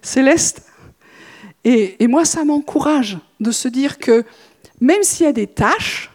céleste? 0.00 0.62
Et, 1.68 2.06
moi, 2.06 2.24
ça 2.24 2.44
m'encourage 2.44 3.18
de 3.40 3.50
se 3.50 3.66
dire 3.66 3.98
que 3.98 4.24
même 4.80 5.02
s'il 5.02 5.26
y 5.26 5.28
a 5.28 5.32
des 5.32 5.48
tâches, 5.48 6.12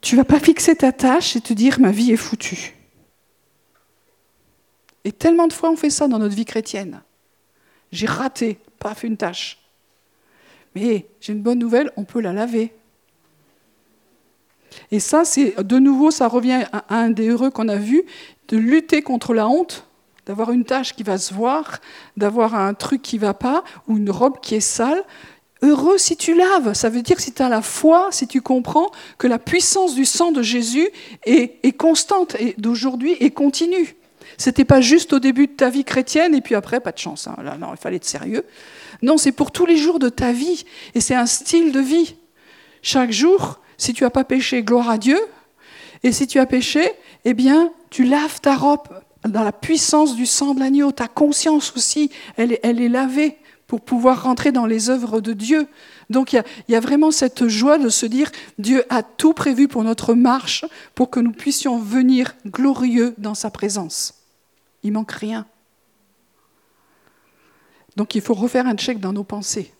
tu 0.00 0.16
vas 0.16 0.24
pas 0.24 0.40
fixer 0.40 0.74
ta 0.74 0.92
tâche 0.92 1.36
et 1.36 1.42
te 1.42 1.52
dire 1.52 1.78
ma 1.78 1.90
vie 1.90 2.10
est 2.10 2.16
foutue. 2.16 2.74
Et 5.04 5.12
tellement 5.12 5.46
de 5.46 5.52
fois 5.52 5.70
on 5.70 5.76
fait 5.76 5.90
ça 5.90 6.08
dans 6.08 6.18
notre 6.18 6.34
vie 6.34 6.46
chrétienne. 6.46 7.02
J'ai 7.90 8.06
raté, 8.06 8.58
pas 8.78 8.94
fait 8.94 9.08
une 9.08 9.18
tâche. 9.18 9.58
Mais 10.74 11.06
j'ai 11.20 11.34
une 11.34 11.42
bonne 11.42 11.58
nouvelle, 11.58 11.92
on 11.98 12.04
peut 12.04 12.22
la 12.22 12.32
laver. 12.32 12.72
Et 14.90 15.00
ça, 15.00 15.26
c'est 15.26 15.62
de 15.62 15.78
nouveau, 15.78 16.10
ça 16.10 16.28
revient 16.28 16.64
à 16.72 16.96
un 16.96 17.10
des 17.10 17.28
heureux 17.28 17.50
qu'on 17.50 17.68
a 17.68 17.76
vu, 17.76 18.04
de 18.48 18.56
lutter 18.56 19.02
contre 19.02 19.34
la 19.34 19.46
honte 19.48 19.86
d'avoir 20.26 20.52
une 20.52 20.64
tâche 20.64 20.94
qui 20.94 21.02
va 21.02 21.18
se 21.18 21.34
voir, 21.34 21.80
d'avoir 22.16 22.54
un 22.54 22.74
truc 22.74 23.02
qui 23.02 23.18
va 23.18 23.34
pas, 23.34 23.64
ou 23.88 23.96
une 23.96 24.10
robe 24.10 24.40
qui 24.40 24.54
est 24.54 24.60
sale. 24.60 25.02
Heureux 25.62 25.98
si 25.98 26.16
tu 26.16 26.34
laves, 26.34 26.74
ça 26.74 26.88
veut 26.88 27.02
dire 27.02 27.20
si 27.20 27.32
tu 27.32 27.42
as 27.42 27.48
la 27.48 27.62
foi, 27.62 28.08
si 28.10 28.26
tu 28.26 28.40
comprends 28.40 28.90
que 29.18 29.28
la 29.28 29.38
puissance 29.38 29.94
du 29.94 30.04
sang 30.04 30.32
de 30.32 30.42
Jésus 30.42 30.88
est, 31.24 31.76
constante 31.76 32.36
et 32.40 32.54
d'aujourd'hui 32.58 33.12
et 33.20 33.30
continue. 33.30 33.96
C'était 34.38 34.64
pas 34.64 34.80
juste 34.80 35.12
au 35.12 35.20
début 35.20 35.46
de 35.46 35.52
ta 35.52 35.70
vie 35.70 35.84
chrétienne 35.84 36.34
et 36.34 36.40
puis 36.40 36.56
après, 36.56 36.80
pas 36.80 36.90
de 36.90 36.98
chance. 36.98 37.28
Hein. 37.28 37.36
Là, 37.44 37.56
non, 37.58 37.68
il 37.72 37.76
fallait 37.76 37.96
être 37.96 38.04
sérieux. 38.04 38.44
Non, 39.02 39.18
c'est 39.18 39.30
pour 39.30 39.52
tous 39.52 39.66
les 39.66 39.76
jours 39.76 39.98
de 39.98 40.08
ta 40.08 40.32
vie. 40.32 40.64
Et 40.94 41.00
c'est 41.00 41.14
un 41.14 41.26
style 41.26 41.70
de 41.70 41.80
vie. 41.80 42.16
Chaque 42.80 43.12
jour, 43.12 43.60
si 43.76 43.92
tu 43.92 44.02
n'as 44.02 44.10
pas 44.10 44.24
péché, 44.24 44.62
gloire 44.62 44.90
à 44.90 44.98
Dieu. 44.98 45.20
Et 46.02 46.10
si 46.10 46.26
tu 46.26 46.40
as 46.40 46.46
péché, 46.46 46.90
eh 47.24 47.34
bien, 47.34 47.70
tu 47.90 48.04
laves 48.04 48.40
ta 48.40 48.56
robe 48.56 48.88
dans 49.28 49.42
la 49.42 49.52
puissance 49.52 50.14
du 50.14 50.26
sang 50.26 50.54
de 50.54 50.60
l'agneau. 50.60 50.92
Ta 50.92 51.08
conscience 51.08 51.72
aussi, 51.76 52.10
elle, 52.36 52.52
est 52.62 52.88
lavée 52.88 53.36
pour 53.66 53.80
pouvoir 53.80 54.24
rentrer 54.24 54.52
dans 54.52 54.66
les 54.66 54.90
œuvres 54.90 55.20
de 55.20 55.32
Dieu. 55.32 55.66
Donc 56.10 56.32
il 56.32 56.42
y, 56.68 56.74
a, 56.74 56.80
vraiment 56.80 57.10
cette 57.10 57.48
joie 57.48 57.78
de 57.78 57.88
se 57.88 58.06
dire, 58.06 58.30
Dieu 58.58 58.84
a 58.90 59.02
tout 59.02 59.32
prévu 59.32 59.68
pour 59.68 59.84
notre 59.84 60.14
marche, 60.14 60.64
pour 60.94 61.10
que 61.10 61.20
nous 61.20 61.32
puissions 61.32 61.78
venir 61.78 62.34
glorieux 62.46 63.14
dans 63.18 63.34
sa 63.34 63.50
présence. 63.50 64.14
Il 64.82 64.92
manque 64.92 65.12
rien. 65.12 65.46
Donc 67.96 68.14
il 68.14 68.20
faut 68.20 68.34
refaire 68.34 68.66
un 68.66 68.76
check 68.76 69.00
dans 69.00 69.12
nos 69.12 69.24
pensées. 69.24 69.72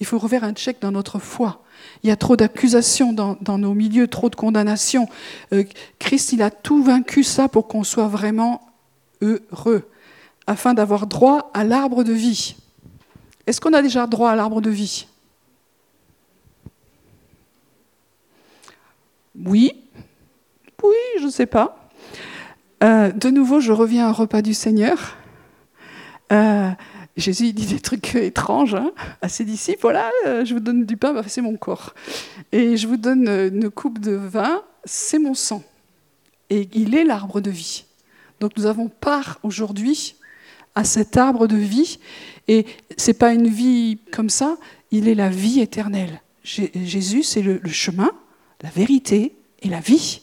Il 0.00 0.06
faut 0.06 0.18
refaire 0.18 0.44
un 0.44 0.52
check 0.52 0.80
dans 0.80 0.90
notre 0.90 1.18
foi. 1.18 1.62
Il 2.02 2.08
y 2.08 2.12
a 2.12 2.16
trop 2.16 2.36
d'accusations 2.36 3.12
dans, 3.12 3.58
nos 3.58 3.74
milieux, 3.74 4.08
trop 4.08 4.28
de 4.28 4.34
condamnations. 4.34 5.08
Euh, 5.52 5.64
Christ, 5.98 6.32
il 6.32 6.42
a 6.42 6.50
tout 6.50 6.82
vaincu 6.82 7.22
ça 7.22 7.48
pour 7.48 7.68
qu'on 7.68 7.84
soit 7.84 8.08
vraiment 8.08 8.73
heureux, 9.20 9.88
afin 10.46 10.74
d'avoir 10.74 11.06
droit 11.06 11.50
à 11.54 11.64
l'arbre 11.64 12.04
de 12.04 12.12
vie. 12.12 12.56
Est-ce 13.46 13.60
qu'on 13.60 13.72
a 13.72 13.82
déjà 13.82 14.06
droit 14.06 14.30
à 14.30 14.36
l'arbre 14.36 14.60
de 14.60 14.70
vie? 14.70 15.06
Oui, 19.44 19.72
oui, 20.82 20.96
je 21.18 21.24
ne 21.24 21.30
sais 21.30 21.46
pas. 21.46 21.88
Euh, 22.82 23.10
de 23.10 23.30
nouveau, 23.30 23.60
je 23.60 23.72
reviens 23.72 24.10
au 24.10 24.12
repas 24.12 24.42
du 24.42 24.54
Seigneur. 24.54 25.16
Euh, 26.32 26.70
Jésus 27.16 27.52
dit 27.52 27.66
des 27.66 27.80
trucs 27.80 28.14
étranges 28.14 28.74
hein, 28.74 28.92
à 29.22 29.28
ses 29.28 29.44
disciples. 29.44 29.80
Voilà, 29.82 30.10
euh, 30.26 30.44
je 30.44 30.54
vous 30.54 30.60
donne 30.60 30.84
du 30.84 30.96
pain, 30.96 31.12
bah, 31.12 31.22
c'est 31.26 31.40
mon 31.40 31.56
corps. 31.56 31.94
Et 32.52 32.76
je 32.76 32.86
vous 32.86 32.96
donne 32.96 33.28
une 33.28 33.70
coupe 33.70 33.98
de 33.98 34.12
vin, 34.12 34.62
c'est 34.84 35.18
mon 35.18 35.34
sang. 35.34 35.62
Et 36.50 36.68
il 36.74 36.94
est 36.94 37.04
l'arbre 37.04 37.40
de 37.40 37.50
vie. 37.50 37.84
Donc 38.40 38.56
nous 38.56 38.66
avons 38.66 38.88
part 38.88 39.38
aujourd'hui 39.42 40.16
à 40.74 40.84
cet 40.84 41.16
arbre 41.16 41.46
de 41.46 41.56
vie. 41.56 41.98
Et 42.48 42.66
ce 42.96 43.10
n'est 43.10 43.14
pas 43.14 43.32
une 43.32 43.48
vie 43.48 43.98
comme 44.12 44.30
ça, 44.30 44.56
il 44.90 45.08
est 45.08 45.14
la 45.14 45.28
vie 45.28 45.60
éternelle. 45.60 46.20
Jésus, 46.42 47.22
c'est 47.22 47.42
le 47.42 47.60
chemin, 47.68 48.10
la 48.62 48.70
vérité 48.70 49.34
et 49.62 49.68
la 49.68 49.80
vie. 49.80 50.20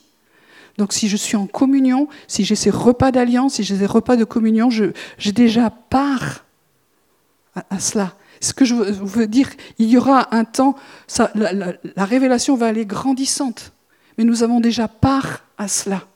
Donc 0.77 0.93
si 0.93 1.07
je 1.07 1.17
suis 1.17 1.35
en 1.35 1.47
communion, 1.47 2.07
si 2.27 2.43
j'ai 2.43 2.55
ces 2.55 2.69
repas 2.69 3.11
d'alliance, 3.11 3.55
si 3.55 3.63
j'ai 3.63 3.77
ces 3.77 3.85
repas 3.85 4.15
de 4.15 4.23
communion, 4.23 4.69
j'ai 4.69 5.31
déjà 5.31 5.69
part 5.69 6.45
à, 7.69 7.79
cela. 7.79 8.15
Ce 8.39 8.53
que 8.53 8.65
je 8.65 8.73
veux 8.73 9.27
dire, 9.27 9.49
il 9.77 9.89
y 9.89 9.97
aura 9.97 10.33
un 10.35 10.45
temps, 10.45 10.75
la, 11.35 11.75
révélation 12.05 12.55
va 12.55 12.67
aller 12.67 12.85
grandissante, 12.85 13.73
mais 14.17 14.23
nous 14.23 14.43
avons 14.43 14.59
déjà 14.59 14.87
part 14.87 15.43
à 15.57 15.67
cela. 15.67 16.07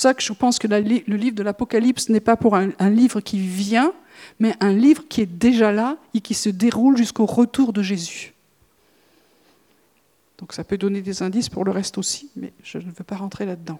C'est 0.00 0.08
pour 0.08 0.12
ça 0.12 0.14
que 0.14 0.22
je 0.22 0.32
pense 0.32 0.58
que 0.58 0.66
le 0.66 1.16
livre 1.16 1.36
de 1.36 1.42
l'Apocalypse 1.42 2.08
n'est 2.08 2.20
pas 2.20 2.34
pour 2.34 2.56
un, 2.56 2.70
un 2.78 2.88
livre 2.88 3.20
qui 3.20 3.38
vient, 3.38 3.92
mais 4.38 4.54
un 4.60 4.72
livre 4.72 5.02
qui 5.06 5.20
est 5.20 5.26
déjà 5.26 5.72
là 5.72 5.98
et 6.14 6.22
qui 6.22 6.32
se 6.32 6.48
déroule 6.48 6.96
jusqu'au 6.96 7.26
retour 7.26 7.74
de 7.74 7.82
Jésus. 7.82 8.32
Donc 10.38 10.54
ça 10.54 10.64
peut 10.64 10.78
donner 10.78 11.02
des 11.02 11.22
indices 11.22 11.50
pour 11.50 11.66
le 11.66 11.70
reste 11.70 11.98
aussi, 11.98 12.30
mais 12.34 12.54
je 12.62 12.78
ne 12.78 12.84
veux 12.84 13.04
pas 13.06 13.16
rentrer 13.16 13.44
là-dedans. 13.44 13.78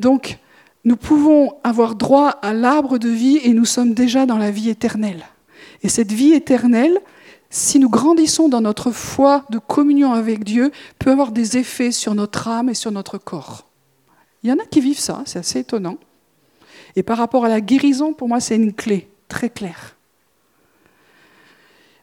Donc, 0.00 0.38
nous 0.82 0.96
pouvons 0.96 1.54
avoir 1.62 1.94
droit 1.94 2.30
à 2.42 2.52
l'arbre 2.52 2.98
de 2.98 3.08
vie 3.08 3.38
et 3.44 3.52
nous 3.52 3.64
sommes 3.64 3.94
déjà 3.94 4.26
dans 4.26 4.38
la 4.38 4.50
vie 4.50 4.70
éternelle. 4.70 5.24
Et 5.84 5.88
cette 5.88 6.10
vie 6.10 6.32
éternelle, 6.32 6.98
si 7.48 7.78
nous 7.78 7.90
grandissons 7.90 8.48
dans 8.48 8.60
notre 8.60 8.90
foi 8.90 9.44
de 9.50 9.60
communion 9.60 10.14
avec 10.14 10.42
Dieu, 10.42 10.72
peut 10.98 11.12
avoir 11.12 11.30
des 11.30 11.58
effets 11.58 11.92
sur 11.92 12.16
notre 12.16 12.48
âme 12.48 12.70
et 12.70 12.74
sur 12.74 12.90
notre 12.90 13.18
corps. 13.18 13.67
Il 14.42 14.50
y 14.50 14.52
en 14.52 14.58
a 14.58 14.64
qui 14.64 14.80
vivent 14.80 14.98
ça, 14.98 15.22
c'est 15.26 15.38
assez 15.38 15.60
étonnant. 15.60 15.98
Et 16.96 17.02
par 17.02 17.18
rapport 17.18 17.44
à 17.44 17.48
la 17.48 17.60
guérison, 17.60 18.12
pour 18.12 18.28
moi, 18.28 18.40
c'est 18.40 18.56
une 18.56 18.72
clé 18.72 19.08
très 19.28 19.50
claire. 19.50 19.96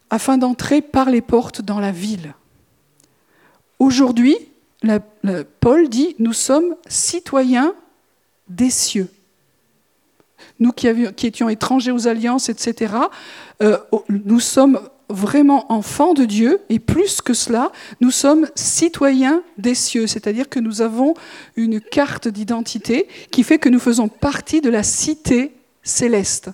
Afin 0.10 0.38
d'entrer 0.38 0.82
par 0.82 1.10
les 1.10 1.22
portes 1.22 1.62
dans 1.62 1.80
la 1.80 1.92
ville. 1.92 2.34
Aujourd'hui, 3.80 4.38
Paul 5.60 5.90
dit, 5.90 6.16
nous 6.20 6.34
sommes 6.34 6.76
citoyens 6.88 7.74
des 8.48 8.70
cieux. 8.70 9.10
Nous 10.60 10.72
qui, 10.72 10.88
étions 10.88 11.50
étrangers 11.50 11.92
aux 11.92 12.08
alliances, 12.08 12.50
etc., 12.50 12.94
euh, 13.62 13.78
nous 14.10 14.40
sommes 14.40 14.80
vraiment 15.10 15.72
enfants 15.72 16.14
de 16.14 16.26
Dieu, 16.26 16.62
et 16.70 16.80
plus 16.80 17.22
que 17.22 17.34
cela, 17.34 17.72
nous 18.02 18.12
sommes 18.12 18.48
citoyens 18.56 19.42
des 19.58 19.76
cieux, 19.76 20.08
c'est-à-dire 20.08 20.50
que 20.50 20.60
nous 20.60 20.82
avons 20.82 21.14
une 21.56 21.80
carte 21.80 22.28
d'identité 22.28 23.08
qui 23.32 23.44
fait 23.44 23.60
que 23.60 23.70
nous 23.70 23.80
faisons 23.80 24.08
partie 24.08 24.62
de 24.62 24.70
la 24.70 24.84
cité 24.84 25.54
céleste. 25.84 26.50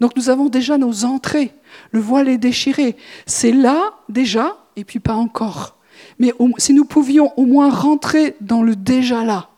Donc 0.00 0.16
nous 0.16 0.28
avons 0.28 0.48
déjà 0.48 0.76
nos 0.78 1.04
entrées, 1.04 1.52
le 1.90 2.00
voile 2.00 2.28
est 2.28 2.38
déchiré. 2.38 2.96
C'est 3.26 3.52
là 3.52 3.94
déjà, 4.08 4.58
et 4.76 4.84
puis 4.84 4.98
pas 5.00 5.14
encore. 5.14 5.76
Mais 6.18 6.32
si 6.58 6.74
nous 6.74 6.84
pouvions 6.84 7.32
au 7.36 7.46
moins 7.46 7.70
rentrer 7.70 8.36
dans 8.40 8.62
le 8.62 8.76
déjà 8.76 9.24
là, 9.24 9.48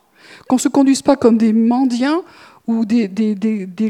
qu'on 0.49 0.57
ne 0.57 0.61
se 0.61 0.68
conduise 0.68 1.03
pas 1.03 1.16
comme 1.16 1.38
des 1.38 1.53
mendiants 1.53 2.22
ou 2.67 2.85
des, 2.85 3.11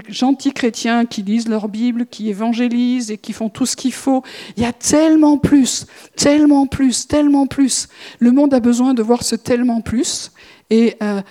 gentils 0.08 0.52
chrétiens 0.52 1.06
qui 1.06 1.22
lisent 1.22 1.48
leur 1.48 1.68
Bible, 1.68 2.06
qui 2.06 2.28
évangélisent 2.28 3.10
et 3.10 3.18
qui 3.18 3.32
font 3.32 3.48
tout 3.48 3.66
ce 3.66 3.74
qu'il 3.74 3.92
faut. 3.92 4.22
Il 4.56 4.62
y 4.62 4.66
a 4.66 4.72
tellement 4.72 5.38
plus, 5.38 5.86
tellement 6.14 6.66
plus, 6.66 7.08
tellement 7.08 7.46
plus. 7.46 7.88
Le 8.18 8.32
monde 8.32 8.52
a 8.52 8.60
besoin 8.60 8.92
de 8.92 9.02
voir 9.02 9.22
ce 9.22 9.34
tellement 9.34 9.80
plus. 9.80 10.30
Et 10.68 10.96
euh, 11.02 11.22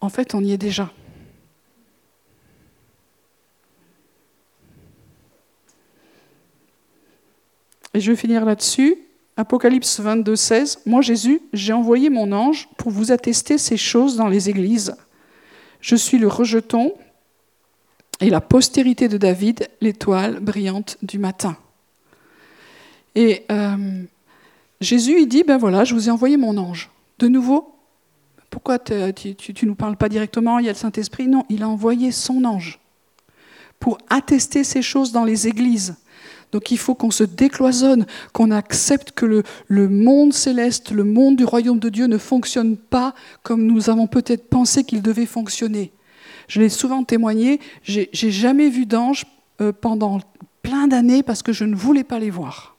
en 0.00 0.08
fait, 0.08 0.34
on 0.34 0.42
y 0.42 0.52
est 0.52 0.58
déjà. 0.58 0.92
Et 7.94 8.00
je 8.00 8.10
vais 8.10 8.16
finir 8.16 8.44
là-dessus. 8.44 8.94
Apocalypse 9.38 10.00
22, 10.00 10.36
16. 10.36 10.80
Moi, 10.84 11.00
Jésus, 11.00 11.40
j'ai 11.54 11.72
envoyé 11.72 12.10
mon 12.10 12.30
ange 12.32 12.68
pour 12.76 12.90
vous 12.90 13.10
attester 13.10 13.56
ces 13.56 13.78
choses 13.78 14.16
dans 14.16 14.28
les 14.28 14.50
églises. 14.50 14.94
Je 15.86 15.94
suis 15.94 16.18
le 16.18 16.26
rejeton 16.26 16.94
et 18.18 18.28
la 18.28 18.40
postérité 18.40 19.06
de 19.06 19.18
David, 19.18 19.68
l'étoile 19.80 20.40
brillante 20.40 20.98
du 21.00 21.20
matin. 21.20 21.56
Et 23.14 23.44
euh, 23.52 24.02
Jésus, 24.80 25.20
il 25.20 25.28
dit, 25.28 25.44
ben 25.44 25.58
voilà, 25.58 25.84
je 25.84 25.94
vous 25.94 26.08
ai 26.08 26.10
envoyé 26.10 26.36
mon 26.36 26.56
ange. 26.58 26.90
De 27.20 27.28
nouveau, 27.28 27.72
pourquoi 28.50 28.80
tu 28.80 28.94
ne 28.94 29.66
nous 29.68 29.76
parles 29.76 29.96
pas 29.96 30.08
directement, 30.08 30.58
il 30.58 30.66
y 30.66 30.68
a 30.68 30.72
le 30.72 30.76
Saint-Esprit? 30.76 31.28
Non, 31.28 31.44
il 31.50 31.62
a 31.62 31.68
envoyé 31.68 32.10
son 32.10 32.44
ange 32.44 32.80
pour 33.78 33.98
attester 34.10 34.64
ces 34.64 34.82
choses 34.82 35.12
dans 35.12 35.24
les 35.24 35.46
églises. 35.46 35.94
Donc 36.52 36.70
il 36.70 36.78
faut 36.78 36.94
qu'on 36.94 37.10
se 37.10 37.24
décloisonne, 37.24 38.06
qu'on 38.32 38.50
accepte 38.50 39.12
que 39.12 39.42
le, 39.68 39.88
monde 39.88 40.32
céleste, 40.32 40.90
le 40.90 41.04
monde 41.04 41.36
du 41.36 41.44
royaume 41.44 41.78
de 41.78 41.88
Dieu 41.88 42.06
ne 42.06 42.18
fonctionne 42.18 42.76
pas 42.76 43.14
comme 43.42 43.66
nous 43.66 43.90
avons 43.90 44.06
peut-être 44.06 44.48
pensé 44.48 44.84
qu'il 44.84 45.02
devait 45.02 45.26
fonctionner. 45.26 45.92
Je 46.48 46.60
l'ai 46.60 46.68
souvent 46.68 47.02
témoigné, 47.02 47.60
j'ai 47.82 48.08
jamais 48.12 48.68
vu 48.68 48.86
d'ange 48.86 49.26
euh, 49.60 49.72
pendant 49.72 50.20
plein 50.62 50.86
d'années 50.86 51.22
parce 51.22 51.42
que 51.42 51.52
je 51.52 51.64
ne 51.64 51.74
voulais 51.74 52.04
pas 52.04 52.18
les 52.18 52.30
voir. 52.30 52.76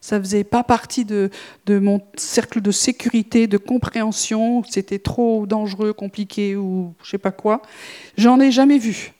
Ça 0.00 0.18
ne 0.18 0.22
faisait 0.22 0.44
pas 0.44 0.62
partie 0.62 1.06
de, 1.06 1.30
de, 1.64 1.78
mon 1.78 2.02
cercle 2.16 2.60
de 2.60 2.70
sécurité, 2.70 3.46
de 3.46 3.56
compréhension. 3.56 4.62
C'était 4.64 4.98
trop 4.98 5.46
dangereux, 5.46 5.94
compliqué 5.94 6.56
ou 6.56 6.92
je 7.02 7.08
sais 7.08 7.18
pas 7.18 7.32
quoi. 7.32 7.62
J'en 8.18 8.38
ai 8.38 8.50
jamais 8.50 8.76
vu. 8.76 9.13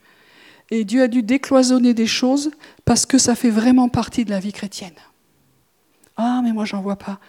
Et 0.74 0.84
Dieu 0.84 1.04
a 1.04 1.06
dû 1.06 1.22
décloisonner 1.22 1.94
des 1.94 2.08
choses 2.08 2.50
parce 2.84 3.06
que 3.06 3.16
ça 3.16 3.36
fait 3.36 3.50
vraiment 3.50 3.88
partie 3.88 4.24
de 4.24 4.30
la 4.30 4.40
vie 4.40 4.52
chrétienne. 4.52 4.96
Ah, 6.16 6.40
mais 6.42 6.52
moi, 6.52 6.64
j'en 6.64 6.82
vois 6.82 6.96
pas. 6.96 7.20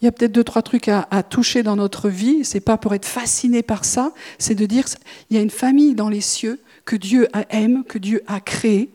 Il 0.00 0.06
y 0.06 0.08
a 0.08 0.12
peut-être 0.12 0.32
deux, 0.32 0.42
trois 0.42 0.62
trucs 0.62 0.88
à, 0.88 1.22
toucher 1.22 1.62
dans 1.62 1.76
notre 1.76 2.08
vie. 2.08 2.46
C'est 2.46 2.60
pas 2.60 2.78
pour 2.78 2.94
être 2.94 3.04
fasciné 3.04 3.62
par 3.62 3.84
ça. 3.84 4.14
C'est 4.38 4.54
de 4.54 4.64
dire 4.64 4.86
il 5.28 5.36
y 5.36 5.38
a 5.38 5.42
une 5.42 5.50
famille 5.50 5.94
dans 5.94 6.08
les 6.08 6.22
cieux 6.22 6.62
que 6.86 6.96
Dieu 6.96 7.28
aime, 7.50 7.84
que 7.84 7.98
Dieu 7.98 8.22
a 8.26 8.40
créée. 8.40 8.90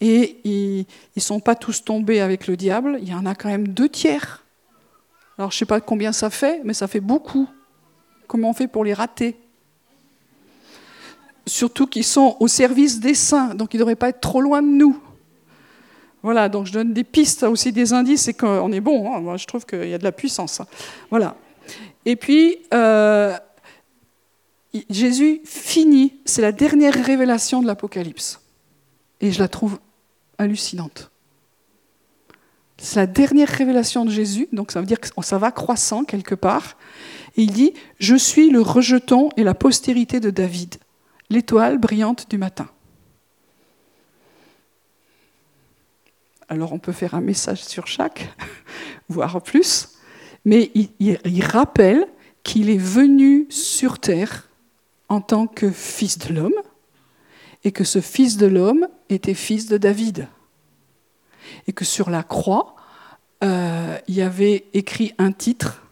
Et 0.00 0.38
ils 0.44 0.86
ne 1.16 1.20
sont 1.20 1.40
pas 1.40 1.56
tous 1.56 1.82
tombés 1.82 2.20
avec 2.20 2.46
le 2.46 2.56
diable. 2.56 3.00
Il 3.02 3.08
y 3.08 3.14
en 3.14 3.26
a 3.26 3.34
quand 3.34 3.48
même 3.48 3.66
deux 3.66 3.88
tiers. 3.88 4.44
Alors, 5.38 5.50
je 5.50 5.56
ne 5.56 5.58
sais 5.58 5.66
pas 5.66 5.80
combien 5.80 6.12
ça 6.12 6.30
fait, 6.30 6.60
mais 6.62 6.72
ça 6.72 6.86
fait 6.86 7.00
beaucoup. 7.00 7.48
Comment 8.28 8.50
on 8.50 8.54
fait 8.54 8.68
pour 8.68 8.84
les 8.84 8.94
rater? 8.94 9.36
Surtout 11.48 11.86
qu'ils 11.86 12.04
sont 12.04 12.36
au 12.40 12.48
service 12.48 13.00
des 13.00 13.14
saints, 13.14 13.54
donc 13.54 13.74
ils 13.74 13.76
ne 13.76 13.80
devraient 13.80 13.96
pas 13.96 14.10
être 14.10 14.20
trop 14.20 14.40
loin 14.40 14.62
de 14.62 14.68
nous. 14.68 15.00
Voilà, 16.22 16.48
donc 16.48 16.66
je 16.66 16.72
donne 16.72 16.92
des 16.92 17.04
pistes, 17.04 17.44
aussi 17.44 17.72
des 17.72 17.92
indices, 17.92 18.28
et 18.28 18.34
qu'on 18.34 18.72
est 18.72 18.80
bon. 18.80 19.12
Hein. 19.12 19.20
Moi, 19.20 19.36
je 19.36 19.46
trouve 19.46 19.64
qu'il 19.64 19.88
y 19.88 19.94
a 19.94 19.98
de 19.98 20.04
la 20.04 20.12
puissance. 20.12 20.60
Hein. 20.60 20.66
Voilà. 21.10 21.36
Et 22.04 22.16
puis, 22.16 22.58
euh, 22.74 23.36
Jésus 24.90 25.40
finit, 25.44 26.14
c'est 26.24 26.42
la 26.42 26.52
dernière 26.52 26.94
révélation 26.94 27.62
de 27.62 27.66
l'Apocalypse. 27.66 28.40
Et 29.20 29.32
je 29.32 29.38
la 29.38 29.48
trouve 29.48 29.78
hallucinante. 30.38 31.10
C'est 32.78 33.00
la 33.00 33.06
dernière 33.06 33.48
révélation 33.48 34.04
de 34.04 34.10
Jésus, 34.10 34.48
donc 34.52 34.70
ça 34.70 34.80
veut 34.80 34.86
dire 34.86 35.00
que 35.00 35.08
ça 35.22 35.38
va 35.38 35.50
croissant 35.50 36.04
quelque 36.04 36.36
part. 36.36 36.76
Et 37.36 37.42
il 37.42 37.52
dit, 37.52 37.74
je 37.98 38.14
suis 38.14 38.50
le 38.50 38.60
rejeton 38.60 39.30
et 39.36 39.42
la 39.42 39.54
postérité 39.54 40.20
de 40.20 40.30
David, 40.30 40.76
l'étoile 41.30 41.78
brillante 41.78 42.30
du 42.30 42.38
matin. 42.38 42.68
Alors 46.48 46.72
on 46.72 46.78
peut 46.78 46.92
faire 46.92 47.14
un 47.14 47.20
message 47.20 47.62
sur 47.62 47.86
chaque, 47.86 48.34
voire 49.08 49.42
plus, 49.42 49.98
mais 50.44 50.70
il, 50.74 51.44
rappelle 51.44 52.06
qu'il 52.42 52.70
est 52.70 52.78
venu 52.78 53.46
sur 53.50 53.98
terre 53.98 54.48
en 55.08 55.20
tant 55.20 55.46
que 55.46 55.70
fils 55.70 56.18
de 56.18 56.32
l'homme, 56.32 56.54
et 57.64 57.72
que 57.72 57.84
ce 57.84 58.00
fils 58.00 58.36
de 58.36 58.46
l'homme 58.46 58.88
était 59.10 59.34
fils 59.34 59.66
de 59.66 59.76
David. 59.76 60.28
Et 61.66 61.72
que 61.72 61.84
sur 61.84 62.08
la 62.08 62.22
croix, 62.22 62.76
euh, 63.44 63.98
il 64.06 64.14
y 64.14 64.22
avait 64.22 64.64
écrit 64.74 65.14
un 65.18 65.32
titre. 65.32 65.82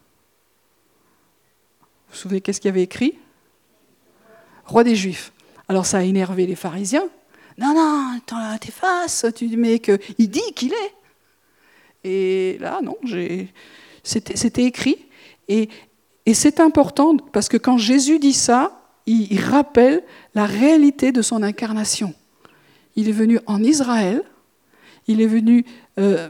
Vous 1.80 2.12
vous 2.12 2.16
souvenez 2.16 2.40
qu'est-ce 2.40 2.60
qu'il 2.60 2.68
y 2.68 2.72
avait 2.72 2.82
écrit? 2.82 3.18
Roi 4.66 4.84
des 4.84 4.96
Juifs. 4.96 5.32
Alors 5.68 5.86
ça 5.86 5.98
a 5.98 6.02
énervé 6.02 6.46
les 6.46 6.54
pharisiens. 6.54 7.08
Non, 7.58 7.74
non, 7.74 8.18
t'effaces, 8.60 9.26
tu 9.34 9.46
dis 9.46 9.80
que 9.80 9.98
il 10.18 10.28
dit 10.28 10.52
qu'il 10.54 10.72
est. 10.72 10.94
Et 12.04 12.58
là, 12.60 12.80
non, 12.82 12.96
c'était 14.02 14.64
écrit. 14.64 14.96
Et, 15.48 15.68
c'est 16.34 16.60
important 16.60 17.16
parce 17.16 17.48
que 17.48 17.56
quand 17.56 17.78
Jésus 17.78 18.18
dit 18.18 18.32
ça, 18.32 18.82
il 19.06 19.40
rappelle 19.40 20.02
la 20.34 20.44
réalité 20.44 21.12
de 21.12 21.22
son 21.22 21.42
incarnation. 21.42 22.14
Il 22.96 23.08
est 23.08 23.12
venu 23.12 23.38
en 23.46 23.62
Israël, 23.62 24.22
il 25.06 25.20
est 25.20 25.26
venu 25.26 25.64
euh, 25.98 26.28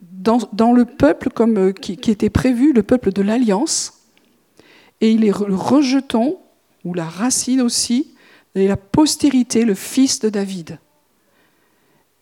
dans, 0.00 0.72
le 0.72 0.84
peuple 0.84 1.30
comme, 1.30 1.58
euh, 1.58 1.72
qui, 1.72 1.92
était 1.92 2.30
prévu, 2.30 2.72
le 2.72 2.82
peuple 2.82 3.12
de 3.12 3.22
l'Alliance, 3.22 3.94
et 5.00 5.10
il 5.10 5.24
est 5.24 5.38
le 5.38 5.54
rejeton, 5.54 6.38
la 6.94 7.04
racine 7.04 7.60
aussi, 7.60 8.14
et 8.54 8.66
la 8.66 8.76
postérité, 8.76 9.64
le 9.64 9.74
fils 9.74 10.20
de 10.20 10.28
David. 10.28 10.78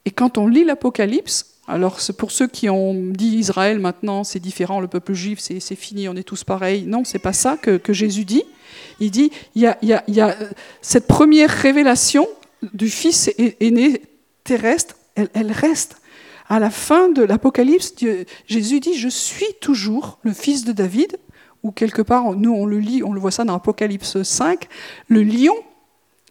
Et 0.04 0.10
quand 0.10 0.38
on 0.38 0.46
lit 0.46 0.64
l'Apocalypse, 0.64 1.56
alors, 1.68 1.98
pour 2.16 2.30
ceux 2.30 2.46
qui 2.46 2.70
ont 2.70 2.94
dit 2.94 3.38
Israël 3.38 3.80
maintenant, 3.80 4.22
c'est 4.22 4.38
différent, 4.38 4.78
le 4.78 4.86
peuple 4.86 5.14
juif, 5.14 5.40
c'est 5.40 5.74
fini, 5.74 6.08
on 6.08 6.14
est 6.14 6.22
tous 6.22 6.44
pareils. 6.44 6.84
Non, 6.86 7.02
c'est 7.04 7.18
pas 7.18 7.32
ça 7.32 7.56
que, 7.56 7.92
Jésus 7.92 8.24
dit. 8.24 8.44
Il 9.00 9.10
dit 9.10 9.32
il 9.56 9.62
y, 9.62 9.66
a, 9.66 9.76
il, 9.82 10.14
y 10.14 10.20
a, 10.20 10.36
cette 10.80 11.08
première 11.08 11.50
révélation 11.50 12.28
du 12.72 12.88
Fils 12.88 13.30
aîné 13.60 14.00
terrestre, 14.44 14.94
elle, 15.16 15.28
elle 15.34 15.50
reste. 15.50 15.96
À 16.48 16.60
la 16.60 16.70
fin 16.70 17.08
de 17.08 17.22
l'Apocalypse, 17.22 17.94
Jésus 18.46 18.78
dit 18.78 18.94
Je 18.94 19.08
suis 19.08 19.54
toujours 19.60 20.20
le 20.22 20.32
Fils 20.32 20.64
de 20.64 20.70
David, 20.70 21.16
ou 21.66 21.72
quelque 21.72 22.02
part, 22.02 22.34
nous 22.34 22.52
on 22.52 22.64
le 22.64 22.78
lit, 22.78 23.02
on 23.02 23.12
le 23.12 23.20
voit 23.20 23.32
ça 23.32 23.44
dans 23.44 23.56
Apocalypse 23.56 24.22
5, 24.22 24.68
le 25.08 25.22
lion 25.22 25.54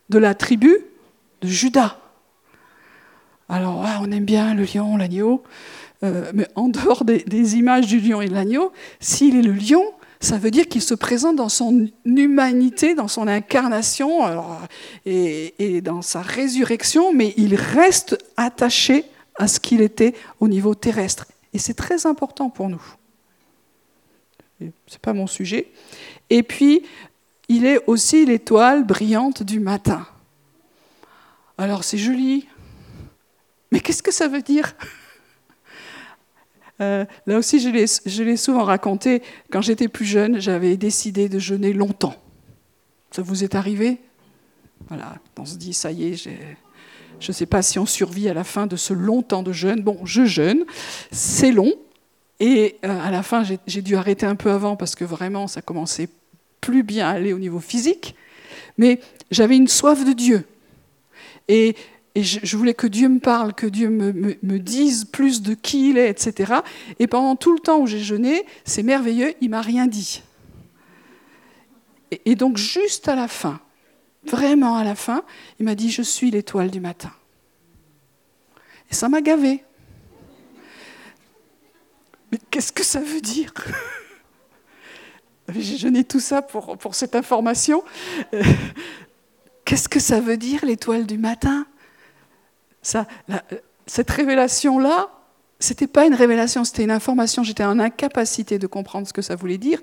de 0.10 0.18
la 0.18 0.34
tribu 0.34 0.74
de 1.42 1.48
Judas. 1.48 1.98
Alors, 3.50 3.86
on 4.02 4.12
aime 4.12 4.26
bien 4.26 4.56
le 4.56 4.64
lion, 4.64 4.98
l'agneau, 4.98 5.44
euh, 6.04 6.32
mais 6.34 6.48
en 6.56 6.70
dehors 6.70 7.04
des, 7.04 7.58
images 7.58 7.88
du 7.88 8.00
lion 8.00 8.22
et 8.22 8.28
de 8.28 8.34
l'agneau, 8.34 8.72
s'il 9.00 9.36
est 9.36 9.42
le 9.42 9.52
lion, 9.52 9.84
ça 10.20 10.38
veut 10.38 10.52
dire 10.52 10.68
qu'il 10.68 10.82
se 10.82 10.96
présente 10.96 11.36
dans 11.36 11.50
son 11.50 11.88
humanité, 12.06 12.96
dans 12.96 13.10
son 13.10 13.28
incarnation 13.28 14.22
et, 15.06 15.82
dans 15.84 16.02
sa 16.02 16.22
résurrection, 16.22 17.14
mais 17.14 17.34
il 17.38 17.56
reste 17.56 18.18
attaché 18.38 19.04
à 19.38 19.48
ce 19.48 19.60
qu'il 19.60 19.82
était 19.82 20.14
au 20.40 20.48
niveau 20.48 20.74
terrestre. 20.74 21.28
Et 21.54 21.60
c'est 21.60 21.74
très 21.74 22.06
important 22.08 22.50
pour 22.50 22.70
nous. 22.70 22.82
Ce 24.88 24.94
n'est 24.94 25.00
pas 25.00 25.14
mon 25.14 25.28
sujet. 25.28 25.72
Et 26.30 26.44
puis, 26.44 26.84
il 27.48 27.66
est 27.66 27.80
aussi 27.88 28.26
l'étoile 28.26 28.84
brillante 28.84 29.44
du 29.44 29.60
matin. 29.60 30.08
Alors 31.58 31.84
c'est 31.84 31.98
joli, 31.98 32.48
mais 33.72 33.80
qu'est-ce 33.80 34.04
que 34.04 34.12
ça 34.12 34.28
veut 34.28 34.42
dire? 34.42 34.74
Euh, 36.82 37.06
Là 37.26 37.38
aussi, 37.38 37.60
je 37.60 38.24
l'ai 38.24 38.38
souvent 38.38 38.64
raconté. 38.64 39.22
Quand 39.52 39.62
j'étais 39.62 39.88
plus 39.88 40.06
jeune, 40.06 40.40
j'avais 40.42 40.76
décidé 40.76 41.30
de 41.30 41.40
jeûner 41.40 41.72
longtemps. 41.72 42.16
Ça 43.12 43.22
vous 43.22 43.44
est 43.46 43.56
arrivé? 43.56 44.00
Voilà, 44.90 45.16
on 45.38 45.46
se 45.46 45.56
dit, 45.56 45.74
ça 45.74 45.92
y 45.92 46.08
est, 46.08 46.16
je 46.18 46.30
ne 47.28 47.34
sais 47.34 47.46
pas 47.46 47.62
si 47.62 47.80
on 47.80 47.86
survit 47.86 48.28
à 48.28 48.34
la 48.34 48.44
fin 48.44 48.68
de 48.68 48.76
ce 48.76 48.94
long 48.94 49.22
temps 49.22 49.42
de 49.42 49.54
jeûne. 49.54 49.82
Bon, 49.82 50.06
je 50.06 50.26
jeûne, 50.26 50.66
c'est 51.12 51.52
long. 51.52 51.74
Et 52.40 52.78
euh, 52.84 53.00
à 53.02 53.12
la 53.12 53.24
fin, 53.24 53.44
j'ai 53.66 53.82
dû 53.82 53.96
arrêter 53.96 54.26
un 54.26 54.36
peu 54.36 54.52
avant 54.52 54.76
parce 54.76 54.96
que 54.96 55.06
vraiment, 55.06 55.48
ça 55.48 55.62
commençait 55.62 56.10
plus 56.62 56.84
bien 56.84 57.08
à 57.08 57.12
aller 57.12 57.34
au 57.34 57.40
niveau 57.40 57.60
physique. 57.60 58.16
Mais 58.78 59.00
j'avais 59.32 59.56
une 59.56 59.68
soif 59.68 60.04
de 60.04 60.12
Dieu. 60.12 60.46
Et 61.48 61.76
je, 62.16 62.58
voulais 62.58 62.74
que 62.74 62.88
Dieu 62.88 63.08
me 63.08 63.20
parle, 63.20 63.54
que 63.54 63.68
Dieu 63.68 63.90
me, 63.90 64.60
dise 64.60 65.06
plus 65.06 65.42
de 65.42 65.54
qui 65.54 65.90
il 65.90 65.98
est, 65.98 66.10
etc. 66.10 66.56
Et 67.00 67.08
pendant 67.08 67.36
tout 67.36 67.54
le 67.54 67.60
temps 67.60 67.80
où 67.80 67.88
j'ai 67.88 68.00
jeûné, 68.00 68.46
c'est 68.64 68.84
merveilleux, 68.84 69.34
il 69.42 69.50
m'a 69.50 69.62
rien 69.62 69.88
dit. 69.88 70.24
Et, 72.12 72.22
et 72.26 72.36
donc 72.36 72.58
juste 72.58 73.08
à 73.08 73.16
la 73.16 73.28
fin, 73.28 73.60
vraiment 74.26 74.76
à 74.76 74.84
la 74.84 74.96
fin, 74.96 75.24
il 75.60 75.66
m'a 75.66 75.76
dit, 75.76 75.92
je 75.92 76.02
suis 76.02 76.32
l'étoile 76.32 76.72
du 76.72 76.80
matin. 76.80 77.12
Et 78.92 78.94
ça 78.94 79.10
m'a 79.10 79.22
gavé. 79.22 79.64
Mais 82.32 82.40
qu'est-ce 82.50 82.72
que 82.72 82.84
ça 82.84 83.00
veut 83.00 83.22
dire? 83.22 83.54
J'ai 85.54 85.78
jeûné 85.78 86.04
tout 86.04 86.20
ça 86.20 86.42
pour, 86.42 86.78
pour 86.78 86.96
cette 86.96 87.16
information. 87.16 87.84
Qu'est-ce 89.66 89.90
que 89.90 90.00
ça 90.00 90.20
veut 90.20 90.38
dire 90.38 90.66
l'étoile 90.66 91.06
du 91.06 91.18
matin? 91.18 91.66
Cette 92.82 94.10
révélation-là, 94.12 95.10
c'était 95.60 95.88
pas 95.88 96.06
une 96.06 96.14
révélation, 96.14 96.64
c'était 96.64 96.84
une 96.84 96.92
information. 96.92 97.44
J'étais 97.44 97.64
en 97.64 97.80
incapacité 97.80 98.60
de 98.60 98.68
comprendre 98.68 99.08
ce 99.08 99.14
que 99.14 99.22
ça 99.22 99.36
voulait 99.36 99.58
dire. 99.58 99.80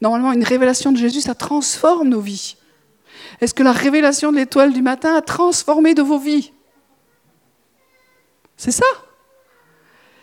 Normalement, 0.00 0.32
une 0.32 0.44
révélation 0.44 0.92
de 0.92 0.96
Jésus, 0.96 1.20
ça 1.20 1.34
transforme 1.34 2.08
nos 2.08 2.20
vies. 2.20 2.56
Est-ce 3.40 3.54
que 3.54 3.62
la 3.62 3.72
révélation 3.72 4.32
de 4.32 4.36
l'étoile 4.36 4.72
du 4.72 4.82
matin 4.82 5.14
a 5.14 5.22
transformé 5.22 5.94
de 5.94 6.02
vos 6.02 6.18
vies? 6.18 6.52
C'est 8.56 8.72
ça? 8.72 8.86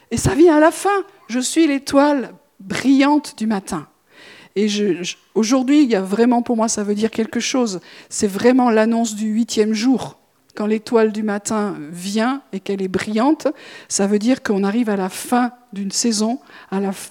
Et 0.10 0.18
ça 0.18 0.34
vient 0.36 0.56
à 0.56 0.60
la 0.60 0.72
fin. 0.72 1.04
Je 1.34 1.40
suis 1.40 1.66
l'étoile 1.66 2.36
brillante 2.60 3.34
du 3.40 3.48
matin. 3.48 3.88
Et 4.56 4.68
aujourd'hui, 5.34 5.82
il 5.82 5.90
y 5.90 5.96
a 5.96 6.02
vraiment 6.02 6.44
pour 6.44 6.56
moi, 6.56 6.68
ça 6.68 6.84
veut 6.84 6.94
dire 6.94 7.10
quelque 7.10 7.40
chose. 7.40 7.80
C'est 8.08 8.28
vraiment 8.28 8.70
l'annonce 8.70 9.16
du 9.16 9.30
huitième 9.30 9.74
jour. 9.74 10.20
Quand 10.56 10.68
l'étoile 10.68 11.12
du 11.12 11.24
matin 11.24 11.76
vient 11.92 12.44
et 12.52 12.60
qu'elle 12.60 12.84
est 12.84 12.88
brillante, 12.88 13.48
ça 13.88 14.06
veut 14.06 14.20
dire 14.20 14.44
qu'on 14.44 14.64
arrive 14.64 14.88
à 14.88 14.96
la 14.96 15.10
fin 15.10 15.52
d'une 15.74 15.90
saison, 15.90 16.40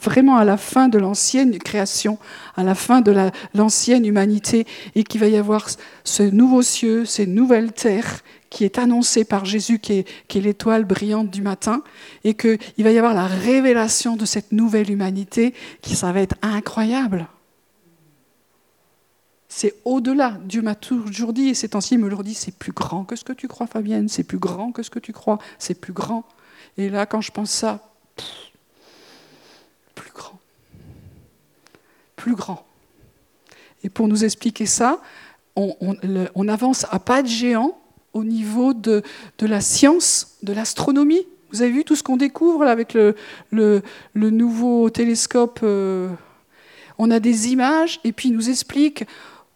vraiment 0.01 0.37
à 0.37 0.45
la 0.45 0.57
fin 0.57 0.89
de 0.89 0.99
l'ancienne 0.99 1.59
création, 1.59 2.19
à 2.57 2.63
la 2.63 2.77
fin 2.77 3.01
de 3.01 3.13
l'ancienne 3.55 4.07
humanité, 4.07 4.65
et 4.95 5.03
qu'il 5.03 5.21
va 5.21 5.27
y 5.27 5.37
avoir 5.37 5.67
ce 6.05 6.23
nouveau 6.23 6.63
cieux, 6.63 7.05
ces 7.05 7.27
nouvelles 7.27 7.73
terres 7.73 8.21
qui 8.49 8.65
est 8.65 8.79
annoncée 8.79 9.25
par 9.25 9.45
Jésus, 9.45 9.81
qui 9.81 9.95
est, 9.95 10.09
qui 10.29 10.39
est 10.39 10.43
l'étoile 10.43 10.85
brillante 10.85 11.31
du 11.31 11.43
matin, 11.43 11.83
et 12.23 12.35
qu'il 12.35 12.59
va 12.79 12.93
y 12.93 12.99
avoir 12.99 13.15
la 13.15 13.27
révélation 13.27 14.15
de 14.15 14.25
cette 14.25 14.53
nouvelle 14.53 14.91
humanité, 14.91 15.53
qui 15.81 15.97
ça 15.97 16.13
va 16.13 16.21
être 16.21 16.37
incroyable. 16.43 17.27
C'est 19.63 19.77
au-delà. 19.85 20.39
Dieu 20.45 20.61
m'a 20.61 20.75
toujours 20.75 21.33
dit, 21.33 21.51
et 21.51 21.55
ces 21.55 21.69
temps-ci, 21.69 21.95
il 21.95 22.01
me 22.01 22.09
le 22.09 22.17
dit, 22.25 22.35
c'est 22.35 22.51
plus 22.51 22.73
grand 22.73 23.05
que 23.05 23.15
ce 23.15 23.23
que 23.23 23.33
tu 23.33 23.47
crois, 23.47 23.69
Fabienne, 23.69 24.09
c'est 24.09 24.25
plus 24.25 24.39
grand 24.39 24.73
que 24.73 24.83
ce 24.83 24.91
que 24.91 24.99
tu 24.99 25.13
crois, 25.13 25.39
c'est 25.61 25.81
plus 25.81 25.93
grand. 25.93 26.25
Et 26.77 26.89
là, 26.89 27.07
quand 27.07 27.21
je 27.21 27.31
pense 27.31 27.53
ça, 27.53 27.79
plus 29.95 30.11
grand. 30.13 30.41
Plus 32.17 32.35
grand. 32.35 32.67
Et 33.85 33.89
pour 33.89 34.09
nous 34.09 34.25
expliquer 34.25 34.67
ça, 34.67 35.01
on, 35.55 36.49
avance 36.49 36.85
à 36.91 36.99
pas 36.99 37.23
de 37.23 37.29
géant 37.29 37.79
au 38.15 38.25
niveau 38.25 38.75
de, 38.75 39.05
la 39.41 39.61
science, 39.61 40.39
de 40.43 40.53
l'astronomie. 40.53 41.25
Vous 41.53 41.63
avez 41.63 41.71
vu 41.71 41.85
tout 41.85 41.95
ce 41.95 42.03
qu'on 42.03 42.17
découvre 42.17 42.65
avec 42.65 42.95
le, 42.95 43.83
nouveau 44.13 44.91
télescope 44.91 45.61
euh, 45.63 46.09
On 46.99 47.13
a 47.13 47.21
des 47.21 47.53
images 47.53 48.01
et 48.03 48.11
puis 48.11 48.31
il 48.31 48.35
nous 48.35 48.51
explique 48.51 49.05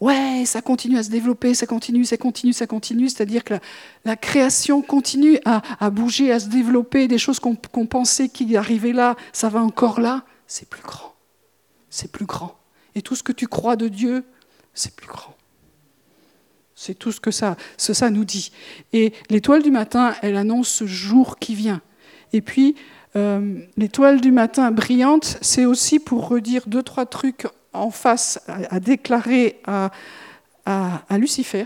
ouais, 0.00 0.44
ça 0.46 0.62
continue 0.62 0.98
à 0.98 1.02
se 1.02 1.10
développer, 1.10 1.54
ça 1.54 1.66
continue, 1.66 2.04
ça 2.04 2.16
continue, 2.16 2.52
ça 2.52 2.66
continue. 2.66 3.08
C'est-à-dire 3.08 3.44
que 3.44 3.54
la, 4.04 4.16
création 4.16 4.82
continue 4.82 5.38
à, 5.44 5.90
bouger, 5.90 6.32
à 6.32 6.40
se 6.40 6.48
développer. 6.48 7.08
Des 7.08 7.18
choses 7.18 7.40
qu'on 7.40 7.86
pensait 7.86 8.28
qui 8.28 8.56
arrivaient 8.56 8.92
là, 8.92 9.16
ça 9.32 9.48
va 9.48 9.60
encore 9.60 10.00
là. 10.00 10.24
C'est 10.46 10.68
plus 10.68 10.82
grand. 10.82 11.14
C'est 11.90 12.10
plus 12.10 12.26
grand. 12.26 12.56
Et 12.94 13.02
tout 13.02 13.14
ce 13.14 13.22
que 13.22 13.32
tu 13.32 13.46
crois 13.46 13.76
de 13.76 13.88
Dieu, 13.88 14.24
c'est 14.74 14.94
plus 14.94 15.08
grand. 15.08 15.34
C'est 16.74 16.94
tout 16.94 17.10
ce 17.10 17.20
que 17.20 17.30
ça, 17.30 17.56
ça 17.78 18.10
nous 18.10 18.24
dit. 18.24 18.52
Et 18.92 19.12
l'étoile 19.30 19.62
du 19.62 19.70
matin, 19.70 20.14
elle 20.20 20.36
annonce 20.36 20.68
ce 20.68 20.86
jour 20.86 21.38
qui 21.38 21.54
vient. 21.54 21.80
Et 22.34 22.42
puis, 22.42 22.76
euh, 23.16 23.60
l'étoile 23.78 24.20
du 24.20 24.30
matin 24.30 24.70
brillante, 24.70 25.38
c'est 25.40 25.64
aussi 25.64 25.98
pour 25.98 26.28
redire 26.28 26.64
deux, 26.66 26.82
trois 26.82 27.06
trucs 27.06 27.46
en 27.76 27.90
face 27.90 28.40
à, 28.48 28.80
déclarer 28.80 29.60
à, 29.64 29.90
Lucifer. 31.10 31.64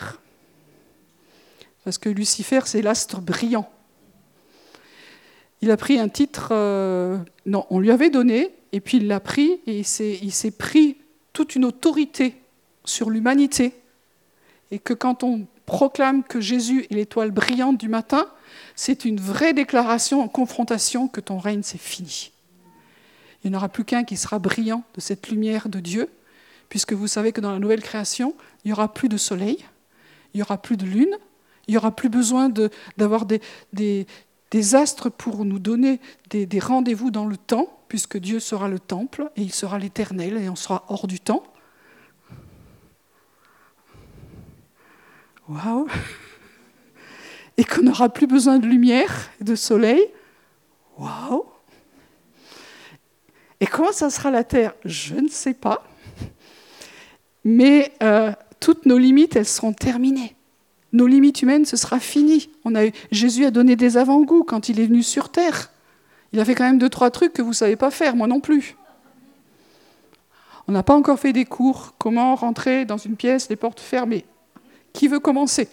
Parce 1.85 1.99
que 1.99 2.09
Lucifer, 2.09 2.61
c'est 2.67 2.83
l'astre 2.83 3.21
brillant. 3.21 3.69
Il 5.63 5.71
a 5.71 5.77
pris 5.77 5.99
un 5.99 6.09
titre, 6.09 6.49
euh, 6.53 7.19
non, 7.47 7.67
on 7.71 7.81
lui 7.81 7.91
avait 7.91 8.11
donné, 8.11 8.51
et 8.73 8.81
puis 8.81 8.97
il 8.97 9.09
l'a 9.09 9.21
pris, 9.21 9.61
et 9.67 9.81
il 9.81 10.33
s'est 10.33 10.51
pris 10.51 10.97
toute 11.33 11.55
une 11.55 11.65
autorité 11.65 12.35
sur 12.85 13.11
l'humanité 13.11 13.75
et 14.71 14.79
que 14.79 14.95
quand 14.95 15.23
on 15.23 15.47
proclame 15.67 16.23
que 16.23 16.41
Jésus 16.41 16.87
est 16.91 16.95
l'étoile 16.95 17.31
brillante 17.31 17.79
du 17.79 17.89
matin, 17.89 18.27
c'est 18.75 19.05
une 19.05 19.21
vraie 19.21 19.53
déclaration 19.53 20.23
en 20.23 20.29
confrontation 20.29 21.09
que 21.09 21.21
ton 21.21 21.39
règne, 21.39 21.63
c'est 21.63 21.81
fini. 21.81 22.33
Il 23.43 23.51
n'y 23.51 23.57
en 23.57 23.59
aura 23.59 23.69
plus 23.69 23.85
qu'un 23.85 24.05
qui 24.05 24.17
sera 24.17 24.39
brillant 24.39 24.85
de 24.95 25.01
cette 25.01 25.29
lumière 25.29 25.69
de 25.69 25.81
Dieu, 25.81 26.09
puisque 26.69 26.93
vous 26.93 27.07
savez 27.07 27.33
que 27.33 27.41
dans 27.41 27.53
la 27.53 27.59
nouvelle 27.59 27.83
création, 27.83 28.35
il 28.65 28.69
n'y 28.69 28.73
aura 28.73 28.93
plus 28.93 29.09
de 29.09 29.17
soleil, 29.17 29.65
il 30.35 30.39
n'y 30.39 30.43
aura 30.43 30.59
plus 30.59 30.77
de 30.77 30.85
lune, 30.85 31.17
il 31.67 31.73
n'y 31.73 31.77
aura 31.77 31.95
plus 31.95 32.09
besoin 32.09 32.53
d'avoir 32.97 33.27
des, 33.27 33.47
astres 34.75 35.09
pour 35.09 35.45
nous 35.45 35.59
donner 35.59 36.01
des, 36.29 36.47
des 36.47 36.59
rendez-vous 36.59 37.11
dans 37.11 37.27
le 37.27 37.37
temps, 37.37 37.69
puisque 37.89 38.19
Dieu 38.19 38.41
sera 38.41 38.69
le 38.69 38.79
temple 38.79 39.31
et 39.37 39.43
il 39.43 39.53
sera 39.53 39.79
l'éternel 39.79 40.37
et 40.37 40.49
on 40.49 40.57
sera 40.57 40.85
hors 40.89 41.07
du 41.07 41.19
temps. 41.19 41.43
Waouh 45.49 45.89
Et 47.57 47.65
qu'on 47.65 47.83
n'aura 47.83 48.09
plus 48.09 48.29
besoin 48.29 48.59
de 48.61 48.67
lumière 48.67 49.31
et 49.41 49.45
de 49.45 49.57
soleil. 49.57 50.01
Waouh 50.97 51.45
Et 53.61 53.67
comment 53.67 53.93
ça 53.93 54.11
sera 54.11 54.31
la 54.31 54.45
Terre? 54.45 54.75
Je 54.85 55.15
ne 55.15 55.29
sais 55.29 55.55
pas. 55.55 55.85
Mais 57.45 57.93
euh, 58.03 58.33
toutes 58.59 58.87
nos 58.87 58.99
limites, 58.99 59.37
elles 59.37 59.47
seront 59.47 59.73
terminées. 59.73 60.37
Nos 60.93 61.07
limites 61.07 61.43
humaines, 61.43 61.65
ce 61.65 61.77
sera 61.77 62.01
fini. 62.01 62.51
Jésus 63.13 63.45
a 63.45 63.51
donné 63.51 63.77
des 63.77 63.97
avant-goûts 63.97 64.45
quand 64.45 64.69
il 64.69 64.81
est 64.81 64.87
venu 64.87 65.03
sur 65.03 65.29
Terre. 65.31 65.71
Il 66.33 66.41
a 66.41 66.45
fait 66.45 66.55
quand 66.55 66.65
même 66.65 66.79
deux, 66.79 66.89
trois 66.89 67.11
trucs 67.11 67.33
que 67.33 67.43
vous 67.43 67.51
ne 67.51 67.55
savez 67.55 67.77
pas 67.77 67.91
faire, 67.91 68.17
moi 68.17 68.27
non 68.27 68.41
plus. 68.41 68.77
On 70.69 70.73
n'a 70.73 70.83
pas 70.83 70.95
encore 70.95 71.19
fait 71.19 71.33
des 71.33 71.45
cours, 71.45 71.95
comment 71.99 72.35
rentrer 72.35 72.85
dans 72.85 72.97
une 72.97 73.17
pièce, 73.17 73.49
les 73.49 73.57
portes 73.57 73.81
fermées. 73.81 74.25
Qui 74.93 75.09
veut 75.09 75.21
commencer? 75.21 75.69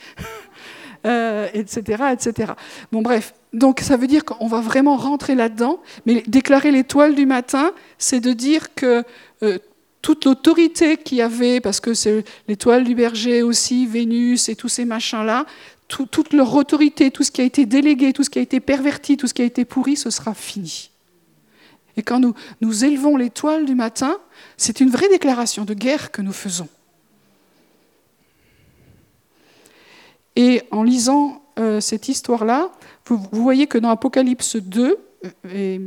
Euh, 1.06 1.48
etc. 1.54 2.54
Bon, 2.92 3.02
bref. 3.02 3.34
Donc, 3.54 3.80
ça 3.80 3.98
veut 3.98 4.08
dire 4.08 4.26
qu'on 4.26 4.48
va 4.48 4.62
vraiment 4.62 4.98
rentrer 4.98 5.36
là-dedans. 5.36 5.80
Mais 6.06 6.24
déclarer 6.28 6.72
l'étoile 6.72 7.16
du 7.16 7.26
matin, 7.26 7.72
c'est 7.98 8.20
de 8.20 8.34
dire 8.34 8.74
que 8.76 9.04
euh, 9.44 9.58
toute 10.02 10.26
l'autorité 10.26 10.98
qu'il 10.98 11.18
y 11.18 11.22
avait, 11.22 11.60
parce 11.60 11.80
que 11.80 11.94
c'est 11.94 12.24
l'étoile 12.48 12.84
du 12.84 12.96
berger 12.96 13.42
aussi, 13.42 13.86
Vénus 13.86 14.50
et 14.50 14.56
tous 14.56 14.70
ces 14.70 14.86
machins-là, 14.86 15.46
toute 15.88 16.34
leur 16.34 16.54
autorité, 16.54 17.12
tout 17.12 17.24
ce 17.24 17.32
qui 17.32 17.42
a 17.42 17.46
été 17.46 17.66
délégué, 17.66 18.14
tout 18.14 18.24
ce 18.24 18.30
qui 18.30 18.40
a 18.40 18.42
été 18.42 18.60
perverti, 18.60 19.18
tout 19.18 19.28
ce 19.28 19.34
qui 19.34 19.42
a 19.42 19.46
été 19.46 19.66
pourri, 19.66 19.96
ce 19.96 20.10
sera 20.10 20.34
fini. 20.34 20.92
Et 21.96 22.04
quand 22.04 22.20
nous, 22.20 22.36
nous 22.62 22.86
élevons 22.86 23.18
l'étoile 23.18 23.66
du 23.66 23.74
matin, 23.74 24.18
c'est 24.56 24.82
une 24.82 24.90
vraie 24.90 25.10
déclaration 25.10 25.66
de 25.66 25.74
guerre 25.74 26.12
que 26.12 26.22
nous 26.22 26.34
faisons. 26.34 26.68
Et 30.38 30.62
en 30.70 30.84
lisant 30.84 31.42
euh, 31.60 31.82
cette 31.82 32.08
histoire-là, 32.08 32.70
vous, 33.08 33.20
voyez 33.32 33.66
que 33.66 33.80
dans 33.80 33.90
Apocalypse 33.90 34.56
2, 34.56 34.98
euh, 35.26 35.30
et 35.52 35.82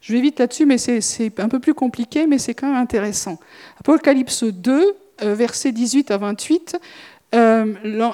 je 0.00 0.12
vais 0.14 0.22
vite 0.22 0.38
là-dessus, 0.38 0.64
mais 0.64 0.78
c'est 0.78 1.38
un 1.38 1.48
peu 1.48 1.60
plus 1.60 1.74
compliqué, 1.74 2.26
mais 2.26 2.38
c'est 2.38 2.54
quand 2.54 2.68
même 2.68 2.76
intéressant. 2.80 3.38
Apocalypse 3.78 4.44
2, 4.44 4.96
euh, 5.22 5.34
versets 5.34 5.72
18 5.72 6.10
à 6.10 6.16
28, 6.16 6.78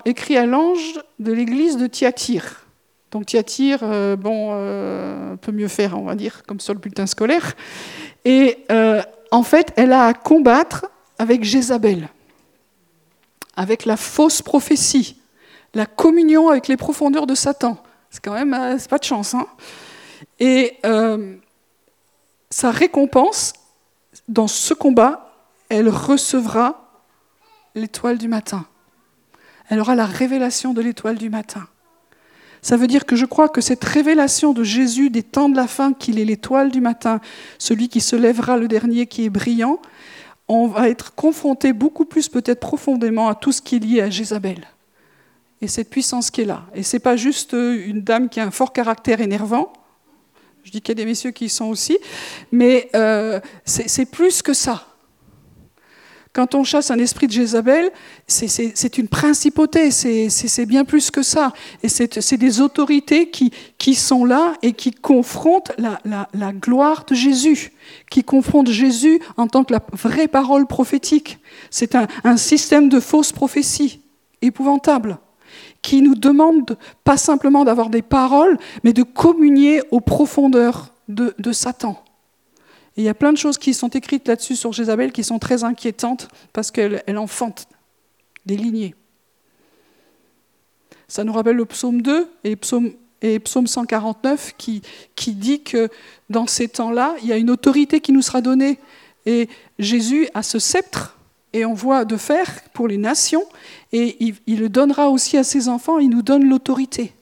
écrit 0.04 0.36
à 0.36 0.46
l'ange 0.46 1.00
de 1.20 1.32
l'église 1.32 1.76
de 1.76 1.86
Thyatire. 1.86 2.66
Donc 3.12 3.26
Thyatire, 3.26 3.80
bon, 4.16 4.52
on 4.52 5.36
peut 5.36 5.52
mieux 5.52 5.68
faire, 5.68 5.96
on 5.98 6.04
va 6.04 6.14
dire, 6.14 6.42
comme 6.46 6.58
sur 6.58 6.74
le 6.74 6.80
bulletin 6.80 7.06
scolaire. 7.06 7.54
Et 8.24 8.58
en 9.30 9.42
fait, 9.42 9.72
elle 9.76 9.92
a 9.92 10.06
à 10.06 10.14
combattre 10.14 10.86
avec 11.18 11.44
Jézabel, 11.44 12.08
avec 13.56 13.84
la 13.84 13.96
fausse 13.96 14.42
prophétie 14.42 15.19
la 15.74 15.86
communion 15.86 16.48
avec 16.48 16.68
les 16.68 16.76
profondeurs 16.76 17.26
de 17.26 17.34
Satan. 17.34 17.78
C'est 18.10 18.22
quand 18.22 18.34
même, 18.34 18.54
euh, 18.54 18.76
pas 18.88 18.98
de 18.98 19.04
chance. 19.04 19.34
Hein 19.34 19.46
Et 20.38 20.76
euh, 20.84 21.36
sa 22.50 22.70
récompense, 22.70 23.52
dans 24.28 24.48
ce 24.48 24.74
combat, 24.74 25.32
elle 25.68 25.88
recevra 25.88 27.02
l'étoile 27.74 28.18
du 28.18 28.28
matin. 28.28 28.66
Elle 29.68 29.78
aura 29.78 29.94
la 29.94 30.06
révélation 30.06 30.74
de 30.74 30.80
l'étoile 30.80 31.16
du 31.16 31.30
matin. 31.30 31.66
Ça 32.62 32.76
veut 32.76 32.88
dire 32.88 33.06
que 33.06 33.16
je 33.16 33.24
crois 33.24 33.48
que 33.48 33.60
cette 33.60 33.84
révélation 33.84 34.52
de 34.52 34.64
Jésus 34.64 35.08
des 35.08 35.22
temps 35.22 35.48
de 35.48 35.56
la 35.56 35.66
fin, 35.66 35.94
qu'il 35.94 36.18
est 36.18 36.24
l'étoile 36.24 36.70
du 36.70 36.80
matin, 36.80 37.20
celui 37.58 37.88
qui 37.88 38.00
se 38.00 38.16
lèvera 38.16 38.56
le 38.56 38.68
dernier, 38.68 39.06
qui 39.06 39.24
est 39.24 39.30
brillant, 39.30 39.80
on 40.48 40.66
va 40.66 40.88
être 40.88 41.14
confronté 41.14 41.72
beaucoup 41.72 42.04
plus 42.04 42.28
peut-être 42.28 42.60
profondément 42.60 43.28
à 43.28 43.36
tout 43.36 43.52
ce 43.52 43.62
qui 43.62 43.76
est 43.76 43.78
lié 43.78 44.00
à 44.02 44.10
Jézabel 44.10 44.66
et 45.62 45.68
cette 45.68 45.90
puissance 45.90 46.30
qui 46.30 46.42
est 46.42 46.46
là. 46.46 46.64
Et 46.74 46.82
ce 46.82 46.96
n'est 46.96 47.00
pas 47.00 47.16
juste 47.16 47.52
une 47.52 48.02
dame 48.02 48.28
qui 48.28 48.40
a 48.40 48.44
un 48.46 48.50
fort 48.50 48.72
caractère 48.72 49.20
énervant, 49.20 49.72
je 50.64 50.70
dis 50.70 50.80
qu'il 50.80 50.90
y 50.90 51.00
a 51.00 51.02
des 51.02 51.06
messieurs 51.06 51.30
qui 51.30 51.46
y 51.46 51.48
sont 51.48 51.66
aussi, 51.66 51.98
mais 52.52 52.90
euh, 52.94 53.40
c'est 53.64 54.10
plus 54.10 54.42
que 54.42 54.52
ça. 54.52 54.86
Quand 56.32 56.54
on 56.54 56.62
chasse 56.62 56.92
un 56.92 56.98
esprit 56.98 57.26
de 57.26 57.32
Jézabel, 57.32 57.90
c'est 58.28 58.98
une 58.98 59.08
principauté, 59.08 59.90
c'est 59.90 60.66
bien 60.66 60.84
plus 60.84 61.10
que 61.10 61.24
ça. 61.24 61.52
Et 61.82 61.88
c'est 61.88 62.36
des 62.36 62.60
autorités 62.60 63.30
qui, 63.30 63.94
sont 63.96 64.24
là 64.24 64.54
et 64.62 64.72
qui 64.72 64.92
confrontent 64.92 65.72
la, 65.76 66.52
gloire 66.52 67.04
de 67.04 67.16
Jésus, 67.16 67.72
qui 68.10 68.22
confrontent 68.22 68.70
Jésus 68.70 69.20
en 69.36 69.48
tant 69.48 69.64
que 69.64 69.72
la 69.72 69.82
vraie 69.92 70.28
parole 70.28 70.68
prophétique. 70.68 71.38
C'est 71.68 71.96
un, 71.96 72.06
un 72.22 72.36
système 72.36 72.88
de 72.88 73.00
fausses 73.00 73.32
prophéties 73.32 74.00
épouvantable 74.40 75.18
qui 75.82 76.02
nous 76.02 76.14
demande 76.14 76.76
pas 77.04 77.16
simplement 77.16 77.64
d'avoir 77.64 77.90
des 77.90 78.02
paroles, 78.02 78.58
mais 78.84 78.92
de 78.92 79.02
communier 79.02 79.82
aux 79.90 80.00
profondeurs 80.00 80.92
de, 81.08 81.52
Satan. 81.52 82.02
Et 82.96 83.02
il 83.02 83.04
y 83.04 83.08
a 83.08 83.14
plein 83.14 83.32
de 83.32 83.38
choses 83.38 83.58
qui 83.58 83.74
sont 83.74 83.88
écrites 83.88 84.28
là-dessus 84.28 84.56
sur 84.56 84.72
Jézabel 84.72 85.12
qui 85.12 85.24
sont 85.24 85.38
très 85.38 85.64
inquiétantes 85.64 86.28
parce 86.52 86.70
qu'elle 86.70 87.02
elle 87.06 87.18
enfante 87.18 87.66
des 88.46 88.56
lignées. 88.56 88.94
Ça 91.08 91.24
nous 91.24 91.32
rappelle 91.32 91.56
le 91.56 91.64
psaume 91.64 92.02
2 92.02 92.28
et 92.44 92.56
psaume, 92.56 92.92
psaume 93.44 93.66
149 93.66 94.54
qui, 94.56 94.82
dit 95.26 95.62
que 95.62 95.88
dans 96.28 96.46
ces 96.46 96.68
temps-là, 96.68 97.16
il 97.22 97.28
y 97.28 97.32
a 97.32 97.36
une 97.36 97.50
autorité 97.50 98.00
qui 98.00 98.12
nous 98.12 98.22
sera 98.22 98.40
donnée. 98.40 98.78
Et 99.26 99.48
Jésus 99.78 100.28
a 100.34 100.42
ce 100.42 100.58
sceptre 100.58 101.16
et 101.52 101.64
on 101.64 101.74
voit 101.74 102.04
de 102.04 102.16
faire 102.16 102.48
pour 102.72 102.86
les 102.86 102.96
nations, 102.96 103.44
et 103.92 104.16
il, 104.46 104.60
le 104.60 104.68
donnera 104.68 105.10
aussi 105.10 105.36
à 105.36 105.44
ses 105.44 105.68
enfants, 105.68 105.98
il 105.98 106.10
nous 106.10 106.22
donne 106.22 106.48
l'autorité. 106.48 107.12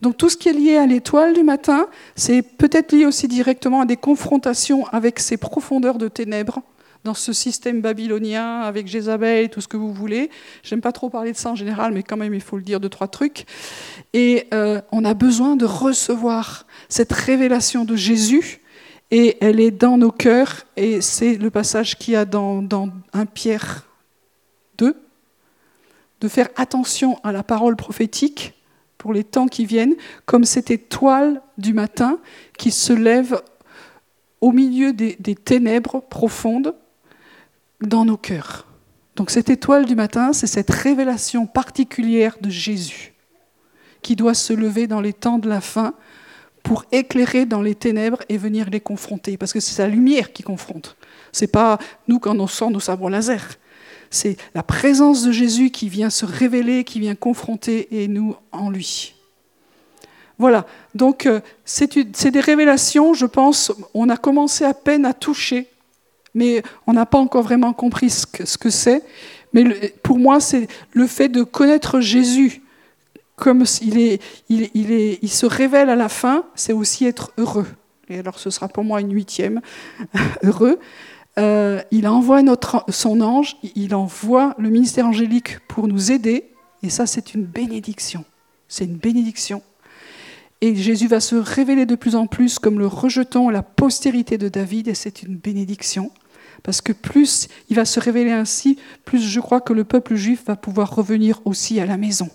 Donc 0.00 0.16
tout 0.16 0.28
ce 0.28 0.36
qui 0.36 0.48
est 0.48 0.52
lié 0.52 0.76
à 0.76 0.86
l'étoile 0.86 1.34
du 1.34 1.42
matin, 1.42 1.86
c'est 2.16 2.42
peut-être 2.42 2.92
lié 2.92 3.06
aussi 3.06 3.28
directement 3.28 3.82
à 3.82 3.86
des 3.86 3.96
confrontations 3.96 4.86
avec 4.88 5.20
ces 5.20 5.36
profondeurs 5.36 5.98
de 5.98 6.08
ténèbres 6.08 6.62
dans 7.04 7.14
ce 7.14 7.32
système 7.32 7.80
babylonien 7.80 8.60
avec 8.60 8.86
Jézabel 8.86 9.48
tout 9.48 9.60
ce 9.60 9.68
que 9.68 9.76
vous 9.76 9.92
voulez. 9.92 10.30
J'aime 10.62 10.80
pas 10.80 10.92
trop 10.92 11.08
parler 11.08 11.32
de 11.32 11.36
ça 11.36 11.50
en 11.50 11.54
général, 11.54 11.92
mais 11.92 12.02
quand 12.02 12.16
même 12.16 12.34
il 12.34 12.40
faut 12.40 12.56
le 12.56 12.62
dire 12.62 12.80
deux 12.80 12.88
trois 12.88 13.08
trucs. 13.08 13.44
Et 14.12 14.46
euh, 14.54 14.80
on 14.92 15.04
a 15.04 15.14
besoin 15.14 15.56
de 15.56 15.64
recevoir 15.64 16.66
cette 16.88 17.12
révélation 17.12 17.84
de 17.84 17.96
Jésus 17.96 18.60
et 19.12 19.36
elle 19.40 19.60
est 19.60 19.70
dans 19.70 19.98
nos 19.98 20.10
cœurs, 20.10 20.64
et 20.76 21.02
c'est 21.02 21.36
le 21.36 21.50
passage 21.50 21.98
qu'il 21.98 22.14
y 22.14 22.16
a 22.16 22.24
dans, 22.24 22.62
dans 22.62 22.88
1 23.12 23.26
Pierre 23.26 23.84
2, 23.84 23.91
de 26.22 26.28
faire 26.28 26.48
attention 26.54 27.18
à 27.24 27.32
la 27.32 27.42
parole 27.42 27.74
prophétique 27.74 28.54
pour 28.96 29.12
les 29.12 29.24
temps 29.24 29.48
qui 29.48 29.66
viennent, 29.66 29.96
comme 30.24 30.44
cette 30.44 30.70
étoile 30.70 31.42
du 31.58 31.74
matin 31.74 32.18
qui 32.56 32.70
se 32.70 32.92
lève 32.92 33.42
au 34.40 34.52
milieu 34.52 34.92
des, 34.92 35.16
ténèbres 35.34 36.00
profondes 36.00 36.76
dans 37.80 38.04
nos 38.04 38.16
cœurs. 38.16 38.68
Donc 39.16 39.30
cette 39.30 39.50
étoile 39.50 39.84
du 39.84 39.96
matin, 39.96 40.32
c'est 40.32 40.46
cette 40.46 40.70
révélation 40.70 41.46
particulière 41.46 42.36
de 42.40 42.50
Jésus 42.50 43.12
qui 44.00 44.14
doit 44.14 44.34
se 44.34 44.52
lever 44.52 44.86
dans 44.86 45.00
les 45.00 45.12
temps 45.12 45.38
de 45.38 45.48
la 45.48 45.60
fin 45.60 45.94
pour 46.62 46.84
éclairer 46.92 47.46
dans 47.46 47.62
les 47.62 47.74
ténèbres 47.74 48.18
et 48.28 48.36
venir 48.36 48.70
les 48.70 48.80
confronter. 48.80 49.36
Parce 49.36 49.52
que 49.52 49.58
c'est 49.58 49.74
sa 49.74 49.88
lumière 49.88 50.32
qui 50.32 50.44
confronte. 50.44 50.96
C'est 51.32 51.50
pas 51.50 51.78
nous 52.06 52.20
quand 52.20 52.38
on 52.38 52.46
sort 52.46 52.70
nos 52.70 52.80
sabres 52.80 53.10
laser. 53.10 53.58
C'est 54.12 54.36
la 54.54 54.62
présence 54.62 55.24
de 55.24 55.32
Jésus 55.32 55.70
qui 55.70 55.88
vient 55.88 56.10
se 56.10 56.24
révéler, 56.24 56.84
qui 56.84 57.00
vient 57.00 57.16
confronter 57.16 58.02
et 58.02 58.06
nous 58.06 58.36
en 58.52 58.70
lui. 58.70 59.14
Voilà, 60.38 60.66
donc 60.94 61.26
euh, 61.26 61.40
c'est 61.64 62.30
des 62.30 62.40
révélations, 62.40 63.14
je 63.14 63.26
pense, 63.26 63.72
on 63.94 64.08
a 64.08 64.16
commencé 64.16 64.64
à 64.64 64.74
peine 64.74 65.04
à 65.04 65.12
toucher, 65.12 65.68
mais 66.34 66.62
on 66.86 66.92
n'a 66.92 67.06
pas 67.06 67.18
encore 67.18 67.42
vraiment 67.42 67.72
compris 67.72 68.10
ce 68.10 68.58
que 68.58 68.70
c'est. 68.70 69.02
Mais 69.52 69.94
pour 70.02 70.18
moi, 70.18 70.40
c'est 70.40 70.68
le 70.92 71.06
fait 71.06 71.28
de 71.28 71.42
connaître 71.42 72.00
Jésus 72.00 72.62
comme 73.36 73.64
il, 73.80 74.20
il 74.48 75.28
se 75.28 75.46
révèle 75.46 75.90
à 75.90 75.96
la 75.96 76.08
fin, 76.08 76.44
c'est 76.54 76.72
aussi 76.72 77.06
être 77.06 77.32
heureux. 77.38 77.66
Et 78.08 78.18
alors 78.18 78.38
ce 78.38 78.50
sera 78.50 78.68
pour 78.68 78.84
moi 78.84 79.00
une 79.00 79.12
huitième, 79.12 79.60
heureux. 80.42 80.78
Euh, 81.38 81.80
il 81.90 82.06
envoie 82.06 82.42
notre, 82.42 82.84
son 82.88 83.20
ange, 83.20 83.56
il 83.74 83.94
envoie 83.94 84.54
le 84.58 84.68
ministère 84.68 85.06
angélique 85.06 85.60
pour 85.66 85.88
nous 85.88 86.12
aider, 86.12 86.50
et 86.82 86.90
ça 86.90 87.06
c'est 87.06 87.34
une 87.34 87.44
bénédiction. 87.44 88.24
C'est 88.68 88.84
une 88.84 88.96
bénédiction. 88.96 89.62
Et 90.60 90.76
Jésus 90.76 91.08
va 91.08 91.20
se 91.20 91.34
révéler 91.34 91.86
de 91.86 91.94
plus 91.94 92.14
en 92.14 92.26
plus 92.26 92.58
comme 92.58 92.78
le 92.78 92.86
rejeton, 92.86 93.48
la 93.48 93.62
postérité 93.62 94.38
de 94.38 94.48
David, 94.48 94.88
et 94.88 94.94
c'est 94.94 95.22
une 95.22 95.36
bénédiction. 95.36 96.10
Parce 96.62 96.80
que 96.80 96.92
plus 96.92 97.48
il 97.70 97.76
va 97.76 97.84
se 97.84 97.98
révéler 97.98 98.30
ainsi, 98.30 98.78
plus 99.04 99.20
je 99.20 99.40
crois 99.40 99.60
que 99.60 99.72
le 99.72 99.84
peuple 99.84 100.14
juif 100.14 100.44
va 100.46 100.54
pouvoir 100.54 100.94
revenir 100.94 101.40
aussi 101.44 101.80
à 101.80 101.86
la 101.86 101.96
maison. 101.96 102.28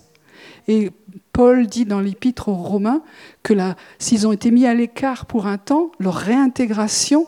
Et 0.66 0.90
Paul 1.32 1.66
dit 1.66 1.86
dans 1.86 2.00
l'épître 2.00 2.48
aux 2.48 2.54
Romains 2.54 3.02
que 3.42 3.54
s'ils 3.98 4.26
ont 4.26 4.32
été 4.32 4.50
mis 4.50 4.66
à 4.66 4.74
l'écart 4.74 5.24
pour 5.24 5.46
un 5.46 5.56
temps, 5.56 5.92
leur 5.98 6.14
réintégration 6.14 7.26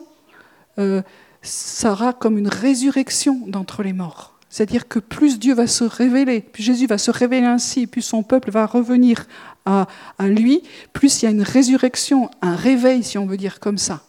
euh, 0.77 1.01
sera 1.41 2.13
comme 2.13 2.37
une 2.37 2.47
résurrection 2.47 3.41
d'entre 3.47 3.83
les 3.83 3.93
morts. 3.93 4.37
C'est-à-dire 4.49 4.87
que 4.87 4.99
plus 4.99 5.39
Dieu 5.39 5.53
va 5.53 5.65
se 5.65 5.85
révéler, 5.85 6.41
plus 6.41 6.61
Jésus 6.61 6.85
va 6.85 6.97
se 6.97 7.09
révéler 7.09 7.45
ainsi, 7.45 7.87
plus 7.87 8.01
son 8.01 8.21
peuple 8.21 8.51
va 8.51 8.65
revenir 8.65 9.27
à 9.65 9.87
lui, 10.19 10.61
plus 10.91 11.21
il 11.21 11.25
y 11.25 11.27
a 11.29 11.31
une 11.31 11.41
résurrection, 11.41 12.29
un 12.41 12.55
réveil, 12.55 13.03
si 13.03 13.17
on 13.17 13.25
veut 13.25 13.37
dire 13.37 13.59
comme 13.59 13.77
ça. 13.77 14.01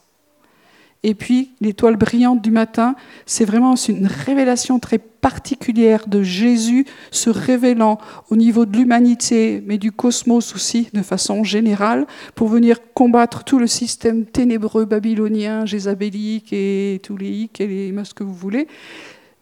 Et 1.04 1.14
puis 1.14 1.50
l'étoile 1.60 1.96
brillante 1.96 2.42
du 2.42 2.50
matin, 2.50 2.94
c'est 3.26 3.44
vraiment 3.44 3.74
une 3.74 4.06
révélation 4.06 4.78
très 4.78 4.98
particulière 4.98 6.06
de 6.06 6.22
Jésus 6.22 6.84
se 7.10 7.30
révélant 7.30 7.98
au 8.30 8.36
niveau 8.36 8.66
de 8.66 8.76
l'humanité, 8.76 9.62
mais 9.66 9.78
du 9.78 9.92
cosmos 9.92 10.54
aussi, 10.54 10.88
de 10.92 11.02
façon 11.02 11.44
générale, 11.44 12.06
pour 12.34 12.48
venir 12.48 12.78
combattre 12.94 13.44
tout 13.44 13.58
le 13.58 13.66
système 13.66 14.26
ténébreux 14.26 14.84
babylonien, 14.84 15.66
jézabélique 15.66 16.52
et 16.52 17.00
tous 17.02 17.16
les 17.16 17.30
hic 17.30 17.60
et 17.60 17.66
les 17.66 18.04
ce 18.04 18.14
que 18.14 18.24
vous 18.24 18.34
voulez. 18.34 18.68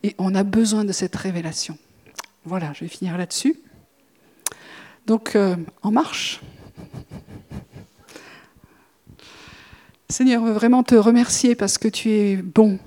Et 0.03 0.15
on 0.19 0.35
a 0.35 0.45
besoin 0.45 0.85
de 0.85 0.93
cette 0.93 1.17
révélation. 1.17 1.77
Voilà, 2.45 2.73
je 2.75 2.81
vais 2.81 2.89
finir 2.89 3.19
là-dessus. 3.19 3.57
Donc, 5.07 5.35
euh, 5.37 5.57
en 5.83 5.91
marche. 5.91 6.41
Seigneur, 10.11 10.45
vraiment 10.45 10.83
te 10.83 10.97
remercier 10.97 11.55
parce 11.55 11.79
que 11.79 11.87
tu 11.87 12.11
es 12.11 12.37
bon. 12.37 12.79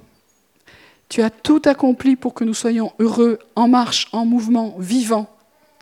Tu 1.08 1.22
as 1.22 1.30
tout 1.30 1.62
accompli 1.66 2.16
pour 2.16 2.34
que 2.34 2.44
nous 2.44 2.54
soyons 2.54 2.92
heureux, 3.00 3.40
en 3.56 3.70
marche, 3.70 4.10
en 4.12 4.26
mouvement, 4.26 4.76
vivants, 4.78 5.30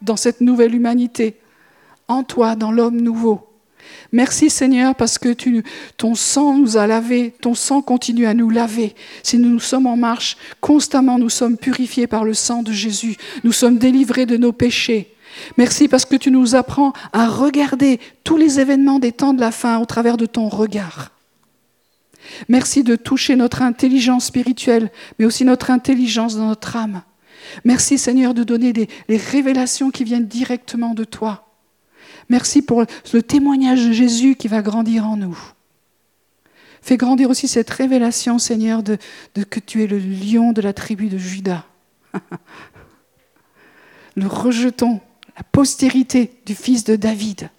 dans 0.03 0.17
cette 0.17 0.41
nouvelle 0.41 0.75
humanité, 0.75 1.37
en 2.07 2.23
toi, 2.23 2.55
dans 2.55 2.71
l'homme 2.71 3.01
nouveau. 3.01 3.47
Merci 4.11 4.51
Seigneur 4.51 4.93
parce 4.93 5.17
que 5.17 5.35
ton 5.97 6.13
sang 6.13 6.57
nous 6.57 6.77
a 6.77 6.85
lavés, 6.85 7.33
ton 7.41 7.55
sang 7.55 7.81
continue 7.81 8.27
à 8.27 8.35
nous 8.35 8.51
laver. 8.51 8.93
Si 9.23 9.37
nous, 9.37 9.49
nous 9.49 9.59
sommes 9.59 9.87
en 9.87 9.97
marche, 9.97 10.37
constamment 10.59 11.17
nous 11.17 11.29
sommes 11.29 11.57
purifiés 11.57 12.05
par 12.05 12.23
le 12.23 12.35
sang 12.35 12.61
de 12.61 12.71
Jésus, 12.71 13.17
nous 13.43 13.51
sommes 13.51 13.79
délivrés 13.79 14.27
de 14.27 14.37
nos 14.37 14.51
péchés. 14.51 15.15
Merci 15.57 15.87
parce 15.87 16.05
que 16.05 16.17
tu 16.17 16.29
nous 16.29 16.55
apprends 16.55 16.93
à 17.13 17.27
regarder 17.27 17.99
tous 18.23 18.37
les 18.37 18.59
événements 18.59 18.99
des 18.99 19.11
temps 19.11 19.33
de 19.33 19.39
la 19.39 19.51
fin 19.51 19.79
au 19.79 19.85
travers 19.85 20.17
de 20.17 20.25
ton 20.27 20.47
regard. 20.47 21.09
Merci 22.47 22.83
de 22.83 22.95
toucher 22.95 23.35
notre 23.35 23.61
intelligence 23.61 24.25
spirituelle, 24.25 24.91
mais 25.17 25.25
aussi 25.25 25.45
notre 25.45 25.71
intelligence 25.71 26.35
dans 26.35 26.47
notre 26.47 26.75
âme. 26.75 27.01
Merci 27.65 27.97
Seigneur 27.97 28.33
de 28.33 28.43
donner 28.43 28.73
les 28.73 29.17
révélations 29.17 29.91
qui 29.91 30.03
viennent 30.03 30.27
directement 30.27 30.93
de 30.93 31.03
toi. 31.03 31.47
Merci 32.29 32.61
pour 32.61 32.85
le 33.13 33.21
témoignage 33.21 33.85
de 33.85 33.91
Jésus 33.91 34.35
qui 34.35 34.47
va 34.47 34.61
grandir 34.61 35.05
en 35.05 35.17
nous. 35.17 35.37
Fais 36.81 36.97
grandir 36.97 37.29
aussi 37.29 37.47
cette 37.47 37.69
révélation, 37.69 38.39
Seigneur, 38.39 38.81
de, 38.81 38.97
de 39.35 39.43
que 39.43 39.59
tu 39.59 39.83
es 39.83 39.87
le 39.87 39.99
lion 39.99 40.51
de 40.51 40.61
la 40.61 40.73
tribu 40.73 41.09
de 41.09 41.17
Judas. 41.17 41.65
le 44.15 44.27
rejeton, 44.27 44.99
la 45.37 45.43
postérité 45.43 46.31
du 46.45 46.55
fils 46.55 46.83
de 46.83 46.95
David. 46.95 47.49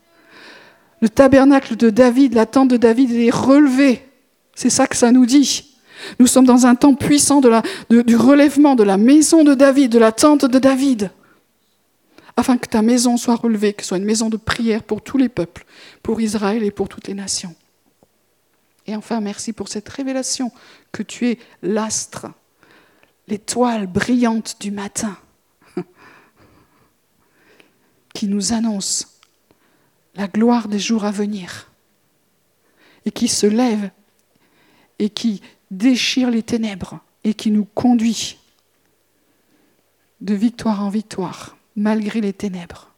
Le 1.01 1.09
tabernacle 1.09 1.77
de 1.77 1.91
David, 1.91 2.35
la 2.35 2.47
tente 2.47 2.69
de 2.69 2.77
David 2.77 3.13
est 3.13 3.31
relevée 3.31 4.09
c'est 4.55 4.71
ça 4.71 4.87
que 4.87 4.97
ça 4.97 5.13
nous 5.13 5.27
dit. 5.27 5.77
Nous 6.19 6.27
sommes 6.27 6.45
dans 6.45 6.67
un 6.67 6.75
temps 6.75 6.95
puissant 6.95 7.41
du 7.41 8.17
relèvement 8.17 8.75
de 8.75 8.83
la 8.83 8.97
maison 8.97 9.45
de 9.45 9.55
David, 9.55 9.93
de 9.93 9.99
la 9.99 10.13
tente 10.13 10.45
de 10.45 10.59
David, 10.59 11.11
afin 12.37 12.59
que 12.59 12.67
ta 12.67 12.83
maison 12.83 13.17
soit 13.17 13.37
relevée, 13.37 13.73
que 13.73 13.83
ce 13.83 13.89
soit 13.89 13.99
une 13.99 14.05
maison 14.05 14.29
de 14.29 14.37
prière 14.37 14.83
pour 14.83 15.03
tous 15.03 15.19
les 15.19 15.29
peuples, 15.29 15.65
pour 16.03 16.21
Israël 16.21 16.63
et 16.63 16.71
pour 16.71 16.89
toutes 16.89 17.09
les 17.09 17.15
nations. 17.15 17.55
Et 18.87 18.97
enfin, 18.97 19.21
merci 19.21 19.53
pour 19.53 19.69
cette 19.69 19.89
révélation 19.89 20.51
que 20.91 21.03
tu 21.03 21.29
es 21.29 21.39
l'astre, 21.63 22.27
l'étoile 23.29 23.87
brillante 23.87 24.57
du 24.61 24.73
matin, 24.73 25.17
qui 28.15 28.27
nous 28.27 28.53
annonce 28.53 29.21
la 30.17 30.27
gloire 30.27 30.69
des 30.69 30.81
jours 30.81 31.05
à 31.05 31.13
venir 31.13 31.71
et 33.05 33.11
qui 33.11 33.29
se 33.29 33.47
lève 33.47 33.91
et 35.03 35.11
qui 35.11 35.43
déchire 35.73 36.31
les 36.31 36.45
ténèbres 36.45 37.01
et 37.25 37.35
qui 37.35 37.51
nous 37.51 37.65
conduit 37.65 38.39
de 40.21 40.33
victoire 40.33 40.81
en 40.85 40.91
victoire, 40.91 41.57
malgré 41.75 42.21
les 42.21 42.33
ténèbres. 42.33 42.89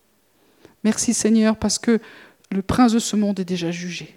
Merci 0.85 1.15
Seigneur 1.15 1.57
parce 1.57 1.79
que 1.79 1.99
le 2.51 2.61
prince 2.61 2.93
de 2.93 2.99
ce 2.99 3.17
monde 3.17 3.41
est 3.41 3.47
déjà 3.47 3.71
jugé. 3.71 4.15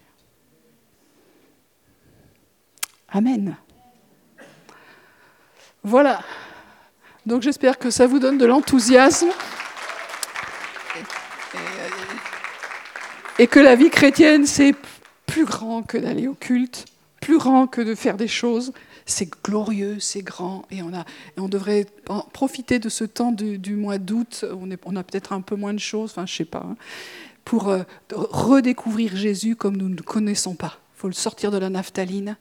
Amen. 3.07 3.55
Voilà. 5.81 6.21
Donc 7.25 7.41
j'espère 7.41 7.79
que 7.79 7.89
ça 7.89 8.05
vous 8.05 8.19
donne 8.19 8.38
de 8.38 8.45
l'enthousiasme 8.45 9.29
et 13.39 13.47
que 13.47 13.61
la 13.61 13.75
vie 13.75 13.89
chrétienne, 13.89 14.45
c'est 14.45 14.75
plus 15.25 15.45
grand 15.45 15.83
que 15.83 15.97
d'aller 15.97 16.27
au 16.27 16.33
culte 16.33 16.83
grand 17.36 17.67
que 17.67 17.82
de 17.82 17.95
faire 17.95 18.15
des 18.15 18.28
choses. 18.28 18.71
C'est 19.05 19.30
glorieux, 19.43 19.99
c'est 19.99 20.21
grand, 20.21 20.65
et 20.69 20.82
on, 20.82 20.93
a, 20.93 21.05
on 21.38 21.47
devrait 21.47 21.86
profiter 22.34 22.78
de 22.78 22.89
ce 22.89 23.05
temps 23.05 23.32
du, 23.32 23.75
mois 23.75 23.97
d'août, 23.97 24.43
on, 24.51 24.69
on, 24.86 24.95
a 24.97 25.03
peut-être 25.03 25.32
un 25.32 25.39
peu 25.39 25.55
moins 25.55 25.73
de 25.73 25.80
choses, 25.80 26.11
enfin 26.11 26.25
je 26.25 26.36
sais 26.36 26.45
pas, 26.45 26.65
hein, 26.69 26.75
pour 27.45 27.69
euh, 27.69 27.84
redécouvrir 28.11 29.15
Jésus 29.15 29.55
comme 29.55 29.78
nous 29.78 29.88
ne 29.88 29.95
le 29.95 30.03
connaissons 30.03 30.55
pas. 30.55 30.78
Il 30.95 30.99
faut 30.99 31.07
le 31.07 31.13
sortir 31.13 31.51
de 31.51 31.57
la 31.57 31.69
naphtaline 31.69 32.36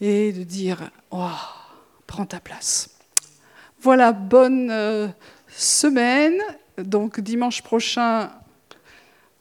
et 0.00 0.32
de 0.32 0.44
dire, 0.44 0.90
oh, 1.10 1.26
prends 2.06 2.26
ta 2.26 2.38
place. 2.38 2.90
Voilà, 3.80 4.12
bonne 4.12 4.70
euh, 4.70 5.08
semaine. 5.48 6.40
Donc 6.76 7.18
dimanche 7.20 7.62
prochain, 7.62 8.30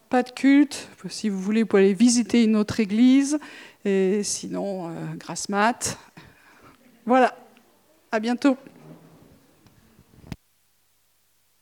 pas 0.10 0.24
de 0.24 0.32
culte. 0.32 0.90
Si 1.10 1.30
vous 1.30 1.40
voulez, 1.40 1.64
vous 1.64 1.68
pouvez 1.68 1.84
aller 1.84 1.94
visiter 1.94 2.44
une 2.44 2.56
autre 2.56 2.80
église. 2.80 3.40
Et 3.88 4.22
sinon, 4.22 4.90
euh, 4.90 4.92
grasse 5.16 5.48
mat. 5.48 5.98
Voilà. 7.06 7.34
À 8.12 8.20
bientôt. 8.20 8.58